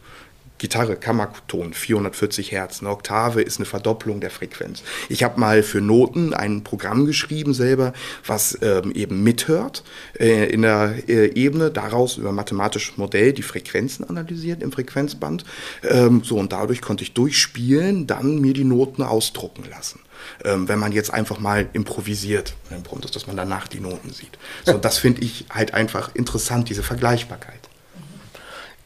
Gitarre, 0.57 0.95
Kammerton, 0.95 1.73
440 1.73 2.51
Hertz. 2.51 2.79
Eine 2.79 2.89
Oktave 2.89 3.41
ist 3.41 3.57
eine 3.57 3.65
Verdopplung 3.65 4.21
der 4.21 4.31
Frequenz. 4.31 4.83
Ich 5.09 5.23
habe 5.23 5.39
mal 5.39 5.63
für 5.63 5.81
Noten 5.81 6.33
ein 6.33 6.63
Programm 6.63 7.05
geschrieben 7.05 7.53
selber, 7.53 7.93
was 8.25 8.57
ähm, 8.61 8.91
eben 8.93 9.23
mithört 9.23 9.83
äh, 10.19 10.49
in 10.49 10.61
der 10.61 10.95
äh, 11.07 11.33
Ebene, 11.33 11.71
daraus 11.71 12.17
über 12.17 12.31
mathematisches 12.31 12.97
Modell 12.97 13.33
die 13.33 13.41
Frequenzen 13.41 14.07
analysiert 14.07 14.63
im 14.63 14.71
Frequenzband. 14.71 15.43
Ähm, 15.83 16.21
so 16.23 16.37
und 16.37 16.53
dadurch 16.53 16.81
konnte 16.81 17.03
ich 17.03 17.13
durchspielen, 17.13 18.07
dann 18.07 18.39
mir 18.39 18.53
die 18.53 18.63
Noten 18.63 19.03
ausdrucken 19.03 19.65
lassen. 19.69 19.99
Ähm, 20.43 20.67
wenn 20.67 20.79
man 20.79 20.91
jetzt 20.91 21.13
einfach 21.13 21.39
mal 21.39 21.67
improvisiert, 21.73 22.55
ein 22.71 22.83
Prompt 22.83 23.05
ist, 23.05 23.15
dass 23.15 23.27
man 23.27 23.35
danach 23.35 23.67
die 23.67 23.79
Noten 23.79 24.11
sieht. 24.11 24.37
So, 24.63 24.73
das 24.77 24.97
finde 24.97 25.21
ich 25.21 25.45
halt 25.49 25.73
einfach 25.73 26.15
interessant, 26.15 26.69
diese 26.69 26.83
Vergleichbarkeit. 26.83 27.64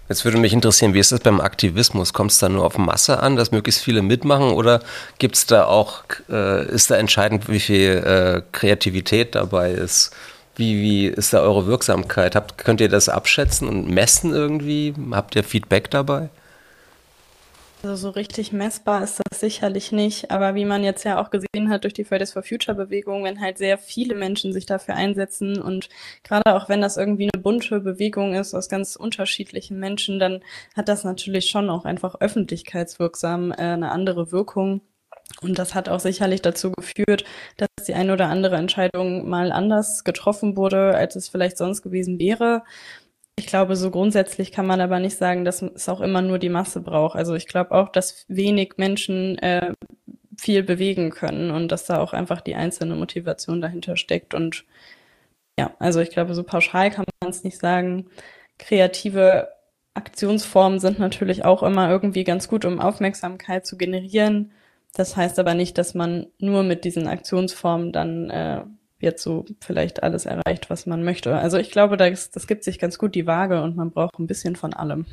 Jetzt 0.10 0.26
würde 0.26 0.40
mich 0.40 0.54
interessieren, 0.54 0.96
wie 0.96 1.00
ist 1.00 1.12
das 1.12 1.20
beim 1.20 1.40
Aktivismus? 1.40 2.14
Kommt 2.14 2.32
es 2.32 2.40
da 2.40 2.50
nur 2.50 2.66
auf 2.66 2.80
Masse 2.80 3.22
an, 3.22 3.36
dass 3.36 3.52
möglichst 3.52 3.84
viele 3.84 4.02
mitmachen 4.02 4.50
oder 4.52 4.82
gibt 5.20 5.36
es 5.36 5.46
da 5.46 5.66
auch, 5.66 6.02
äh, 6.30 6.68
ist 6.68 6.90
da 6.90 6.96
entscheidend, 6.96 7.48
wie 7.48 7.60
viel 7.60 7.92
äh, 7.92 8.42
Kreativität 8.52 9.36
dabei 9.36 9.72
ist? 9.72 10.12
Wie, 10.56 10.82
wie 10.82 11.06
ist 11.06 11.32
da 11.32 11.42
eure 11.42 11.68
Wirksamkeit? 11.68 12.36
Habt, 12.36 12.58
könnt 12.58 12.82
ihr 12.82 12.90
das 12.90 13.08
abschätzen 13.08 13.68
und 13.68 13.88
messen 13.88 14.34
irgendwie? 14.34 14.96
Habt 15.12 15.36
ihr 15.36 15.44
Feedback 15.44 15.92
dabei? 15.92 16.30
Also 17.82 17.96
so 17.96 18.10
richtig 18.10 18.52
messbar 18.52 19.02
ist 19.04 19.22
das 19.30 19.40
sicherlich 19.40 19.94
nicht, 19.94 20.32
aber 20.32 20.54
wie 20.54 20.66
man 20.66 20.84
jetzt 20.84 21.06
ja 21.06 21.22
auch 21.22 21.30
gesehen 21.30 21.70
hat 21.70 21.86
durch 21.86 21.94
die 21.94 22.04
Fridays 22.04 22.34
for 22.34 22.44
Future 22.44 22.76
Bewegung, 22.76 23.24
wenn 23.24 23.40
halt 23.40 23.58
sehr 23.58 23.78
viele 23.78 24.16
Menschen 24.16 24.52
sich 24.52 24.66
dafür 24.66 24.96
einsetzen 24.96 25.62
und 25.62 25.88
gerade 26.24 26.58
auch 26.58 26.68
wenn 26.68 26.82
das 26.82 26.98
irgendwie 26.98 27.30
eine 27.34 27.42
bunte 27.42 27.80
Bewegung 27.80 28.34
ist 28.34 28.54
aus 28.54 28.68
ganz 28.68 28.98
unterschiedlichen 28.98 29.80
Menschen, 29.80 30.20
dann 30.20 30.42
hat 30.76 30.90
das 30.90 31.06
natürlich 31.06 31.50
schon 31.50 31.70
auch 31.70 31.86
einfach 31.86 32.16
öffentlichkeitswirksam 32.20 33.52
äh, 33.54 33.56
eine 33.56 33.92
andere 33.92 34.34
Wirkung. 34.34 34.82
Und 35.42 35.58
das 35.58 35.74
hat 35.74 35.88
auch 35.88 36.00
sicherlich 36.00 36.42
dazu 36.42 36.72
geführt, 36.72 37.24
dass 37.58 37.86
die 37.86 37.94
eine 37.94 38.12
oder 38.12 38.28
andere 38.28 38.58
Entscheidung 38.58 39.30
mal 39.30 39.52
anders 39.52 40.04
getroffen 40.04 40.58
wurde, 40.58 40.96
als 40.96 41.16
es 41.16 41.30
vielleicht 41.30 41.58
sonst 41.58 41.82
gewesen 41.82 42.20
wäre. 42.20 42.64
Ich 43.40 43.48
glaube, 43.48 43.78
so 43.78 43.90
grundsätzlich 43.90 44.52
kann 44.52 44.68
man 44.68 44.82
aber 44.82 45.00
nicht 45.00 45.16
sagen, 45.16 45.46
dass 45.46 45.62
es 45.62 45.88
auch 45.88 46.02
immer 46.02 46.22
nur 46.22 46.40
die 46.40 46.50
Masse 46.50 46.82
braucht. 46.82 47.16
Also 47.16 47.36
ich 47.36 47.48
glaube 47.48 47.72
auch, 47.72 47.88
dass 47.88 48.26
wenig 48.28 48.74
Menschen 48.76 49.38
äh, 49.38 49.74
viel 50.38 50.62
bewegen 50.62 51.10
können 51.10 51.50
und 51.50 51.70
dass 51.70 51.86
da 51.86 52.02
auch 52.02 52.12
einfach 52.12 52.42
die 52.42 52.56
einzelne 52.56 52.96
Motivation 52.96 53.62
dahinter 53.62 53.96
steckt. 53.96 54.34
Und 54.34 54.66
ja, 55.58 55.74
also 55.80 56.02
ich 56.02 56.10
glaube, 56.10 56.36
so 56.36 56.44
pauschal 56.44 56.92
kann 56.92 57.06
man 57.22 57.30
es 57.30 57.46
nicht 57.46 57.58
sagen. 57.60 58.08
Kreative 58.58 59.48
Aktionsformen 59.94 60.82
sind 60.82 61.00
natürlich 61.00 61.46
auch 61.46 61.64
immer 61.64 61.90
irgendwie 61.90 62.26
ganz 62.26 62.50
gut, 62.50 62.66
um 62.66 62.82
Aufmerksamkeit 62.82 63.66
zu 63.66 63.78
generieren. 63.78 64.52
Das 64.94 65.16
heißt 65.16 65.40
aber 65.40 65.54
nicht, 65.54 65.78
dass 65.78 65.94
man 65.94 66.28
nur 66.40 66.64
mit 66.64 66.84
diesen 66.84 67.08
Aktionsformen 67.08 67.94
dann 67.94 68.30
äh, 68.32 68.64
jetzt 69.00 69.24
so 69.24 69.46
vielleicht 69.62 70.04
alles 70.04 70.26
erreicht, 70.26 70.70
was 70.70 70.86
man 70.86 71.04
möchte. 71.04 71.36
Also 71.36 71.58
ich 71.58 71.72
glaube, 71.72 71.98
das, 71.98 72.32
das 72.32 72.48
gibt 72.48 72.64
sich 72.64 72.80
ganz 72.80 72.98
gut 72.98 73.16
die 73.16 73.28
Waage 73.28 73.62
und 73.62 73.76
man 73.76 73.92
braucht 73.92 74.20
ein 74.20 74.28
bisschen 74.28 74.56
von 74.56 74.74
allem. 74.74 75.06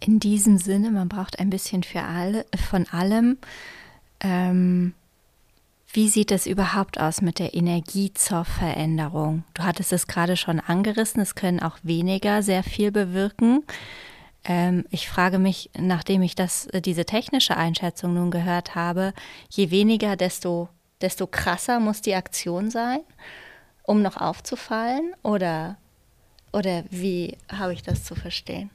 In 0.00 0.20
diesem 0.20 0.58
Sinne, 0.58 0.92
man 0.92 1.08
braucht 1.08 1.40
ein 1.40 1.50
bisschen 1.50 1.82
für 1.82 2.02
alle, 2.02 2.46
von 2.68 2.86
allem. 2.86 3.38
Ähm, 4.20 4.94
wie 5.92 6.08
sieht 6.08 6.30
es 6.30 6.46
überhaupt 6.46 7.00
aus 7.00 7.22
mit 7.22 7.38
der 7.38 7.54
Energie 7.54 8.12
zur 8.12 8.44
Veränderung? 8.44 9.44
Du 9.54 9.64
hattest 9.64 9.92
es 9.92 10.06
gerade 10.06 10.36
schon 10.36 10.60
angerissen, 10.60 11.22
es 11.22 11.34
können 11.34 11.58
auch 11.60 11.78
weniger 11.82 12.42
sehr 12.42 12.62
viel 12.62 12.92
bewirken. 12.92 13.64
Ähm, 14.46 14.84
ich 14.90 15.08
frage 15.08 15.38
mich, 15.38 15.70
nachdem 15.76 16.22
ich 16.22 16.36
das, 16.36 16.66
äh, 16.68 16.80
diese 16.80 17.04
technische 17.04 17.56
Einschätzung 17.56 18.14
nun 18.14 18.30
gehört 18.30 18.76
habe, 18.76 19.12
je 19.50 19.70
weniger, 19.70 20.16
desto, 20.16 20.68
desto 21.00 21.26
krasser 21.26 21.80
muss 21.80 22.00
die 22.00 22.14
Aktion 22.14 22.70
sein, 22.70 23.00
um 23.82 24.02
noch 24.02 24.16
aufzufallen? 24.16 25.14
Oder, 25.24 25.76
oder 26.52 26.84
wie 26.90 27.36
habe 27.50 27.72
ich 27.72 27.82
das 27.82 28.04
zu 28.04 28.14
verstehen? 28.14 28.70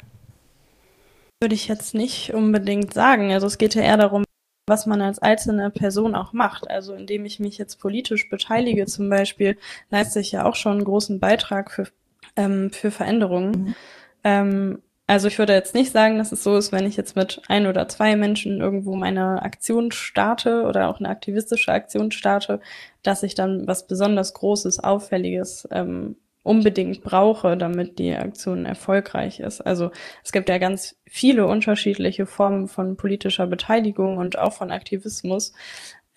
Würde 1.41 1.55
ich 1.55 1.69
jetzt 1.69 1.95
nicht 1.95 2.33
unbedingt 2.33 2.93
sagen. 2.93 3.31
Also 3.31 3.47
es 3.47 3.57
geht 3.57 3.73
ja 3.73 3.81
eher 3.81 3.97
darum, 3.97 4.25
was 4.67 4.85
man 4.85 5.01
als 5.01 5.19
einzelne 5.19 5.69
Person 5.69 6.15
auch 6.15 6.33
macht. 6.33 6.69
Also 6.69 6.93
indem 6.93 7.25
ich 7.25 7.39
mich 7.39 7.57
jetzt 7.57 7.79
politisch 7.79 8.29
beteilige 8.29 8.85
zum 8.87 9.09
Beispiel, 9.09 9.57
leiste 9.89 10.19
ich 10.19 10.33
ja 10.33 10.45
auch 10.45 10.55
schon 10.55 10.73
einen 10.73 10.83
großen 10.83 11.19
Beitrag 11.19 11.71
für, 11.71 11.87
ähm, 12.35 12.71
für 12.71 12.91
Veränderungen. 12.91 13.51
Mhm. 13.51 13.75
Ähm, 14.23 14.81
also 15.11 15.27
ich 15.27 15.37
würde 15.39 15.51
jetzt 15.51 15.75
nicht 15.75 15.91
sagen, 15.91 16.17
dass 16.17 16.31
es 16.31 16.41
so 16.41 16.55
ist, 16.55 16.71
wenn 16.71 16.85
ich 16.85 16.95
jetzt 16.95 17.17
mit 17.17 17.41
ein 17.49 17.67
oder 17.67 17.89
zwei 17.89 18.15
Menschen 18.15 18.61
irgendwo 18.61 18.95
meine 18.95 19.41
Aktion 19.41 19.91
starte 19.91 20.63
oder 20.63 20.87
auch 20.87 20.99
eine 20.99 21.09
aktivistische 21.09 21.73
Aktion 21.73 22.13
starte, 22.13 22.61
dass 23.03 23.21
ich 23.21 23.35
dann 23.35 23.67
was 23.67 23.87
besonders 23.87 24.33
Großes, 24.33 24.79
Auffälliges 24.79 25.67
ähm, 25.69 26.15
unbedingt 26.43 27.03
brauche, 27.03 27.57
damit 27.57 27.99
die 27.99 28.15
Aktion 28.15 28.65
erfolgreich 28.65 29.41
ist. 29.41 29.59
Also 29.59 29.91
es 30.23 30.31
gibt 30.31 30.47
ja 30.47 30.59
ganz 30.59 30.95
viele 31.05 31.45
unterschiedliche 31.45 32.25
Formen 32.25 32.69
von 32.69 32.95
politischer 32.95 33.47
Beteiligung 33.47 34.15
und 34.15 34.39
auch 34.39 34.53
von 34.53 34.71
Aktivismus. 34.71 35.51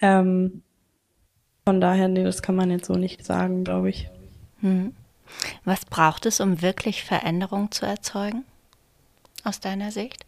Ähm, 0.00 0.62
von 1.64 1.80
daher, 1.80 2.06
nee, 2.06 2.22
das 2.22 2.42
kann 2.42 2.54
man 2.54 2.70
jetzt 2.70 2.86
so 2.86 2.94
nicht 2.94 3.26
sagen, 3.26 3.64
glaube 3.64 3.90
ich. 3.90 4.08
Hm. 4.60 4.94
Was 5.64 5.84
braucht 5.84 6.26
es, 6.26 6.38
um 6.38 6.62
wirklich 6.62 7.02
Veränderung 7.02 7.72
zu 7.72 7.86
erzeugen? 7.86 8.44
Aus 9.44 9.60
deiner 9.60 9.90
Sicht? 9.90 10.26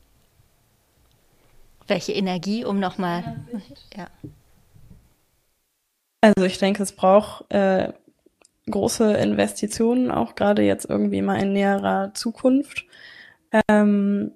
Welche 1.87 2.12
Energie, 2.12 2.64
um 2.64 2.79
nochmal. 2.79 3.44
Ja. 3.96 4.09
Also 6.20 6.44
ich 6.44 6.59
denke, 6.59 6.83
es 6.83 6.92
braucht 6.92 7.50
äh, 7.52 7.92
große 8.68 9.14
Investitionen, 9.14 10.11
auch 10.11 10.35
gerade 10.35 10.62
jetzt 10.62 10.88
irgendwie 10.88 11.22
mal 11.22 11.40
in 11.40 11.52
näherer 11.52 12.12
Zukunft. 12.14 12.85
Ähm, 13.68 14.33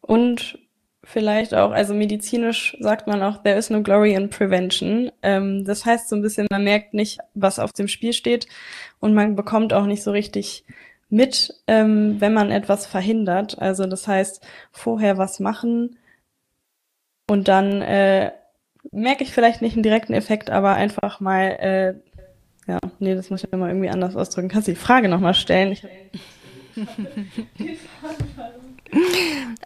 und 0.00 0.58
vielleicht 1.02 1.54
auch, 1.54 1.70
also 1.72 1.94
medizinisch 1.94 2.76
sagt 2.80 3.06
man 3.06 3.22
auch, 3.22 3.42
there 3.42 3.58
is 3.58 3.70
no 3.70 3.82
glory 3.82 4.14
in 4.14 4.30
prevention. 4.30 5.10
Ähm, 5.22 5.64
das 5.64 5.84
heißt 5.84 6.08
so 6.08 6.16
ein 6.16 6.22
bisschen, 6.22 6.46
man 6.50 6.64
merkt 6.64 6.94
nicht, 6.94 7.18
was 7.34 7.58
auf 7.58 7.72
dem 7.72 7.88
Spiel 7.88 8.12
steht 8.12 8.46
und 9.00 9.14
man 9.14 9.36
bekommt 9.36 9.72
auch 9.72 9.86
nicht 9.86 10.02
so 10.02 10.10
richtig 10.10 10.64
mit, 11.08 11.54
ähm, 11.66 12.20
wenn 12.20 12.34
man 12.34 12.50
etwas 12.50 12.86
verhindert. 12.86 13.58
Also 13.58 13.86
das 13.86 14.08
heißt, 14.08 14.44
vorher 14.72 15.18
was 15.18 15.40
machen 15.40 15.98
und 17.28 17.48
dann 17.48 17.82
äh, 17.82 18.32
merke 18.92 19.24
ich 19.24 19.32
vielleicht 19.32 19.62
nicht 19.62 19.74
einen 19.74 19.82
direkten 19.82 20.12
Effekt, 20.14 20.50
aber 20.50 20.74
einfach 20.74 21.20
mal, 21.20 21.42
äh, 21.42 21.94
ja, 22.66 22.78
nee, 22.98 23.14
das 23.14 23.30
muss 23.30 23.44
ich 23.44 23.52
immer 23.52 23.68
irgendwie 23.68 23.90
anders 23.90 24.16
ausdrücken. 24.16 24.48
Kannst 24.48 24.68
du 24.68 24.72
die 24.72 24.76
Frage 24.76 25.08
nochmal 25.08 25.34
stellen? 25.34 25.72
Ich 25.72 25.86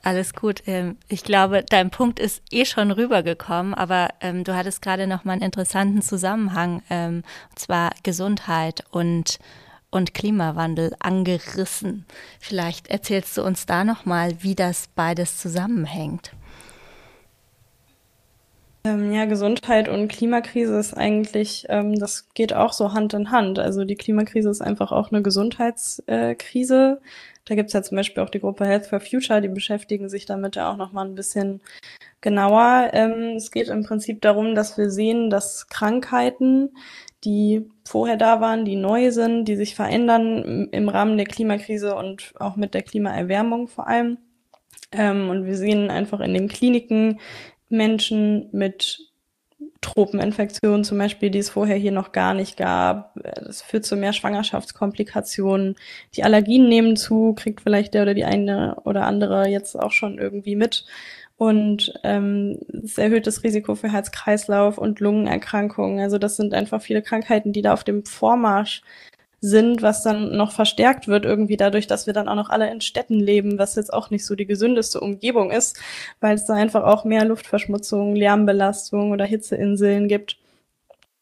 Alles 0.02 0.32
gut. 0.34 0.62
Ähm, 0.66 0.96
ich 1.08 1.22
glaube, 1.24 1.64
dein 1.68 1.90
Punkt 1.90 2.18
ist 2.20 2.42
eh 2.50 2.64
schon 2.64 2.90
rübergekommen, 2.90 3.74
aber 3.74 4.08
ähm, 4.20 4.44
du 4.44 4.54
hattest 4.54 4.82
gerade 4.82 5.06
noch 5.06 5.24
mal 5.24 5.32
einen 5.32 5.42
interessanten 5.42 6.02
Zusammenhang, 6.02 6.82
ähm, 6.90 7.22
und 7.50 7.58
zwar 7.58 7.90
Gesundheit 8.02 8.84
und 8.90 9.38
und 9.90 10.14
Klimawandel 10.14 10.94
angerissen. 11.00 12.04
Vielleicht 12.40 12.88
erzählst 12.88 13.36
du 13.36 13.42
uns 13.42 13.66
da 13.66 13.84
noch 13.84 14.04
mal, 14.04 14.42
wie 14.42 14.54
das 14.54 14.88
beides 14.94 15.38
zusammenhängt. 15.38 16.32
Ähm, 18.84 19.12
ja, 19.12 19.24
Gesundheit 19.24 19.88
und 19.88 20.08
Klimakrise 20.08 20.78
ist 20.78 20.94
eigentlich, 20.94 21.66
ähm, 21.68 21.98
das 21.98 22.28
geht 22.34 22.52
auch 22.54 22.72
so 22.72 22.92
Hand 22.92 23.12
in 23.12 23.30
Hand. 23.30 23.58
Also 23.58 23.84
die 23.84 23.96
Klimakrise 23.96 24.50
ist 24.50 24.62
einfach 24.62 24.92
auch 24.92 25.10
eine 25.10 25.22
Gesundheitskrise. 25.22 27.00
Da 27.44 27.54
gibt 27.54 27.68
es 27.68 27.72
ja 27.72 27.82
zum 27.82 27.96
Beispiel 27.96 28.22
auch 28.22 28.30
die 28.30 28.40
Gruppe 28.40 28.66
Health 28.66 28.86
for 28.86 29.00
Future, 29.00 29.40
die 29.40 29.48
beschäftigen 29.48 30.08
sich 30.08 30.26
damit 30.26 30.56
ja 30.56 30.70
auch 30.70 30.76
noch 30.76 30.92
mal 30.92 31.04
ein 31.04 31.14
bisschen 31.14 31.60
genauer. 32.20 32.90
Ähm, 32.92 33.36
es 33.36 33.50
geht 33.50 33.68
im 33.68 33.84
Prinzip 33.84 34.20
darum, 34.20 34.54
dass 34.54 34.78
wir 34.78 34.90
sehen, 34.90 35.30
dass 35.30 35.68
Krankheiten 35.68 36.70
die 37.24 37.68
vorher 37.84 38.16
da 38.16 38.40
waren, 38.40 38.64
die 38.64 38.76
neu 38.76 39.10
sind, 39.10 39.46
die 39.46 39.56
sich 39.56 39.74
verändern 39.74 40.68
im 40.70 40.88
Rahmen 40.88 41.16
der 41.16 41.26
Klimakrise 41.26 41.94
und 41.96 42.32
auch 42.38 42.56
mit 42.56 42.74
der 42.74 42.82
Klimaerwärmung 42.82 43.68
vor 43.68 43.88
allem. 43.88 44.18
Ähm, 44.92 45.28
und 45.28 45.44
wir 45.44 45.56
sehen 45.56 45.90
einfach 45.90 46.20
in 46.20 46.34
den 46.34 46.48
Kliniken 46.48 47.20
Menschen 47.68 48.48
mit 48.52 49.08
Tropeninfektionen 49.80 50.82
zum 50.82 50.98
Beispiel, 50.98 51.30
die 51.30 51.38
es 51.38 51.50
vorher 51.50 51.76
hier 51.76 51.92
noch 51.92 52.12
gar 52.12 52.34
nicht 52.34 52.56
gab. 52.56 53.14
Das 53.14 53.62
führt 53.62 53.84
zu 53.84 53.96
mehr 53.96 54.12
Schwangerschaftskomplikationen. 54.12 55.76
Die 56.14 56.24
Allergien 56.24 56.68
nehmen 56.68 56.96
zu, 56.96 57.34
kriegt 57.34 57.60
vielleicht 57.60 57.94
der 57.94 58.02
oder 58.02 58.14
die 58.14 58.24
eine 58.24 58.80
oder 58.84 59.06
andere 59.06 59.48
jetzt 59.48 59.76
auch 59.76 59.92
schon 59.92 60.18
irgendwie 60.18 60.56
mit 60.56 60.84
und 61.38 61.94
ähm, 62.02 62.58
es 62.82 62.98
erhöht 62.98 63.28
das 63.28 63.44
Risiko 63.44 63.76
für 63.76 63.92
Herz-Kreislauf 63.92 64.76
und 64.76 64.98
Lungenerkrankungen. 64.98 66.00
Also 66.00 66.18
das 66.18 66.36
sind 66.36 66.52
einfach 66.52 66.82
viele 66.82 67.00
Krankheiten, 67.00 67.52
die 67.52 67.62
da 67.62 67.72
auf 67.72 67.84
dem 67.84 68.04
Vormarsch 68.04 68.82
sind, 69.40 69.80
was 69.80 70.02
dann 70.02 70.36
noch 70.36 70.50
verstärkt 70.50 71.06
wird 71.06 71.24
irgendwie 71.24 71.56
dadurch, 71.56 71.86
dass 71.86 72.06
wir 72.06 72.12
dann 72.12 72.28
auch 72.28 72.34
noch 72.34 72.50
alle 72.50 72.68
in 72.72 72.80
Städten 72.80 73.20
leben, 73.20 73.56
was 73.56 73.76
jetzt 73.76 73.92
auch 73.92 74.10
nicht 74.10 74.26
so 74.26 74.34
die 74.34 74.46
gesündeste 74.46 74.98
Umgebung 74.98 75.52
ist, 75.52 75.78
weil 76.20 76.34
es 76.34 76.44
da 76.44 76.54
einfach 76.54 76.82
auch 76.82 77.04
mehr 77.04 77.24
Luftverschmutzung, 77.24 78.16
Lärmbelastung 78.16 79.12
oder 79.12 79.24
Hitzeinseln 79.24 80.08
gibt. 80.08 80.38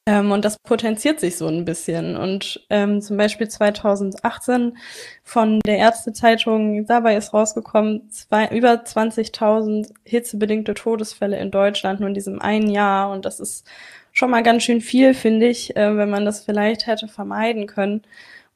Ähm, 0.08 0.30
und 0.30 0.44
das 0.44 0.58
potenziert 0.58 1.18
sich 1.18 1.36
so 1.36 1.48
ein 1.48 1.64
bisschen. 1.64 2.16
Und 2.16 2.64
ähm, 2.70 3.02
zum 3.02 3.16
Beispiel 3.16 3.48
2018 3.48 4.78
von 5.24 5.60
der 5.66 5.78
Ärztezeitung, 5.78 6.86
dabei 6.86 7.16
ist 7.16 7.34
rausgekommen, 7.34 8.08
zwei, 8.10 8.48
über 8.48 8.74
20.000 8.74 9.92
hitzebedingte 10.04 10.74
Todesfälle 10.74 11.38
in 11.38 11.50
Deutschland 11.50 11.98
nur 12.00 12.08
in 12.08 12.14
diesem 12.14 12.40
einen 12.40 12.70
Jahr. 12.70 13.10
Und 13.10 13.24
das 13.24 13.40
ist 13.40 13.66
schon 14.12 14.30
mal 14.30 14.44
ganz 14.44 14.62
schön 14.62 14.80
viel, 14.80 15.12
finde 15.12 15.48
ich, 15.48 15.76
äh, 15.76 15.96
wenn 15.96 16.10
man 16.10 16.24
das 16.24 16.44
vielleicht 16.44 16.86
hätte 16.86 17.08
vermeiden 17.08 17.66
können. 17.66 18.02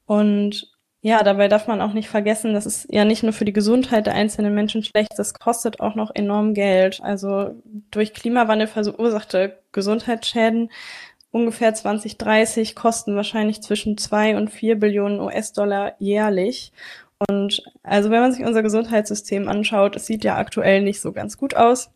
Und 0.07 0.71
ja, 1.03 1.23
dabei 1.23 1.49
darf 1.49 1.67
man 1.67 1.81
auch 1.81 1.95
nicht 1.95 2.11
vergessen, 2.11 2.53
das 2.53 2.67
ist 2.67 2.87
ja 2.91 3.07
nicht 3.07 3.23
nur 3.23 3.33
für 3.33 3.47
die 3.47 3.55
Gesundheit 3.55 4.07
der 4.07 4.15
einzelnen 4.15 4.55
Menschen 4.55 4.85
schlecht, 4.85 5.13
das 5.17 5.33
kostet 5.33 5.81
auch 5.81 5.95
noch 5.95 6.11
enorm 6.15 6.53
Geld. 6.53 7.01
Also 7.03 7.55
durch 7.91 8.13
Klimawandel 8.13 8.67
verursachte 8.67 9.59
Gesundheitsschäden 9.73 10.71
ungefähr 11.31 11.75
2030 11.75 12.75
kosten 12.75 13.17
wahrscheinlich 13.17 13.63
zwischen 13.63 13.97
zwei 13.99 14.37
und 14.37 14.51
vier 14.51 14.79
Billionen 14.79 15.21
US-Dollar 15.21 15.95
jährlich. 15.99 16.73
Und 17.29 17.63
also 17.83 18.11
wenn 18.11 18.21
man 18.21 18.33
sich 18.33 18.45
unser 18.45 18.63
Gesundheitssystem 18.63 19.49
anschaut, 19.49 19.97
es 19.97 20.07
sieht 20.07 20.25
ja 20.25 20.37
aktuell 20.37 20.83
nicht 20.83 21.01
so 21.01 21.13
ganz 21.13 21.37
gut 21.37 21.55
aus. 21.55 21.91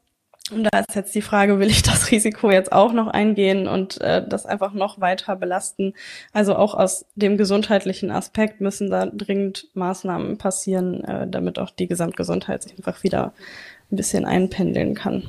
Und 0.51 0.65
da 0.65 0.81
ist 0.81 0.95
jetzt 0.95 1.15
die 1.15 1.23
Frage, 1.23 1.59
will 1.59 1.71
ich 1.71 1.83
das 1.83 2.11
Risiko 2.11 2.51
jetzt 2.51 2.71
auch 2.71 2.93
noch 2.93 3.07
eingehen 3.07 3.67
und 3.67 4.01
äh, 4.03 4.27
das 4.27 4.45
einfach 4.45 4.75
noch 4.75 5.01
weiter 5.01 5.37
belasten? 5.37 5.95
Also 6.35 6.55
auch 6.57 6.75
aus 6.75 7.07
dem 7.15 7.39
gesundheitlichen 7.39 8.11
Aspekt 8.11 8.61
müssen 8.61 8.91
da 8.91 9.07
dringend 9.07 9.69
Maßnahmen 9.73 10.37
passieren, 10.37 11.03
äh, 11.05 11.27
damit 11.27 11.59
auch 11.59 11.71
die 11.71 11.89
Gesamtgesundheit 11.89 12.63
sich 12.63 12.77
einfach 12.77 13.03
wieder 13.03 13.33
ein 13.91 13.97
bisschen 13.97 14.27
einpendeln 14.27 14.95
kann. 14.95 15.23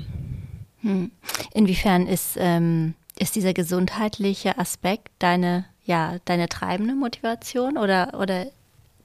Hm. 0.82 1.12
Inwiefern 1.54 2.08
ist 2.08 2.36
ähm, 2.38 2.94
ist 3.20 3.36
dieser 3.36 3.54
gesundheitliche 3.54 4.58
Aspekt 4.58 5.10
deine, 5.20 5.66
ja, 5.84 6.18
deine 6.26 6.50
treibende 6.50 6.96
Motivation 6.96 7.78
oder, 7.78 8.20
oder 8.20 8.48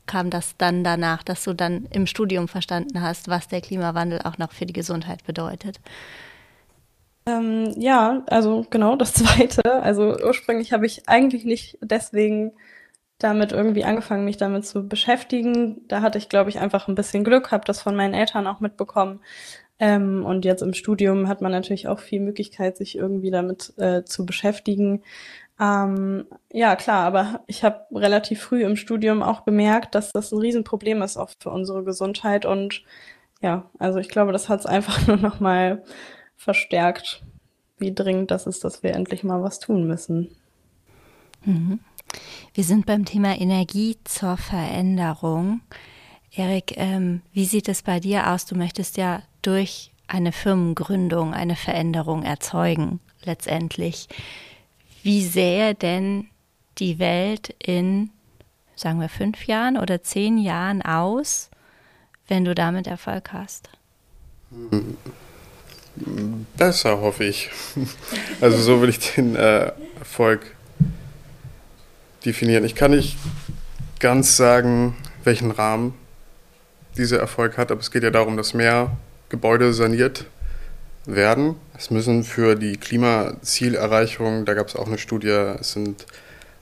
kam 0.06 0.30
das 0.30 0.56
dann 0.58 0.82
danach, 0.82 1.22
dass 1.22 1.44
du 1.44 1.54
dann 1.54 1.86
im 1.90 2.06
Studium 2.06 2.48
verstanden 2.48 3.00
hast, 3.00 3.28
was 3.28 3.46
der 3.46 3.60
Klimawandel 3.60 4.20
auch 4.22 4.38
noch 4.38 4.52
für 4.52 4.66
die 4.66 4.72
Gesundheit 4.72 5.24
bedeutet? 5.24 5.80
Ähm, 7.26 7.74
ja, 7.76 8.22
also 8.26 8.66
genau 8.70 8.96
das 8.96 9.12
Zweite. 9.14 9.82
Also 9.82 10.16
ursprünglich 10.18 10.72
habe 10.72 10.86
ich 10.86 11.08
eigentlich 11.08 11.44
nicht 11.44 11.78
deswegen 11.80 12.52
damit 13.18 13.52
irgendwie 13.52 13.84
angefangen, 13.84 14.24
mich 14.24 14.38
damit 14.38 14.66
zu 14.66 14.88
beschäftigen. 14.88 15.82
Da 15.88 16.00
hatte 16.00 16.18
ich, 16.18 16.28
glaube 16.28 16.50
ich, 16.50 16.58
einfach 16.58 16.88
ein 16.88 16.94
bisschen 16.94 17.22
Glück, 17.22 17.52
habe 17.52 17.64
das 17.64 17.82
von 17.82 17.94
meinen 17.94 18.14
Eltern 18.14 18.46
auch 18.46 18.60
mitbekommen, 18.60 19.20
ähm, 19.80 20.26
und 20.26 20.44
jetzt 20.44 20.60
im 20.60 20.74
Studium 20.74 21.26
hat 21.26 21.40
man 21.40 21.52
natürlich 21.52 21.88
auch 21.88 21.98
viel 21.98 22.20
Möglichkeit, 22.20 22.76
sich 22.76 22.96
irgendwie 22.96 23.30
damit 23.30 23.72
äh, 23.78 24.04
zu 24.04 24.26
beschäftigen. 24.26 25.02
Ähm, 25.58 26.26
ja, 26.52 26.76
klar, 26.76 27.06
aber 27.06 27.40
ich 27.46 27.64
habe 27.64 27.86
relativ 27.92 28.42
früh 28.42 28.62
im 28.62 28.76
Studium 28.76 29.22
auch 29.22 29.46
gemerkt, 29.46 29.94
dass 29.94 30.12
das 30.12 30.32
ein 30.32 30.38
Riesenproblem 30.38 31.00
ist 31.00 31.16
auch 31.16 31.30
für 31.40 31.48
unsere 31.48 31.82
Gesundheit. 31.82 32.44
Und 32.44 32.82
ja, 33.40 33.70
also 33.78 33.98
ich 33.98 34.10
glaube, 34.10 34.32
das 34.32 34.50
hat 34.50 34.60
es 34.60 34.66
einfach 34.66 35.06
nur 35.06 35.16
noch 35.16 35.40
mal 35.40 35.82
verstärkt, 36.36 37.22
wie 37.78 37.94
dringend 37.94 38.30
das 38.30 38.46
ist, 38.46 38.64
dass 38.64 38.82
wir 38.82 38.94
endlich 38.94 39.24
mal 39.24 39.42
was 39.42 39.60
tun 39.60 39.86
müssen. 39.86 40.28
Mhm. 41.44 41.80
Wir 42.52 42.64
sind 42.64 42.84
beim 42.84 43.06
Thema 43.06 43.38
Energie 43.40 43.96
zur 44.04 44.36
Veränderung. 44.36 45.62
Erik, 46.32 46.76
ähm, 46.76 47.22
wie 47.32 47.46
sieht 47.46 47.68
es 47.68 47.82
bei 47.82 47.98
dir 47.98 48.30
aus? 48.30 48.44
Du 48.44 48.56
möchtest 48.56 48.98
ja 48.98 49.22
durch 49.42 49.90
eine 50.06 50.32
Firmengründung 50.32 51.34
eine 51.34 51.56
Veränderung 51.56 52.24
erzeugen, 52.24 53.00
letztendlich. 53.22 54.08
Wie 55.02 55.24
sähe 55.24 55.74
denn 55.74 56.26
die 56.78 56.98
Welt 56.98 57.54
in, 57.58 58.10
sagen 58.74 59.00
wir, 59.00 59.08
fünf 59.08 59.46
Jahren 59.46 59.78
oder 59.78 60.02
zehn 60.02 60.36
Jahren 60.36 60.82
aus, 60.82 61.50
wenn 62.26 62.44
du 62.44 62.54
damit 62.54 62.86
Erfolg 62.86 63.32
hast? 63.32 63.70
Besser, 66.56 67.00
hoffe 67.00 67.24
ich. 67.24 67.50
Also 68.40 68.58
so 68.58 68.82
will 68.82 68.88
ich 68.88 69.14
den 69.14 69.36
äh, 69.36 69.72
Erfolg 69.98 70.56
definieren. 72.24 72.64
Ich 72.64 72.74
kann 72.74 72.90
nicht 72.92 73.16
ganz 73.98 74.36
sagen, 74.36 74.96
welchen 75.24 75.50
Rahmen 75.50 75.94
dieser 76.96 77.18
Erfolg 77.18 77.58
hat, 77.58 77.70
aber 77.70 77.80
es 77.80 77.90
geht 77.90 78.02
ja 78.02 78.10
darum, 78.10 78.36
dass 78.36 78.54
mehr 78.54 78.96
Gebäude 79.30 79.72
saniert 79.72 80.26
werden. 81.06 81.56
Es 81.76 81.90
müssen 81.90 82.24
für 82.24 82.56
die 82.56 82.76
Klimazielerreichung, 82.76 84.44
da 84.44 84.54
gab 84.54 84.68
es 84.68 84.76
auch 84.76 84.86
eine 84.86 84.98
Studie, 84.98 85.54
es 85.58 85.72
sind 85.72 86.04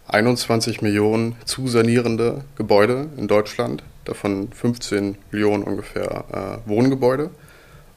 21 0.07 0.81
Millionen 0.81 1.37
zu 1.45 1.69
sanierende 1.69 2.45
Gebäude 2.57 3.09
in 3.17 3.29
Deutschland, 3.29 3.83
davon 4.05 4.51
15 4.53 5.19
Millionen 5.33 5.65
ungefähr 5.65 6.61
äh, 6.65 6.69
Wohngebäude. 6.69 7.31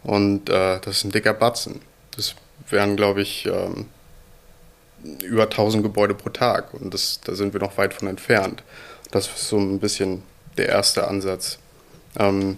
Und 0.03 0.49
äh, 0.49 0.79
das 0.79 0.97
ist 0.97 1.03
ein 1.05 1.11
dicker 1.11 1.33
Batzen. 1.33 1.81
Das 2.15 2.35
wären, 2.69 2.95
glaube 2.95 3.21
ich, 3.21 3.45
ähm, 3.45 3.85
über 5.23 5.43
1000 5.43 5.83
Gebäude 5.83 6.15
pro 6.15 6.29
Tag. 6.29 6.73
Und 6.73 6.93
das, 6.93 7.21
da 7.23 7.35
sind 7.35 7.53
wir 7.53 7.61
noch 7.61 7.77
weit 7.77 7.93
von 7.93 8.07
entfernt. 8.07 8.63
Das 9.11 9.27
ist 9.27 9.47
so 9.47 9.57
ein 9.57 9.79
bisschen 9.79 10.23
der 10.57 10.69
erste 10.69 11.07
Ansatz. 11.07 11.59
Ähm, 12.19 12.57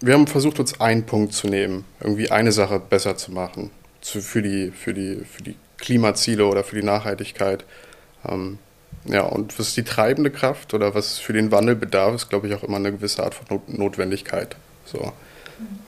wir 0.00 0.14
haben 0.14 0.26
versucht, 0.26 0.60
uns 0.60 0.80
einen 0.80 1.04
Punkt 1.04 1.32
zu 1.32 1.48
nehmen, 1.48 1.84
irgendwie 2.00 2.30
eine 2.30 2.52
Sache 2.52 2.78
besser 2.78 3.16
zu 3.16 3.32
machen 3.32 3.70
zu, 4.00 4.20
für, 4.20 4.42
die, 4.42 4.70
für, 4.70 4.94
die, 4.94 5.24
für 5.24 5.42
die 5.42 5.56
Klimaziele 5.78 6.46
oder 6.46 6.64
für 6.64 6.76
die 6.76 6.86
Nachhaltigkeit. 6.86 7.64
Ähm, 8.26 8.58
ja, 9.04 9.22
und 9.22 9.58
was 9.58 9.68
ist 9.68 9.76
die 9.76 9.84
treibende 9.84 10.30
Kraft 10.30 10.74
oder 10.74 10.94
was 10.94 11.18
für 11.18 11.32
den 11.32 11.50
Wandel 11.50 11.76
bedarf, 11.76 12.14
ist, 12.14 12.28
glaube 12.28 12.48
ich, 12.48 12.54
auch 12.54 12.62
immer 12.62 12.76
eine 12.76 12.92
gewisse 12.92 13.22
Art 13.22 13.34
von 13.34 13.46
Not 13.48 13.68
Notwendigkeit. 13.68 14.56
So. 14.84 15.12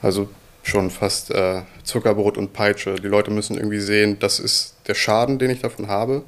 Also 0.01 0.29
schon 0.63 0.91
fast 0.91 1.31
äh, 1.31 1.61
Zuckerbrot 1.83 2.37
und 2.37 2.53
Peitsche. 2.53 2.95
Die 2.95 3.07
Leute 3.07 3.31
müssen 3.31 3.57
irgendwie 3.57 3.79
sehen, 3.79 4.19
das 4.19 4.39
ist 4.39 4.75
der 4.87 4.95
Schaden, 4.95 5.39
den 5.39 5.49
ich 5.49 5.61
davon 5.61 5.87
habe 5.87 6.23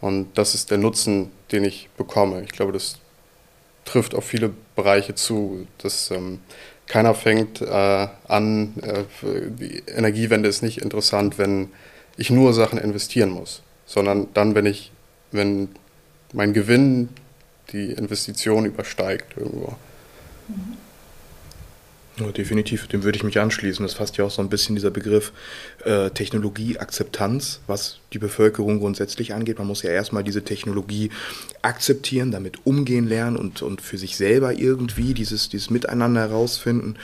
und 0.00 0.36
das 0.36 0.54
ist 0.54 0.70
der 0.70 0.78
Nutzen, 0.78 1.30
den 1.52 1.64
ich 1.64 1.88
bekomme. 1.96 2.42
Ich 2.42 2.52
glaube, 2.52 2.72
das 2.72 2.98
trifft 3.84 4.14
auf 4.14 4.24
viele 4.24 4.50
Bereiche 4.76 5.14
zu. 5.14 5.66
Das, 5.78 6.10
ähm, 6.10 6.40
keiner 6.88 7.14
fängt 7.14 7.60
äh, 7.60 8.08
an, 8.26 8.74
äh, 8.82 9.04
die 9.50 9.82
Energiewende 9.86 10.48
ist 10.48 10.62
nicht 10.62 10.78
interessant, 10.78 11.38
wenn 11.38 11.68
ich 12.16 12.30
nur 12.30 12.52
Sachen 12.54 12.78
investieren 12.78 13.30
muss, 13.30 13.62
sondern 13.86 14.28
dann, 14.34 14.54
wenn 14.54 14.66
ich, 14.66 14.90
wenn 15.30 15.68
mein 16.32 16.52
Gewinn 16.52 17.10
die 17.72 17.92
Investition 17.92 18.64
übersteigt 18.64 19.36
irgendwo. 19.36 19.76
Mhm. 20.48 20.87
Ja, 22.18 22.32
definitiv, 22.32 22.88
dem 22.88 23.04
würde 23.04 23.16
ich 23.16 23.22
mich 23.22 23.38
anschließen. 23.38 23.84
Das 23.84 23.94
fasst 23.94 24.16
ja 24.16 24.24
auch 24.24 24.30
so 24.30 24.42
ein 24.42 24.48
bisschen 24.48 24.74
dieser 24.74 24.90
Begriff 24.90 25.32
äh, 25.84 26.10
Technologieakzeptanz, 26.10 27.60
was 27.68 27.98
die 28.12 28.18
Bevölkerung 28.18 28.80
grundsätzlich 28.80 29.34
angeht. 29.34 29.58
Man 29.58 29.68
muss 29.68 29.82
ja 29.82 29.90
erstmal 29.90 30.24
diese 30.24 30.42
Technologie 30.42 31.10
akzeptieren, 31.62 32.32
damit 32.32 32.66
umgehen 32.66 33.06
lernen 33.06 33.36
und, 33.36 33.62
und 33.62 33.80
für 33.80 33.98
sich 33.98 34.16
selber 34.16 34.52
irgendwie 34.52 35.14
dieses, 35.14 35.48
dieses 35.48 35.70
Miteinander 35.70 36.22
herausfinden. 36.22 36.96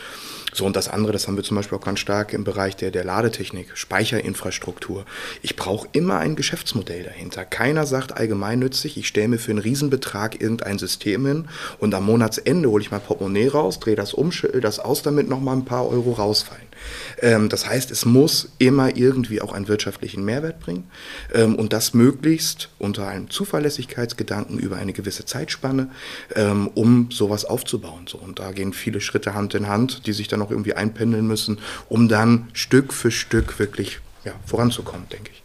So, 0.56 0.64
und 0.66 0.76
das 0.76 0.88
andere, 0.88 1.12
das 1.12 1.26
haben 1.26 1.34
wir 1.34 1.42
zum 1.42 1.56
Beispiel 1.56 1.76
auch 1.76 1.84
ganz 1.84 1.98
stark 1.98 2.32
im 2.32 2.44
Bereich 2.44 2.76
der, 2.76 2.92
der 2.92 3.02
Ladetechnik, 3.02 3.76
Speicherinfrastruktur. 3.76 5.04
Ich 5.42 5.56
brauche 5.56 5.88
immer 5.90 6.20
ein 6.20 6.36
Geschäftsmodell 6.36 7.02
dahinter. 7.02 7.44
Keiner 7.44 7.86
sagt 7.86 8.16
allgemeinnützig, 8.16 8.96
ich 8.96 9.08
stelle 9.08 9.26
mir 9.26 9.38
für 9.38 9.50
einen 9.50 9.58
Riesenbetrag 9.58 10.40
irgendein 10.40 10.78
System 10.78 11.26
hin 11.26 11.48
und 11.80 11.92
am 11.92 12.06
Monatsende 12.06 12.70
hole 12.70 12.84
ich 12.84 12.92
mein 12.92 13.00
Portemonnaie 13.00 13.48
raus, 13.48 13.80
drehe 13.80 13.96
das 13.96 14.14
um, 14.14 14.30
das 14.60 14.78
aus, 14.78 15.02
damit 15.02 15.28
nochmal 15.28 15.56
ein 15.56 15.64
paar 15.64 15.88
Euro 15.88 16.12
rausfallen. 16.12 16.63
Ähm, 17.20 17.48
das 17.48 17.66
heißt, 17.66 17.90
es 17.90 18.04
muss 18.04 18.52
immer 18.58 18.96
irgendwie 18.96 19.40
auch 19.40 19.52
einen 19.52 19.68
wirtschaftlichen 19.68 20.24
Mehrwert 20.24 20.60
bringen 20.60 20.84
ähm, 21.32 21.54
und 21.56 21.72
das 21.72 21.94
möglichst 21.94 22.70
unter 22.78 23.06
einem 23.06 23.30
Zuverlässigkeitsgedanken 23.30 24.58
über 24.58 24.76
eine 24.76 24.92
gewisse 24.92 25.24
Zeitspanne, 25.24 25.90
ähm, 26.34 26.68
um 26.74 27.10
sowas 27.10 27.44
aufzubauen. 27.44 28.06
So, 28.06 28.18
und 28.18 28.38
da 28.38 28.52
gehen 28.52 28.72
viele 28.72 29.00
Schritte 29.00 29.34
Hand 29.34 29.54
in 29.54 29.68
Hand, 29.68 30.06
die 30.06 30.12
sich 30.12 30.28
dann 30.28 30.42
auch 30.42 30.50
irgendwie 30.50 30.74
einpendeln 30.74 31.26
müssen, 31.26 31.58
um 31.88 32.08
dann 32.08 32.48
Stück 32.52 32.92
für 32.92 33.10
Stück 33.10 33.58
wirklich 33.58 34.00
ja, 34.24 34.32
voranzukommen, 34.46 35.08
denke 35.10 35.30
ich. 35.32 35.43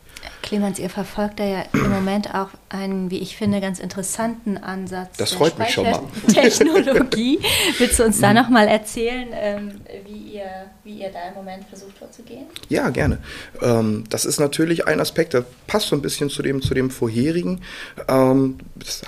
Clemens, 0.49 0.79
ihr 0.79 0.89
verfolgt 0.89 1.39
da 1.39 1.43
ja 1.43 1.63
im 1.73 1.91
Moment 1.91 2.33
auch 2.33 2.49
einen, 2.69 3.11
wie 3.11 3.19
ich 3.19 3.37
finde, 3.37 3.61
ganz 3.61 3.77
interessanten 3.77 4.57
Ansatz. 4.57 5.15
Das 5.17 5.33
freut 5.33 5.59
mich 5.59 5.69
schon 5.69 5.83
mal. 5.83 6.01
Technologie. 6.27 7.37
Willst 7.77 7.99
du 7.99 8.03
uns 8.03 8.19
da 8.19 8.33
nochmal 8.33 8.67
erzählen, 8.67 9.27
ähm, 9.31 9.81
wie, 10.07 10.37
ihr, 10.37 10.49
wie 10.83 11.01
ihr 11.01 11.11
da 11.11 11.27
im 11.27 11.35
Moment 11.35 11.67
versucht 11.69 11.95
vorzugehen? 11.99 12.45
Ja, 12.67 12.89
gerne. 12.89 13.19
Ähm, 13.61 14.05
das 14.09 14.25
ist 14.25 14.39
natürlich 14.39 14.87
ein 14.87 14.99
Aspekt, 14.99 15.33
der 15.33 15.45
passt 15.67 15.89
so 15.89 15.95
ein 15.95 16.01
bisschen 16.01 16.31
zu 16.31 16.41
dem, 16.41 16.63
zu 16.63 16.73
dem 16.73 16.89
vorherigen. 16.89 17.61
Ähm, 18.07 18.57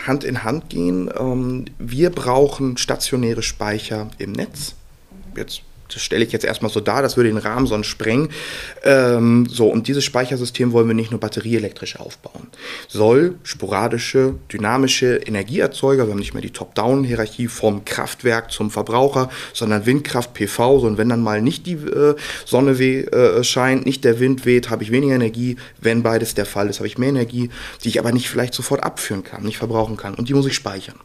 Hand 0.06 0.24
in 0.24 0.44
Hand 0.44 0.70
gehen. 0.70 1.10
wir 1.80 2.12
brauchen 2.12 2.78
stationäre 2.78 3.42
Speicher 3.42 4.12
im 4.20 4.34
Netz. 4.34 4.76
Jetzt 5.36 5.64
das 5.94 6.02
stelle 6.02 6.24
ich 6.24 6.32
jetzt 6.32 6.46
erstmal 6.46 6.72
so 6.72 6.80
dar, 6.80 7.02
das 7.02 7.18
würde 7.18 7.30
den 7.30 7.38
Rahmen 7.38 7.68
sonst 7.68 7.88
sprengen. 7.88 8.30
Ähm, 8.84 9.48
so, 9.50 9.68
und 9.68 9.88
dieses 9.88 10.04
Speichersystem 10.04 10.72
wollen 10.72 10.88
wir 10.88 10.96
nicht 10.96 11.12
nur 11.12 11.20
batterieelektrisch 11.20 12.00
aufbauen. 12.00 12.48
Soll 12.88 13.36
sporadische, 13.44 14.36
dynamische 14.52 15.16
Energieerzeuger, 15.18 16.06
wir 16.06 16.12
haben 16.12 16.20
nicht 16.20 16.34
mehr 16.34 16.42
die 16.42 16.52
Top-Down-Hierarchie 16.52 17.48
vom 17.48 17.86
Kraftwerk 17.86 18.52
zum 18.52 18.72
Verbraucher, 18.72 19.30
sondern 19.54 19.86
Windkraft, 19.86 20.34
PV, 20.34 20.80
so 20.80 20.88
und 20.88 20.98
wenn 20.98 21.10
dann 21.10 21.22
mal 21.22 21.42
nicht 21.42 21.66
die 21.66 21.74
äh, 21.74 22.16
Sonne 22.46 22.80
weh, 22.80 23.02
äh, 23.02 23.44
scheint, 23.44 23.86
nicht 23.86 24.04
der 24.04 24.20
Wind 24.20 24.46
weht, 24.46 24.70
habe 24.70 24.84
ich 24.84 24.92
weniger 24.92 25.16
Energie. 25.16 25.58
Wenn 25.80 26.04
beides 26.04 26.34
der 26.34 26.46
Fall 26.46 26.70
ist, 26.70 26.80
habe 26.80 26.88
ich 26.88 26.98
mehr 26.98 27.10
Energie, 27.10 27.50
die 27.84 27.90
ich 27.90 28.00
aber 28.00 28.12
nicht 28.12 28.30
vielleicht 28.30 28.54
sofort 28.54 28.84
abführen 28.84 29.24
kann, 29.24 29.44
nicht 29.44 29.58
verbrauchen 29.58 29.98
kann. 29.98 30.16
Und 30.16 30.30
die 30.30 30.34
muss 30.34 30.46
ich 30.46 30.56
speichern. 30.56 30.96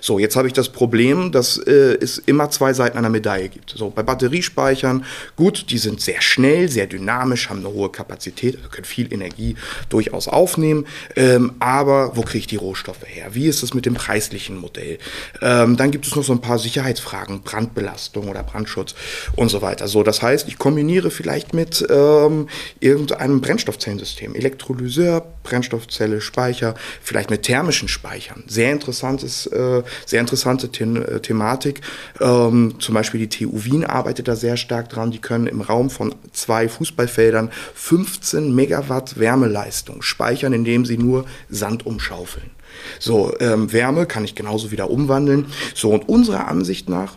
So, 0.00 0.18
jetzt 0.18 0.36
habe 0.36 0.48
ich 0.48 0.52
das 0.54 0.68
Problem, 0.68 1.32
dass 1.32 1.58
äh, 1.58 1.96
es 2.00 2.18
immer 2.18 2.50
zwei 2.50 2.72
Seiten 2.72 2.98
einer 2.98 3.08
Medaille 3.08 3.48
gibt. 3.48 3.70
So, 3.70 3.90
bei 3.90 4.02
Batterien 4.02 4.29
Batteriespeichern. 4.30 5.04
Gut, 5.36 5.66
die 5.70 5.78
sind 5.78 6.00
sehr 6.00 6.22
schnell, 6.22 6.68
sehr 6.68 6.86
dynamisch, 6.86 7.50
haben 7.50 7.60
eine 7.60 7.72
hohe 7.72 7.90
Kapazität, 7.90 8.56
also 8.56 8.68
können 8.68 8.84
viel 8.84 9.12
Energie 9.12 9.56
durchaus 9.88 10.28
aufnehmen. 10.28 10.86
Ähm, 11.16 11.52
aber 11.58 12.16
wo 12.16 12.22
kriege 12.22 12.38
ich 12.38 12.46
die 12.46 12.56
Rohstoffe 12.56 13.04
her? 13.06 13.34
Wie 13.34 13.46
ist 13.46 13.62
es 13.62 13.74
mit 13.74 13.86
dem 13.86 13.94
preislichen 13.94 14.56
Modell? 14.56 14.98
Ähm, 15.42 15.76
dann 15.76 15.90
gibt 15.90 16.06
es 16.06 16.14
noch 16.14 16.24
so 16.24 16.32
ein 16.32 16.40
paar 16.40 16.58
Sicherheitsfragen, 16.58 17.42
Brandbelastung 17.42 18.28
oder 18.28 18.42
Brandschutz 18.42 18.94
und 19.36 19.48
so 19.48 19.62
weiter. 19.62 19.88
So, 19.88 20.02
das 20.02 20.22
heißt, 20.22 20.48
ich 20.48 20.58
kombiniere 20.58 21.10
vielleicht 21.10 21.52
mit 21.52 21.84
ähm, 21.90 22.48
irgendeinem 22.78 23.40
Brennstoffzellensystem, 23.40 24.34
Elektrolyseur, 24.34 25.26
Brennstoffzelle, 25.42 26.20
Speicher, 26.20 26.74
vielleicht 27.02 27.30
mit 27.30 27.42
thermischen 27.42 27.88
Speichern. 27.88 28.44
Sehr 28.46 28.72
interessantes, 28.72 29.46
äh, 29.46 29.82
sehr 30.06 30.20
interessante 30.20 30.68
The 30.72 30.84
äh, 30.84 31.20
Thematik. 31.20 31.80
Ähm, 32.20 32.76
zum 32.78 32.94
Beispiel 32.94 33.26
die 33.26 33.28
TU 33.28 33.64
Wien 33.64 33.84
arbeitet 33.84 34.19
arbeitet 34.20 34.28
da 34.28 34.36
sehr 34.36 34.56
stark 34.56 34.88
dran. 34.90 35.10
Die 35.10 35.18
können 35.18 35.46
im 35.46 35.60
Raum 35.60 35.90
von 35.90 36.14
zwei 36.32 36.68
Fußballfeldern 36.68 37.50
15 37.74 38.54
Megawatt 38.54 39.18
Wärmeleistung 39.18 40.02
speichern, 40.02 40.52
indem 40.52 40.84
sie 40.84 40.98
nur 40.98 41.24
Sand 41.48 41.86
umschaufeln. 41.86 42.50
So, 42.98 43.34
ähm, 43.40 43.72
Wärme 43.72 44.06
kann 44.06 44.24
ich 44.24 44.34
genauso 44.34 44.70
wieder 44.70 44.90
umwandeln. 44.90 45.46
So, 45.74 45.90
und 45.90 46.08
unserer 46.08 46.48
Ansicht 46.48 46.88
nach 46.88 47.16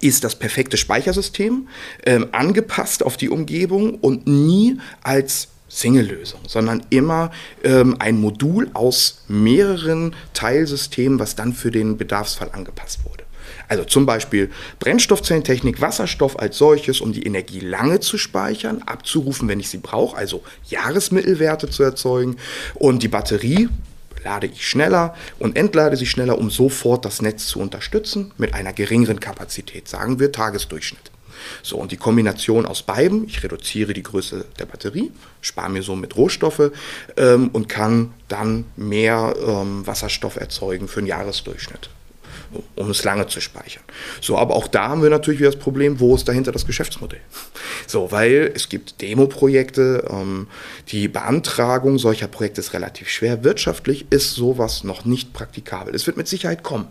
ist 0.00 0.24
das 0.24 0.34
perfekte 0.36 0.76
Speichersystem 0.76 1.68
ähm, 2.04 2.26
angepasst 2.32 3.02
auf 3.02 3.16
die 3.16 3.30
Umgebung 3.30 3.94
und 3.94 4.26
nie 4.26 4.78
als 5.02 5.48
Single-Lösung, 5.68 6.40
sondern 6.46 6.82
immer 6.90 7.30
ähm, 7.62 7.96
ein 7.98 8.20
Modul 8.20 8.70
aus 8.74 9.24
mehreren 9.28 10.14
Teilsystemen, 10.34 11.18
was 11.18 11.36
dann 11.36 11.52
für 11.52 11.70
den 11.70 11.96
Bedarfsfall 11.96 12.50
angepasst 12.52 13.00
wurde. 13.04 13.27
Also 13.68 13.84
zum 13.84 14.06
Beispiel 14.06 14.50
Brennstoffzellentechnik, 14.80 15.80
Wasserstoff 15.80 16.38
als 16.38 16.56
solches, 16.56 17.00
um 17.00 17.12
die 17.12 17.24
Energie 17.24 17.60
lange 17.60 18.00
zu 18.00 18.16
speichern, 18.16 18.82
abzurufen, 18.86 19.46
wenn 19.48 19.60
ich 19.60 19.68
sie 19.68 19.78
brauche, 19.78 20.16
also 20.16 20.42
Jahresmittelwerte 20.68 21.68
zu 21.68 21.82
erzeugen. 21.82 22.36
Und 22.74 23.02
die 23.02 23.08
Batterie 23.08 23.68
lade 24.24 24.46
ich 24.46 24.66
schneller 24.66 25.14
und 25.38 25.56
entlade 25.56 25.96
sie 25.96 26.06
schneller, 26.06 26.38
um 26.38 26.50
sofort 26.50 27.04
das 27.04 27.22
Netz 27.22 27.46
zu 27.46 27.60
unterstützen 27.60 28.32
mit 28.38 28.54
einer 28.54 28.72
geringeren 28.72 29.20
Kapazität, 29.20 29.86
sagen 29.86 30.18
wir 30.18 30.32
Tagesdurchschnitt. 30.32 31.10
So, 31.62 31.76
und 31.76 31.92
die 31.92 31.96
Kombination 31.96 32.66
aus 32.66 32.82
beiden, 32.82 33.26
ich 33.28 33.44
reduziere 33.44 33.92
die 33.92 34.02
Größe 34.02 34.44
der 34.58 34.66
Batterie, 34.66 35.12
spare 35.40 35.70
mir 35.70 35.82
somit 35.82 36.16
Rohstoffe 36.16 36.72
ähm, 37.16 37.50
und 37.52 37.68
kann 37.68 38.12
dann 38.26 38.64
mehr 38.76 39.36
ähm, 39.40 39.86
Wasserstoff 39.86 40.36
erzeugen 40.36 40.88
für 40.88 40.98
einen 40.98 41.06
Jahresdurchschnitt 41.06 41.90
um 42.76 42.90
es 42.90 43.04
lange 43.04 43.26
zu 43.26 43.40
speichern. 43.40 43.82
So, 44.20 44.38
aber 44.38 44.56
auch 44.56 44.68
da 44.68 44.88
haben 44.88 45.02
wir 45.02 45.10
natürlich 45.10 45.40
wieder 45.40 45.50
das 45.50 45.60
Problem, 45.60 46.00
wo 46.00 46.14
ist 46.14 46.28
dahinter 46.28 46.52
das 46.52 46.66
Geschäftsmodell? 46.66 47.20
So, 47.86 48.10
weil 48.10 48.52
es 48.54 48.68
gibt 48.68 49.00
Demo-Projekte, 49.00 50.08
ähm, 50.10 50.48
die 50.88 51.08
Beantragung 51.08 51.98
solcher 51.98 52.28
Projekte 52.28 52.60
ist 52.60 52.72
relativ 52.72 53.08
schwer. 53.08 53.44
Wirtschaftlich 53.44 54.06
ist 54.10 54.34
sowas 54.34 54.84
noch 54.84 55.04
nicht 55.04 55.32
praktikabel. 55.32 55.94
Es 55.94 56.06
wird 56.06 56.16
mit 56.16 56.28
Sicherheit 56.28 56.62
kommen. 56.62 56.88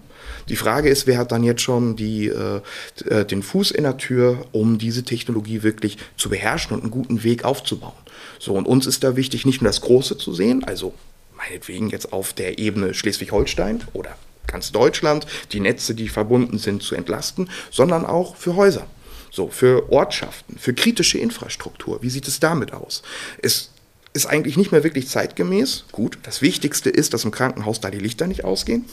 Die 0.50 0.56
Frage 0.56 0.90
ist, 0.90 1.08
wer 1.08 1.18
hat 1.18 1.32
dann 1.32 1.44
jetzt 1.44 1.62
schon 1.62 1.96
die, 1.96 2.28
äh, 2.28 2.62
äh 3.10 3.26
den 3.26 3.44
Fuß 3.44 3.72
in 3.72 3.84
der 3.84 3.98
Tür, 3.98 4.46
um 4.52 4.78
diese 4.78 5.04
Technologie 5.04 5.64
wirklich 5.64 5.98
zu 6.18 6.30
beherrschen 6.30 6.76
und 6.76 6.84
einen 6.84 6.92
guten 6.92 7.24
Weg 7.24 7.44
aufzubauen. 7.44 7.94
So, 8.40 8.54
und 8.54 8.66
uns 8.66 8.86
ist 8.86 9.04
da 9.04 9.16
wichtig, 9.16 9.46
nicht 9.46 9.62
nur 9.62 9.70
das 9.70 9.82
Große 9.82 10.18
zu 10.18 10.34
sehen, 10.34 10.64
also 10.64 10.94
meinetwegen 11.36 11.90
jetzt 11.90 12.14
auf 12.14 12.34
der 12.34 12.60
Ebene 12.60 12.94
Schleswig-Holstein 12.94 13.84
oder 13.94 14.16
ganz 14.48 14.72
Deutschland, 14.72 15.28
die 15.52 15.60
Netze, 15.60 15.94
die 15.94 16.10
verbunden 16.10 16.58
sind, 16.58 16.82
zu 16.82 16.96
entlasten, 16.96 17.50
sondern 17.72 18.06
auch 18.06 18.36
für 18.36 18.56
Häuser. 18.56 18.88
So, 19.30 19.50
für 19.50 19.92
Ortschaften, 19.92 20.58
für 20.58 20.74
kritische 20.74 21.20
Infrastruktur. 21.20 22.02
Wie 22.02 22.10
sieht 22.10 22.28
es 22.28 22.40
damit 22.40 22.74
aus? 22.74 23.04
Es 23.42 23.72
ist 24.14 24.26
eigentlich 24.26 24.58
nicht 24.58 24.72
mehr 24.72 24.84
wirklich 24.84 25.08
zeitgemäß. 25.08 25.86
Gut, 25.92 26.18
das 26.24 26.42
Wichtigste 26.42 26.90
ist, 26.90 27.14
dass 27.14 27.24
im 27.24 27.32
Krankenhaus 27.32 27.80
da 27.80 27.92
die 27.92 28.00
Lichter 28.00 28.26
nicht 28.26 28.44
ausgehen. 28.44 28.86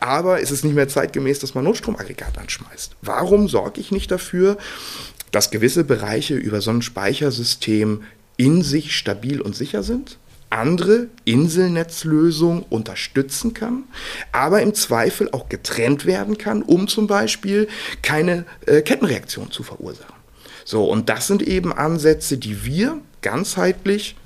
Aber 0.00 0.40
es 0.40 0.50
ist 0.50 0.64
nicht 0.64 0.74
mehr 0.74 0.88
zeitgemäß, 0.88 1.38
dass 1.38 1.54
man 1.54 1.64
Notstromaggregat 1.64 2.38
anschmeißt. 2.38 2.96
Warum 3.02 3.48
sorge 3.48 3.80
ich 3.80 3.92
nicht 3.92 4.10
dafür, 4.10 4.58
dass 5.30 5.50
gewisse 5.50 5.84
Bereiche 5.84 6.34
über 6.34 6.60
so 6.60 6.70
ein 6.70 6.82
Speichersystem 6.82 8.02
in 8.36 8.62
sich 8.62 8.96
stabil 8.96 9.40
und 9.40 9.54
sicher 9.54 9.82
sind? 9.82 10.18
Andere 10.54 11.08
Inselnetzlösungen 11.24 12.64
unterstützen 12.70 13.54
kann, 13.54 13.84
aber 14.32 14.62
im 14.62 14.74
Zweifel 14.74 15.28
auch 15.32 15.48
getrennt 15.48 16.06
werden 16.06 16.38
kann, 16.38 16.62
um 16.62 16.88
zum 16.88 17.06
Beispiel 17.06 17.68
keine 18.02 18.46
äh, 18.66 18.80
Kettenreaktion 18.80 19.50
zu 19.50 19.62
verursachen. 19.62 20.14
So, 20.64 20.84
und 20.84 21.08
das 21.08 21.26
sind 21.26 21.42
eben 21.42 21.72
Ansätze, 21.72 22.38
die 22.38 22.64
wir 22.64 22.98
ganzheitlich 23.20 24.16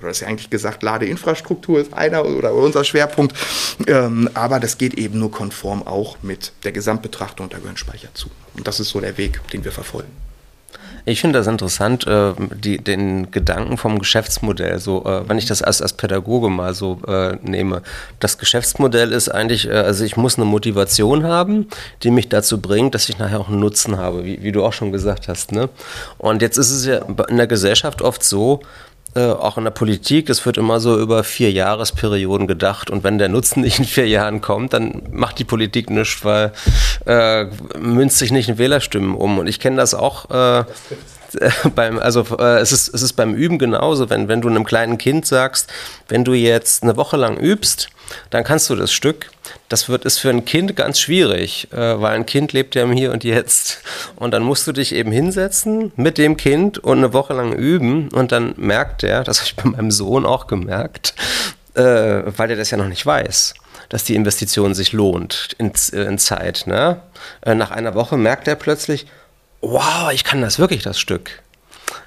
oder 0.00 0.10
ist 0.10 0.20
ja 0.20 0.28
eigentlich 0.28 0.50
gesagt, 0.50 0.82
Ladeinfrastruktur 0.82 1.80
ist 1.80 1.94
einer 1.94 2.26
oder 2.26 2.52
unser 2.52 2.84
Schwerpunkt. 2.84 3.34
Ähm, 3.86 4.28
aber 4.34 4.60
das 4.60 4.76
geht 4.76 4.94
eben 4.94 5.18
nur 5.18 5.30
konform 5.30 5.86
auch 5.86 6.18
mit 6.22 6.52
der 6.64 6.72
Gesamtbetrachtung 6.72 7.48
der 7.48 7.60
Gehirnspeicher 7.60 8.12
zu. 8.12 8.28
Und 8.54 8.66
das 8.66 8.78
ist 8.78 8.90
so 8.90 9.00
der 9.00 9.16
Weg, 9.16 9.40
den 9.52 9.64
wir 9.64 9.72
verfolgen. 9.72 10.25
Ich 11.04 11.20
finde 11.20 11.38
das 11.38 11.46
interessant, 11.46 12.06
äh, 12.06 12.32
die, 12.54 12.78
den 12.78 13.30
Gedanken 13.30 13.76
vom 13.76 13.98
Geschäftsmodell. 13.98 14.78
So, 14.78 15.04
äh, 15.04 15.28
wenn 15.28 15.38
ich 15.38 15.46
das 15.46 15.62
als, 15.62 15.80
als 15.80 15.92
Pädagoge 15.92 16.48
mal 16.48 16.74
so 16.74 17.00
äh, 17.06 17.36
nehme. 17.42 17.82
Das 18.18 18.38
Geschäftsmodell 18.38 19.12
ist 19.12 19.28
eigentlich, 19.28 19.68
äh, 19.68 19.72
also 19.72 20.04
ich 20.04 20.16
muss 20.16 20.36
eine 20.36 20.46
Motivation 20.46 21.24
haben, 21.24 21.68
die 22.02 22.10
mich 22.10 22.28
dazu 22.28 22.60
bringt, 22.60 22.94
dass 22.94 23.08
ich 23.08 23.18
nachher 23.18 23.38
auch 23.38 23.48
einen 23.48 23.60
Nutzen 23.60 23.98
habe, 23.98 24.24
wie, 24.24 24.42
wie 24.42 24.52
du 24.52 24.64
auch 24.64 24.72
schon 24.72 24.90
gesagt 24.90 25.28
hast. 25.28 25.52
Ne? 25.52 25.68
Und 26.18 26.42
jetzt 26.42 26.58
ist 26.58 26.70
es 26.70 26.84
ja 26.86 26.98
in 27.28 27.36
der 27.36 27.46
Gesellschaft 27.46 28.02
oft 28.02 28.24
so, 28.24 28.60
äh, 29.16 29.30
auch 29.30 29.56
in 29.56 29.64
der 29.64 29.70
Politik, 29.70 30.28
es 30.28 30.44
wird 30.44 30.58
immer 30.58 30.78
so 30.78 30.98
über 31.00 31.24
vier 31.24 31.50
Jahresperioden 31.50 32.46
gedacht 32.46 32.90
und 32.90 33.02
wenn 33.02 33.18
der 33.18 33.28
Nutzen 33.28 33.62
nicht 33.62 33.78
in 33.78 33.84
vier 33.86 34.06
Jahren 34.06 34.40
kommt, 34.40 34.74
dann 34.74 35.02
macht 35.10 35.38
die 35.38 35.44
Politik 35.44 35.90
nichts, 35.90 36.24
weil 36.24 36.52
äh, 37.06 37.46
münzt 37.78 38.18
sich 38.18 38.30
nicht 38.30 38.48
in 38.48 38.58
Wählerstimmen 38.58 39.14
um. 39.14 39.38
Und 39.38 39.46
ich 39.46 39.58
kenne 39.58 39.76
das 39.76 39.94
auch. 39.94 40.30
Äh, 40.30 40.64
beim, 41.74 41.98
also 41.98 42.24
äh, 42.38 42.60
es, 42.60 42.72
ist, 42.72 42.94
es 42.94 43.02
ist 43.02 43.14
beim 43.14 43.34
Üben 43.34 43.58
genauso, 43.58 44.08
wenn, 44.10 44.28
wenn 44.28 44.40
du 44.40 44.48
einem 44.48 44.64
kleinen 44.64 44.98
Kind 44.98 45.26
sagst, 45.26 45.72
wenn 46.08 46.24
du 46.24 46.34
jetzt 46.34 46.82
eine 46.82 46.96
Woche 46.96 47.16
lang 47.16 47.36
übst, 47.36 47.88
dann 48.30 48.44
kannst 48.44 48.70
du 48.70 48.76
das 48.76 48.92
Stück. 48.92 49.30
Das 49.68 49.88
wird 49.88 50.04
ist 50.04 50.18
für 50.18 50.30
ein 50.30 50.44
Kind 50.44 50.76
ganz 50.76 51.00
schwierig, 51.00 51.68
äh, 51.72 52.00
weil 52.00 52.14
ein 52.14 52.26
Kind 52.26 52.52
lebt 52.52 52.74
ja 52.74 52.82
im 52.82 52.92
Hier 52.92 53.12
und 53.12 53.24
Jetzt. 53.24 53.80
Und 54.16 54.32
dann 54.32 54.42
musst 54.42 54.66
du 54.66 54.72
dich 54.72 54.94
eben 54.94 55.12
hinsetzen 55.12 55.92
mit 55.96 56.18
dem 56.18 56.36
Kind 56.36 56.78
und 56.78 56.98
eine 56.98 57.12
Woche 57.12 57.34
lang 57.34 57.52
üben 57.52 58.08
und 58.10 58.32
dann 58.32 58.54
merkt 58.56 59.02
er, 59.02 59.24
das 59.24 59.38
habe 59.38 59.46
ich 59.46 59.56
bei 59.56 59.68
meinem 59.68 59.90
Sohn 59.90 60.26
auch 60.26 60.46
gemerkt, 60.46 61.14
äh, 61.74 61.82
weil 61.82 62.50
er 62.50 62.56
das 62.56 62.70
ja 62.70 62.76
noch 62.76 62.88
nicht 62.88 63.04
weiß 63.04 63.54
dass 63.88 64.04
die 64.04 64.14
Investition 64.14 64.74
sich 64.74 64.92
lohnt 64.92 65.54
in, 65.58 65.72
in 65.92 66.18
Zeit. 66.18 66.64
Ne? 66.66 67.00
Äh, 67.42 67.54
nach 67.54 67.70
einer 67.70 67.94
Woche 67.94 68.16
merkt 68.16 68.48
er 68.48 68.56
plötzlich, 68.56 69.06
wow, 69.60 70.10
ich 70.12 70.24
kann 70.24 70.40
das 70.40 70.58
wirklich, 70.58 70.82
das 70.82 70.98
Stück. 70.98 71.42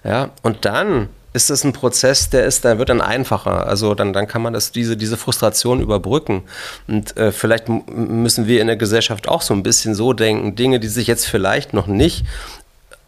Ja, 0.04 0.32
und 0.42 0.66
dann 0.66 1.10
ist 1.34 1.50
das 1.50 1.64
ein 1.64 1.74
Prozess, 1.74 2.30
der 2.30 2.46
ist, 2.46 2.64
der 2.64 2.80
wird 2.80 2.90
dann 2.90 3.02
einfacher. 3.02 3.68
Also 3.68 3.94
dann, 3.94 4.14
dann 4.14 4.28
kann 4.28 4.42
man 4.42 4.54
das, 4.54 4.72
diese, 4.72 4.98
diese 4.98 5.18
Frustration 5.18 5.80
überbrücken. 5.80 6.44
Und 6.88 7.16
äh, 7.18 7.32
vielleicht 7.32 7.70
müssen 7.70 8.48
wir 8.48 8.62
in 8.62 8.68
der 8.68 8.78
Gesellschaft 8.78 9.28
auch 9.28 9.42
so 9.42 9.54
ein 9.54 9.64
bisschen 9.64 9.96
so 9.96 10.14
denken, 10.14 10.56
Dinge, 10.56 10.80
die 10.80 10.88
sich 10.88 11.08
jetzt 11.08 11.26
vielleicht 11.26 11.74
noch 11.74 11.88
nicht 11.88 12.26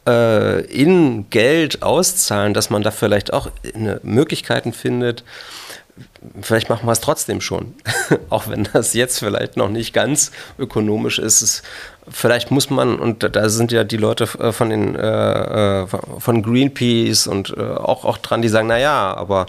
äh, 0.08 0.62
in 0.66 1.30
Geld 1.30 1.82
auszahlen, 1.82 2.54
dass 2.54 2.70
man 2.70 2.84
da 2.84 2.92
vielleicht 2.92 3.34
auch 3.34 3.50
Möglichkeiten 4.04 4.74
findet, 4.74 5.24
vielleicht 6.42 6.70
machen 6.70 6.88
wir 6.88 6.92
es 6.92 7.02
trotzdem 7.02 7.42
schon. 7.42 7.74
auch 8.30 8.48
wenn 8.48 8.68
das 8.74 8.94
jetzt 8.94 9.20
vielleicht 9.20 9.58
noch 9.58 9.70
nicht 9.70 9.94
ganz 9.94 10.32
ökonomisch 10.60 11.20
ist. 11.20 11.64
Vielleicht 12.10 12.52
muss 12.52 12.70
man, 12.70 13.00
und 13.00 13.36
da 13.36 13.50
sind 13.50 13.72
ja 13.72 13.84
die 13.84 13.98
Leute 13.98 14.24
äh, 14.40 14.52
von 14.52 14.70
den 14.70 14.96
äh, 14.96 15.82
äh, 15.84 15.88
von 16.20 16.44
Greenpeace 16.44 17.28
und 17.28 17.58
auch, 17.58 18.06
auch 18.06 18.18
dran, 18.18 18.42
die 18.42 18.50
sagen, 18.50 18.68
naja, 18.68 19.14
aber 19.16 19.46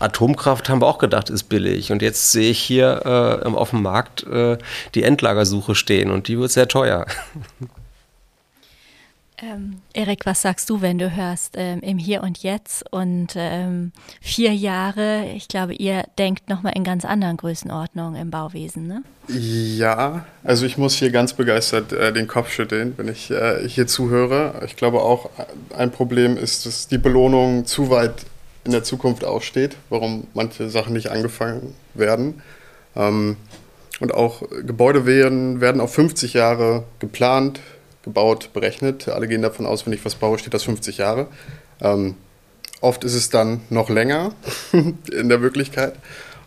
Atomkraft 0.00 0.68
haben 0.68 0.80
wir 0.80 0.86
auch 0.86 0.98
gedacht, 0.98 1.30
ist 1.30 1.44
billig. 1.44 1.90
Und 1.92 2.02
jetzt 2.02 2.32
sehe 2.32 2.50
ich 2.50 2.58
hier 2.58 3.40
äh, 3.44 3.48
auf 3.48 3.70
dem 3.70 3.82
Markt 3.82 4.24
äh, 4.26 4.58
die 4.94 5.02
Endlagersuche 5.02 5.74
stehen 5.74 6.10
und 6.10 6.28
die 6.28 6.38
wird 6.38 6.50
sehr 6.50 6.68
teuer. 6.68 7.06
Ähm, 9.40 9.82
Erik, 9.94 10.26
was 10.26 10.42
sagst 10.42 10.68
du, 10.68 10.80
wenn 10.80 10.98
du 10.98 11.14
hörst 11.14 11.54
ähm, 11.56 11.80
im 11.80 11.98
Hier 11.98 12.22
und 12.22 12.42
Jetzt 12.42 12.84
und 12.92 13.34
ähm, 13.36 13.92
vier 14.20 14.52
Jahre? 14.52 15.26
Ich 15.36 15.46
glaube, 15.46 15.74
ihr 15.74 16.04
denkt 16.18 16.48
nochmal 16.48 16.72
in 16.74 16.82
ganz 16.82 17.04
anderen 17.04 17.36
Größenordnungen 17.36 18.20
im 18.20 18.30
Bauwesen, 18.30 18.88
ne? 18.88 19.02
Ja, 19.28 20.26
also 20.42 20.66
ich 20.66 20.76
muss 20.76 20.94
hier 20.94 21.10
ganz 21.10 21.34
begeistert 21.34 21.92
äh, 21.92 22.12
den 22.12 22.26
Kopf 22.26 22.50
schütteln, 22.50 22.94
wenn 22.96 23.06
ich 23.06 23.30
äh, 23.30 23.68
hier 23.68 23.86
zuhöre. 23.86 24.62
Ich 24.66 24.74
glaube 24.74 25.02
auch, 25.02 25.30
ein 25.76 25.92
Problem 25.92 26.36
ist, 26.36 26.66
dass 26.66 26.88
die 26.88 26.98
Belohnung 26.98 27.64
zu 27.64 27.90
weit 27.90 28.26
in 28.64 28.72
der 28.72 28.82
Zukunft 28.82 29.24
aussteht, 29.24 29.76
warum 29.88 30.26
manche 30.34 30.68
Sachen 30.68 30.94
nicht 30.94 31.12
angefangen 31.12 31.74
werden. 31.94 32.42
Ähm, 32.96 33.36
und 34.00 34.14
auch 34.14 34.42
Gebäude 34.64 35.06
werden, 35.06 35.60
werden 35.60 35.80
auf 35.80 35.94
50 35.94 36.34
Jahre 36.34 36.84
geplant 36.98 37.60
gebaut, 38.08 38.50
berechnet. 38.52 39.08
Alle 39.08 39.28
gehen 39.28 39.42
davon 39.42 39.66
aus, 39.66 39.86
wenn 39.86 39.92
ich 39.92 40.04
was 40.04 40.14
baue, 40.14 40.38
steht 40.38 40.54
das 40.54 40.64
50 40.64 40.98
Jahre. 40.98 41.28
Ähm, 41.80 42.14
oft 42.80 43.04
ist 43.04 43.14
es 43.14 43.30
dann 43.30 43.60
noch 43.70 43.90
länger 43.90 44.32
in 44.72 45.28
der 45.28 45.42
Wirklichkeit. 45.42 45.94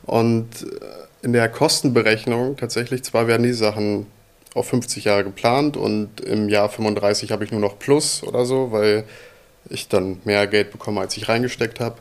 Und 0.05 0.63
äh, 0.63 1.25
in 1.25 1.33
der 1.33 1.47
Kostenberechnung 1.49 2.57
tatsächlich, 2.57 3.03
zwar 3.03 3.27
werden 3.27 3.43
die 3.43 3.53
Sachen 3.53 4.07
auf 4.55 4.67
50 4.67 5.05
Jahre 5.05 5.23
geplant 5.23 5.77
und 5.77 6.19
im 6.21 6.49
Jahr 6.49 6.67
35 6.67 7.31
habe 7.31 7.45
ich 7.45 7.51
nur 7.51 7.61
noch 7.61 7.79
Plus 7.79 8.23
oder 8.23 8.45
so, 8.45 8.71
weil 8.71 9.05
ich 9.69 9.87
dann 9.87 10.19
mehr 10.25 10.47
Geld 10.47 10.71
bekomme, 10.71 10.99
als 10.99 11.15
ich 11.15 11.29
reingesteckt 11.29 11.79
habe. 11.79 11.95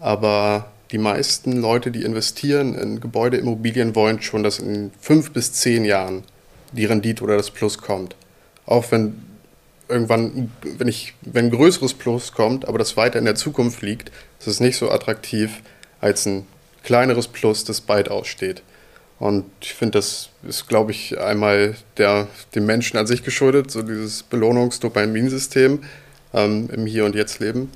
Aber 0.00 0.72
die 0.90 0.98
meisten 0.98 1.52
Leute, 1.52 1.90
die 1.90 2.02
investieren 2.02 2.74
in 2.74 3.00
Gebäudeimmobilien, 3.00 3.94
wollen 3.94 4.20
schon, 4.20 4.42
dass 4.42 4.58
in 4.58 4.90
fünf 5.00 5.30
bis 5.32 5.52
zehn 5.52 5.84
Jahren 5.84 6.24
die 6.72 6.84
Rendite 6.84 7.24
oder 7.24 7.36
das 7.36 7.50
Plus 7.50 7.78
kommt. 7.78 8.14
Auch 8.66 8.90
wenn 8.90 9.22
irgendwann, 9.88 10.52
wenn 10.62 10.88
ich, 10.88 11.14
wenn 11.22 11.46
ein 11.46 11.50
größeres 11.50 11.94
Plus 11.94 12.32
kommt, 12.32 12.66
aber 12.66 12.78
das 12.78 12.96
weiter 12.96 13.18
in 13.18 13.24
der 13.24 13.36
Zukunft 13.36 13.82
liegt, 13.82 14.10
ist 14.40 14.48
es 14.48 14.60
nicht 14.60 14.76
so 14.76 14.90
attraktiv 14.90 15.62
als 16.00 16.26
ein 16.26 16.46
kleineres 16.82 17.28
Plus, 17.28 17.64
das 17.64 17.80
bald 17.80 18.10
aussteht. 18.10 18.62
Und 19.18 19.44
ich 19.60 19.72
finde, 19.74 19.98
das 19.98 20.28
ist, 20.46 20.68
glaube 20.68 20.90
ich, 20.90 21.18
einmal 21.18 21.74
der, 21.96 22.28
dem 22.54 22.66
Menschen 22.66 22.98
an 22.98 23.06
sich 23.06 23.22
geschuldet, 23.22 23.70
so 23.70 23.82
dieses 23.82 24.22
Belohnungs-Dopaminsystem 24.24 25.82
ähm, 26.34 26.68
im 26.72 26.86
Hier 26.86 27.04
und 27.06 27.14
Jetzt 27.14 27.40
leben. 27.40 27.70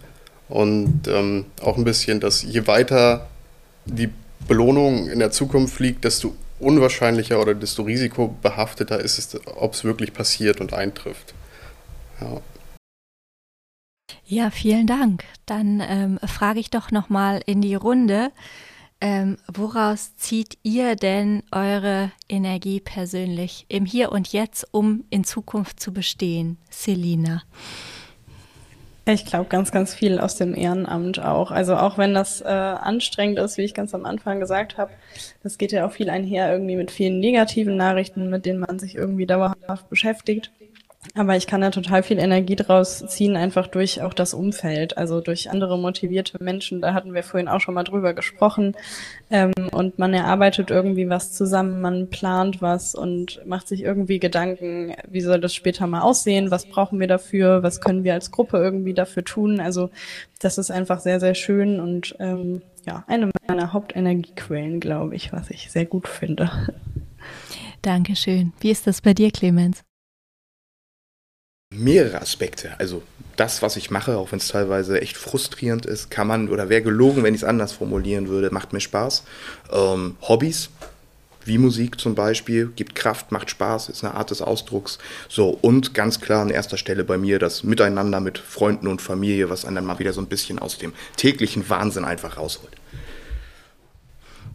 Und 0.48 1.08
ähm, 1.08 1.46
auch 1.62 1.78
ein 1.78 1.84
bisschen, 1.84 2.20
dass 2.20 2.42
je 2.42 2.66
weiter 2.66 3.28
die 3.86 4.10
Belohnung 4.46 5.08
in 5.08 5.18
der 5.18 5.30
Zukunft 5.30 5.80
liegt, 5.80 6.04
desto 6.04 6.34
unwahrscheinlicher 6.60 7.40
oder 7.40 7.54
desto 7.54 7.82
risikobehafteter 7.82 9.00
ist 9.00 9.18
es, 9.18 9.46
ob 9.46 9.74
es 9.74 9.84
wirklich 9.84 10.12
passiert 10.12 10.60
und 10.60 10.72
eintrifft. 10.72 11.34
Ja. 12.20 12.40
Ja, 14.24 14.50
vielen 14.50 14.86
Dank. 14.86 15.24
Dann 15.46 15.80
ähm, 15.80 16.18
frage 16.24 16.60
ich 16.60 16.70
doch 16.70 16.90
noch 16.90 17.08
mal 17.08 17.40
in 17.46 17.60
die 17.60 17.74
Runde, 17.74 18.30
ähm, 19.00 19.38
woraus 19.52 20.14
zieht 20.16 20.58
ihr 20.62 20.94
denn 20.94 21.42
eure 21.50 22.12
Energie 22.28 22.80
persönlich 22.80 23.64
im 23.68 23.86
Hier 23.86 24.12
und 24.12 24.32
Jetzt, 24.32 24.66
um 24.72 25.04
in 25.10 25.24
Zukunft 25.24 25.80
zu 25.80 25.92
bestehen, 25.92 26.58
Selina? 26.68 27.42
Ich 29.12 29.24
glaube 29.24 29.46
ganz, 29.48 29.72
ganz 29.72 29.94
viel 29.94 30.18
aus 30.20 30.36
dem 30.36 30.54
Ehrenamt 30.54 31.18
auch. 31.18 31.50
Also 31.50 31.76
auch 31.76 31.98
wenn 31.98 32.14
das 32.14 32.40
äh, 32.40 32.46
anstrengend 32.46 33.38
ist, 33.38 33.58
wie 33.58 33.62
ich 33.62 33.74
ganz 33.74 33.94
am 33.94 34.04
Anfang 34.04 34.40
gesagt 34.40 34.78
habe, 34.78 34.92
das 35.42 35.58
geht 35.58 35.72
ja 35.72 35.86
auch 35.86 35.92
viel 35.92 36.10
einher 36.10 36.52
irgendwie 36.52 36.76
mit 36.76 36.90
vielen 36.90 37.18
negativen 37.18 37.76
Nachrichten, 37.76 38.30
mit 38.30 38.46
denen 38.46 38.60
man 38.60 38.78
sich 38.78 38.94
irgendwie 38.94 39.26
dauerhaft 39.26 39.88
beschäftigt. 39.88 40.50
Aber 41.14 41.34
ich 41.34 41.46
kann 41.46 41.62
da 41.62 41.70
total 41.70 42.02
viel 42.02 42.18
Energie 42.18 42.56
draus 42.56 43.04
ziehen, 43.06 43.34
einfach 43.34 43.66
durch 43.66 44.02
auch 44.02 44.12
das 44.12 44.34
Umfeld, 44.34 44.98
also 44.98 45.22
durch 45.22 45.50
andere 45.50 45.78
motivierte 45.78 46.42
Menschen. 46.42 46.82
Da 46.82 46.92
hatten 46.92 47.14
wir 47.14 47.22
vorhin 47.22 47.48
auch 47.48 47.60
schon 47.60 47.74
mal 47.74 47.84
drüber 47.84 48.12
gesprochen. 48.12 48.76
Ähm, 49.30 49.52
und 49.72 49.98
man 49.98 50.12
erarbeitet 50.12 50.70
irgendwie 50.70 51.08
was 51.08 51.32
zusammen, 51.32 51.80
man 51.80 52.10
plant 52.10 52.60
was 52.60 52.94
und 52.94 53.40
macht 53.46 53.66
sich 53.66 53.82
irgendwie 53.82 54.20
Gedanken, 54.20 54.94
wie 55.08 55.22
soll 55.22 55.40
das 55.40 55.54
später 55.54 55.86
mal 55.86 56.02
aussehen, 56.02 56.50
was 56.50 56.66
brauchen 56.66 57.00
wir 57.00 57.08
dafür, 57.08 57.62
was 57.62 57.80
können 57.80 58.04
wir 58.04 58.12
als 58.12 58.30
Gruppe 58.30 58.58
irgendwie 58.58 58.94
dafür 58.94 59.24
tun. 59.24 59.58
Also 59.58 59.90
das 60.38 60.58
ist 60.58 60.70
einfach 60.70 61.00
sehr, 61.00 61.18
sehr 61.18 61.34
schön 61.34 61.80
und 61.80 62.14
ähm, 62.20 62.60
ja, 62.86 63.04
eine 63.06 63.30
meiner 63.48 63.72
Hauptenergiequellen, 63.72 64.80
glaube 64.80 65.16
ich, 65.16 65.32
was 65.32 65.50
ich 65.50 65.70
sehr 65.70 65.86
gut 65.86 66.08
finde. 66.08 66.50
Dankeschön. 67.82 68.52
Wie 68.60 68.70
ist 68.70 68.86
das 68.86 69.00
bei 69.00 69.14
dir, 69.14 69.30
Clemens? 69.30 69.82
Mehrere 71.72 72.20
Aspekte. 72.20 72.72
Also 72.80 73.02
das, 73.36 73.62
was 73.62 73.76
ich 73.76 73.92
mache, 73.92 74.16
auch 74.16 74.32
wenn 74.32 74.40
es 74.40 74.48
teilweise 74.48 75.00
echt 75.00 75.16
frustrierend 75.16 75.86
ist, 75.86 76.10
kann 76.10 76.26
man 76.26 76.48
oder 76.48 76.68
wäre 76.68 76.82
gelogen, 76.82 77.22
wenn 77.22 77.32
ich 77.32 77.42
es 77.42 77.48
anders 77.48 77.70
formulieren 77.72 78.26
würde, 78.26 78.50
macht 78.50 78.72
mir 78.72 78.80
Spaß. 78.80 79.22
Ähm, 79.70 80.16
Hobbys, 80.20 80.70
wie 81.44 81.58
Musik 81.58 82.00
zum 82.00 82.16
Beispiel, 82.16 82.72
gibt 82.74 82.96
Kraft, 82.96 83.30
macht 83.30 83.50
Spaß, 83.50 83.88
ist 83.88 84.02
eine 84.02 84.14
Art 84.14 84.32
des 84.32 84.42
Ausdrucks. 84.42 84.98
So, 85.28 85.50
und 85.62 85.94
ganz 85.94 86.20
klar 86.20 86.42
an 86.42 86.50
erster 86.50 86.76
Stelle 86.76 87.04
bei 87.04 87.18
mir 87.18 87.38
das 87.38 87.62
Miteinander 87.62 88.18
mit 88.18 88.38
Freunden 88.38 88.88
und 88.88 89.00
Familie, 89.00 89.48
was 89.48 89.64
einen 89.64 89.76
dann 89.76 89.86
mal 89.86 90.00
wieder 90.00 90.12
so 90.12 90.20
ein 90.20 90.26
bisschen 90.26 90.58
aus 90.58 90.76
dem 90.76 90.92
täglichen 91.16 91.68
Wahnsinn 91.70 92.04
einfach 92.04 92.36
rausholt. 92.36 92.74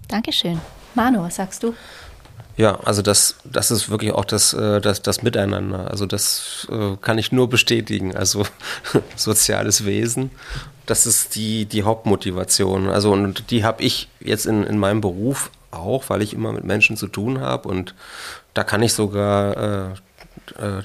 Dankeschön. 0.09 0.59
Manu, 0.95 1.23
was 1.23 1.37
sagst 1.37 1.63
du? 1.63 1.73
Ja, 2.57 2.79
also 2.85 3.01
das, 3.01 3.35
das 3.43 3.69
ist 3.69 3.89
wirklich 3.89 4.13
auch 4.13 4.25
das, 4.25 4.53
äh, 4.53 4.79
das, 4.79 5.01
das 5.01 5.23
Miteinander. 5.23 5.91
Also 5.91 6.05
das 6.05 6.67
äh, 6.71 6.95
kann 7.01 7.17
ich 7.17 7.31
nur 7.31 7.49
bestätigen. 7.49 8.15
Also 8.15 8.45
soziales 9.15 9.85
Wesen, 9.85 10.31
das 10.85 11.05
ist 11.05 11.35
die, 11.35 11.65
die 11.65 11.83
Hauptmotivation. 11.83 12.89
Also 12.89 13.11
und 13.11 13.51
die 13.51 13.63
habe 13.63 13.83
ich 13.83 14.07
jetzt 14.19 14.45
in, 14.45 14.63
in 14.63 14.77
meinem 14.77 15.01
Beruf 15.01 15.51
auch, 15.71 16.05
weil 16.07 16.21
ich 16.21 16.33
immer 16.33 16.53
mit 16.53 16.63
Menschen 16.63 16.95
zu 16.95 17.07
tun 17.07 17.41
habe 17.41 17.67
und 17.67 17.93
da 18.53 18.63
kann 18.63 18.81
ich 18.81 18.93
sogar 18.93 19.57
äh, 19.57 19.89
äh, 20.61 20.81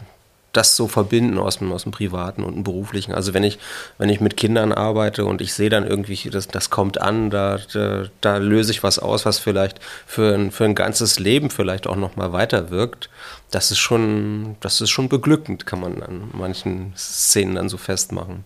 das 0.52 0.76
so 0.76 0.88
verbinden 0.88 1.38
aus 1.38 1.58
dem, 1.58 1.72
aus 1.72 1.84
dem 1.84 1.92
Privaten 1.92 2.42
und 2.42 2.54
dem 2.54 2.64
Beruflichen. 2.64 3.14
Also 3.14 3.34
wenn 3.34 3.44
ich, 3.44 3.58
wenn 3.98 4.08
ich 4.08 4.20
mit 4.20 4.36
Kindern 4.36 4.72
arbeite 4.72 5.24
und 5.24 5.40
ich 5.40 5.54
sehe 5.54 5.70
dann 5.70 5.86
irgendwie, 5.86 6.30
das, 6.30 6.48
das 6.48 6.70
kommt 6.70 7.00
an, 7.00 7.30
da, 7.30 7.58
da, 7.72 8.04
da 8.20 8.36
löse 8.38 8.72
ich 8.72 8.82
was 8.82 8.98
aus, 8.98 9.24
was 9.24 9.38
vielleicht 9.38 9.78
für 10.06 10.34
ein, 10.34 10.50
für 10.50 10.64
ein 10.64 10.74
ganzes 10.74 11.18
Leben 11.18 11.50
vielleicht 11.50 11.86
auch 11.86 11.96
nochmal 11.96 12.32
weiterwirkt, 12.32 13.10
das 13.50 13.70
ist 13.70 13.78
schon, 13.78 14.56
das 14.60 14.80
ist 14.80 14.90
schon 14.90 15.08
beglückend, 15.08 15.66
kann 15.66 15.80
man 15.80 16.02
an 16.02 16.30
manchen 16.32 16.92
Szenen 16.96 17.54
dann 17.56 17.68
so 17.68 17.76
festmachen. 17.76 18.44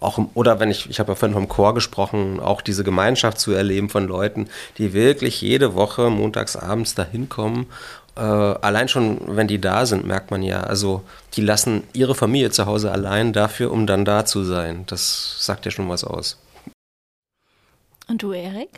Auch, 0.00 0.18
oder 0.34 0.60
wenn 0.60 0.70
ich, 0.70 0.90
ich 0.90 1.00
habe 1.00 1.12
ja 1.12 1.14
vorhin 1.14 1.34
vom 1.34 1.48
Chor 1.48 1.72
gesprochen, 1.72 2.38
auch 2.38 2.60
diese 2.60 2.84
Gemeinschaft 2.84 3.38
zu 3.38 3.52
erleben 3.52 3.88
von 3.88 4.06
Leuten, 4.06 4.48
die 4.76 4.92
wirklich 4.92 5.40
jede 5.40 5.74
Woche 5.74 6.10
montags 6.10 6.56
abends 6.56 6.94
da 6.94 7.04
hinkommen 7.04 7.66
äh, 8.16 8.20
allein 8.20 8.88
schon, 8.88 9.18
wenn 9.36 9.48
die 9.48 9.60
da 9.60 9.86
sind, 9.86 10.06
merkt 10.06 10.30
man 10.30 10.42
ja, 10.42 10.60
also 10.62 11.02
die 11.34 11.40
lassen 11.40 11.82
ihre 11.92 12.14
Familie 12.14 12.50
zu 12.50 12.66
Hause 12.66 12.92
allein 12.92 13.32
dafür, 13.32 13.72
um 13.72 13.86
dann 13.86 14.04
da 14.04 14.24
zu 14.24 14.44
sein. 14.44 14.84
Das 14.86 15.36
sagt 15.40 15.64
ja 15.64 15.70
schon 15.70 15.88
was 15.88 16.04
aus. 16.04 16.38
Und 18.06 18.22
du, 18.22 18.32
Erik? 18.32 18.68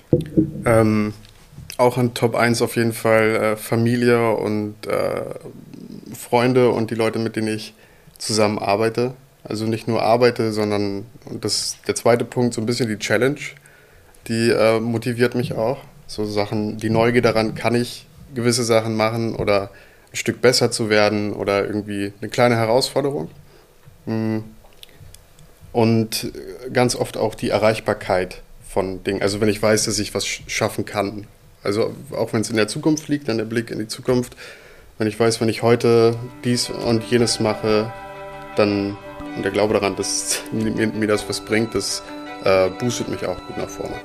Ähm, 0.65 1.13
auch 1.79 1.99
an 1.99 2.15
Top 2.15 2.35
1 2.35 2.63
auf 2.63 2.77
jeden 2.77 2.93
Fall 2.93 3.37
äh, 3.37 3.57
Familie 3.57 4.33
und 4.37 4.87
äh, 4.87 5.35
Freunde 6.15 6.71
und 6.71 6.91
die 6.91 6.95
Leute, 6.95 7.19
mit 7.19 7.37
denen 7.37 7.49
ich 7.49 7.75
zusammen 8.19 8.59
arbeite. 8.59 9.15
Also 9.45 9.67
nicht 9.67 9.87
nur 9.87 10.03
arbeite, 10.03 10.53
sondern, 10.53 11.07
und 11.25 11.45
das 11.45 11.77
der 11.87 11.95
zweite 11.95 12.25
Punkt, 12.25 12.55
so 12.55 12.61
ein 12.61 12.67
bisschen 12.67 12.89
die 12.89 12.99
Challenge, 12.99 13.41
die 14.29 14.51
äh, 14.51 14.81
motiviert 14.81 15.35
mich 15.35 15.55
auch. 15.55 15.79
So 16.07 16.25
Sachen, 16.25 16.79
die 16.79 16.91
Neugier 16.91 17.23
daran, 17.23 17.55
kann 17.55 17.75
ich 17.75 18.07
gewisse 18.37 18.63
Sachen 18.63 18.95
machen 18.95 19.35
oder 19.35 19.71
ein 20.13 20.17
Stück 20.17 20.41
besser 20.41 20.71
zu 20.71 20.89
werden 20.89 21.33
oder 21.33 21.67
irgendwie 21.67 22.13
eine 22.21 22.31
kleine 22.31 22.57
Herausforderung. 22.57 23.29
Mm. 24.07 24.39
Und 25.73 26.33
ganz 26.73 26.95
oft 26.95 27.17
auch 27.17 27.35
die 27.35 27.51
Erreichbarkeit 27.51 28.41
von 28.67 29.03
Dingen. 29.03 29.21
Also 29.21 29.41
wenn 29.41 29.49
ich 29.49 29.61
weiß, 29.61 29.85
dass 29.85 29.99
ich 29.99 30.15
was 30.15 30.25
schaffen 30.25 30.85
kann. 30.85 31.27
Also 31.63 31.95
auch 32.13 32.33
wenn 32.33 32.43
es 32.43 32.51
in 32.51 32.57
der 32.57 32.69
Zukunft 32.69 33.09
liegt, 33.09 33.29
dann 33.29 33.37
der 33.37 33.45
Blick 33.45 33.71
in 33.71 33.79
die 33.79 33.89
Zukunft. 33.89 34.37
Wenn 34.97 35.09
ich 35.09 35.19
weiß, 35.19 35.41
wenn 35.41 35.49
ich 35.49 35.63
heute 35.63 36.17
dies 36.45 36.71
und 36.71 37.03
jenes 37.05 37.41
mache, 37.41 37.93
dann 38.57 38.97
und 39.37 39.43
der 39.43 39.53
Glaube 39.53 39.75
daran, 39.75 39.97
dass 39.97 40.41
mir, 40.53 41.07
das 41.07 41.29
was 41.29 41.41
bringt, 41.41 41.75
das 41.75 42.03
äh, 42.45 42.71
boostet 42.71 43.09
mich 43.09 43.27
auch 43.27 43.37
gut 43.47 43.59
nach 43.59 43.69
vorne. 43.69 44.01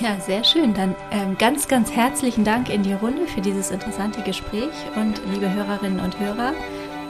Ja, 0.00 0.20
sehr 0.20 0.44
schön. 0.44 0.74
Dann 0.74 0.94
ähm, 1.10 1.38
ganz, 1.38 1.68
ganz 1.68 1.90
herzlichen 1.90 2.44
Dank 2.44 2.68
in 2.68 2.82
die 2.82 2.92
Runde 2.92 3.26
für 3.26 3.40
dieses 3.40 3.70
interessante 3.70 4.20
Gespräch. 4.22 4.72
Und 4.94 5.20
liebe 5.32 5.50
Hörerinnen 5.50 6.00
und 6.00 6.18
Hörer, 6.20 6.52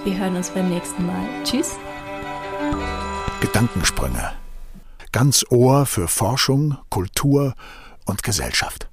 wir 0.05 0.17
hören 0.17 0.37
uns 0.37 0.51
beim 0.51 0.69
nächsten 0.69 1.05
Mal. 1.05 1.27
Tschüss. 1.43 1.77
Gedankensprünge. 3.41 4.33
Ganz 5.11 5.45
Ohr 5.51 5.87
für 5.87 6.07
Forschung, 6.07 6.79
Kultur 6.89 7.55
und 8.05 8.23
Gesellschaft. 8.23 8.89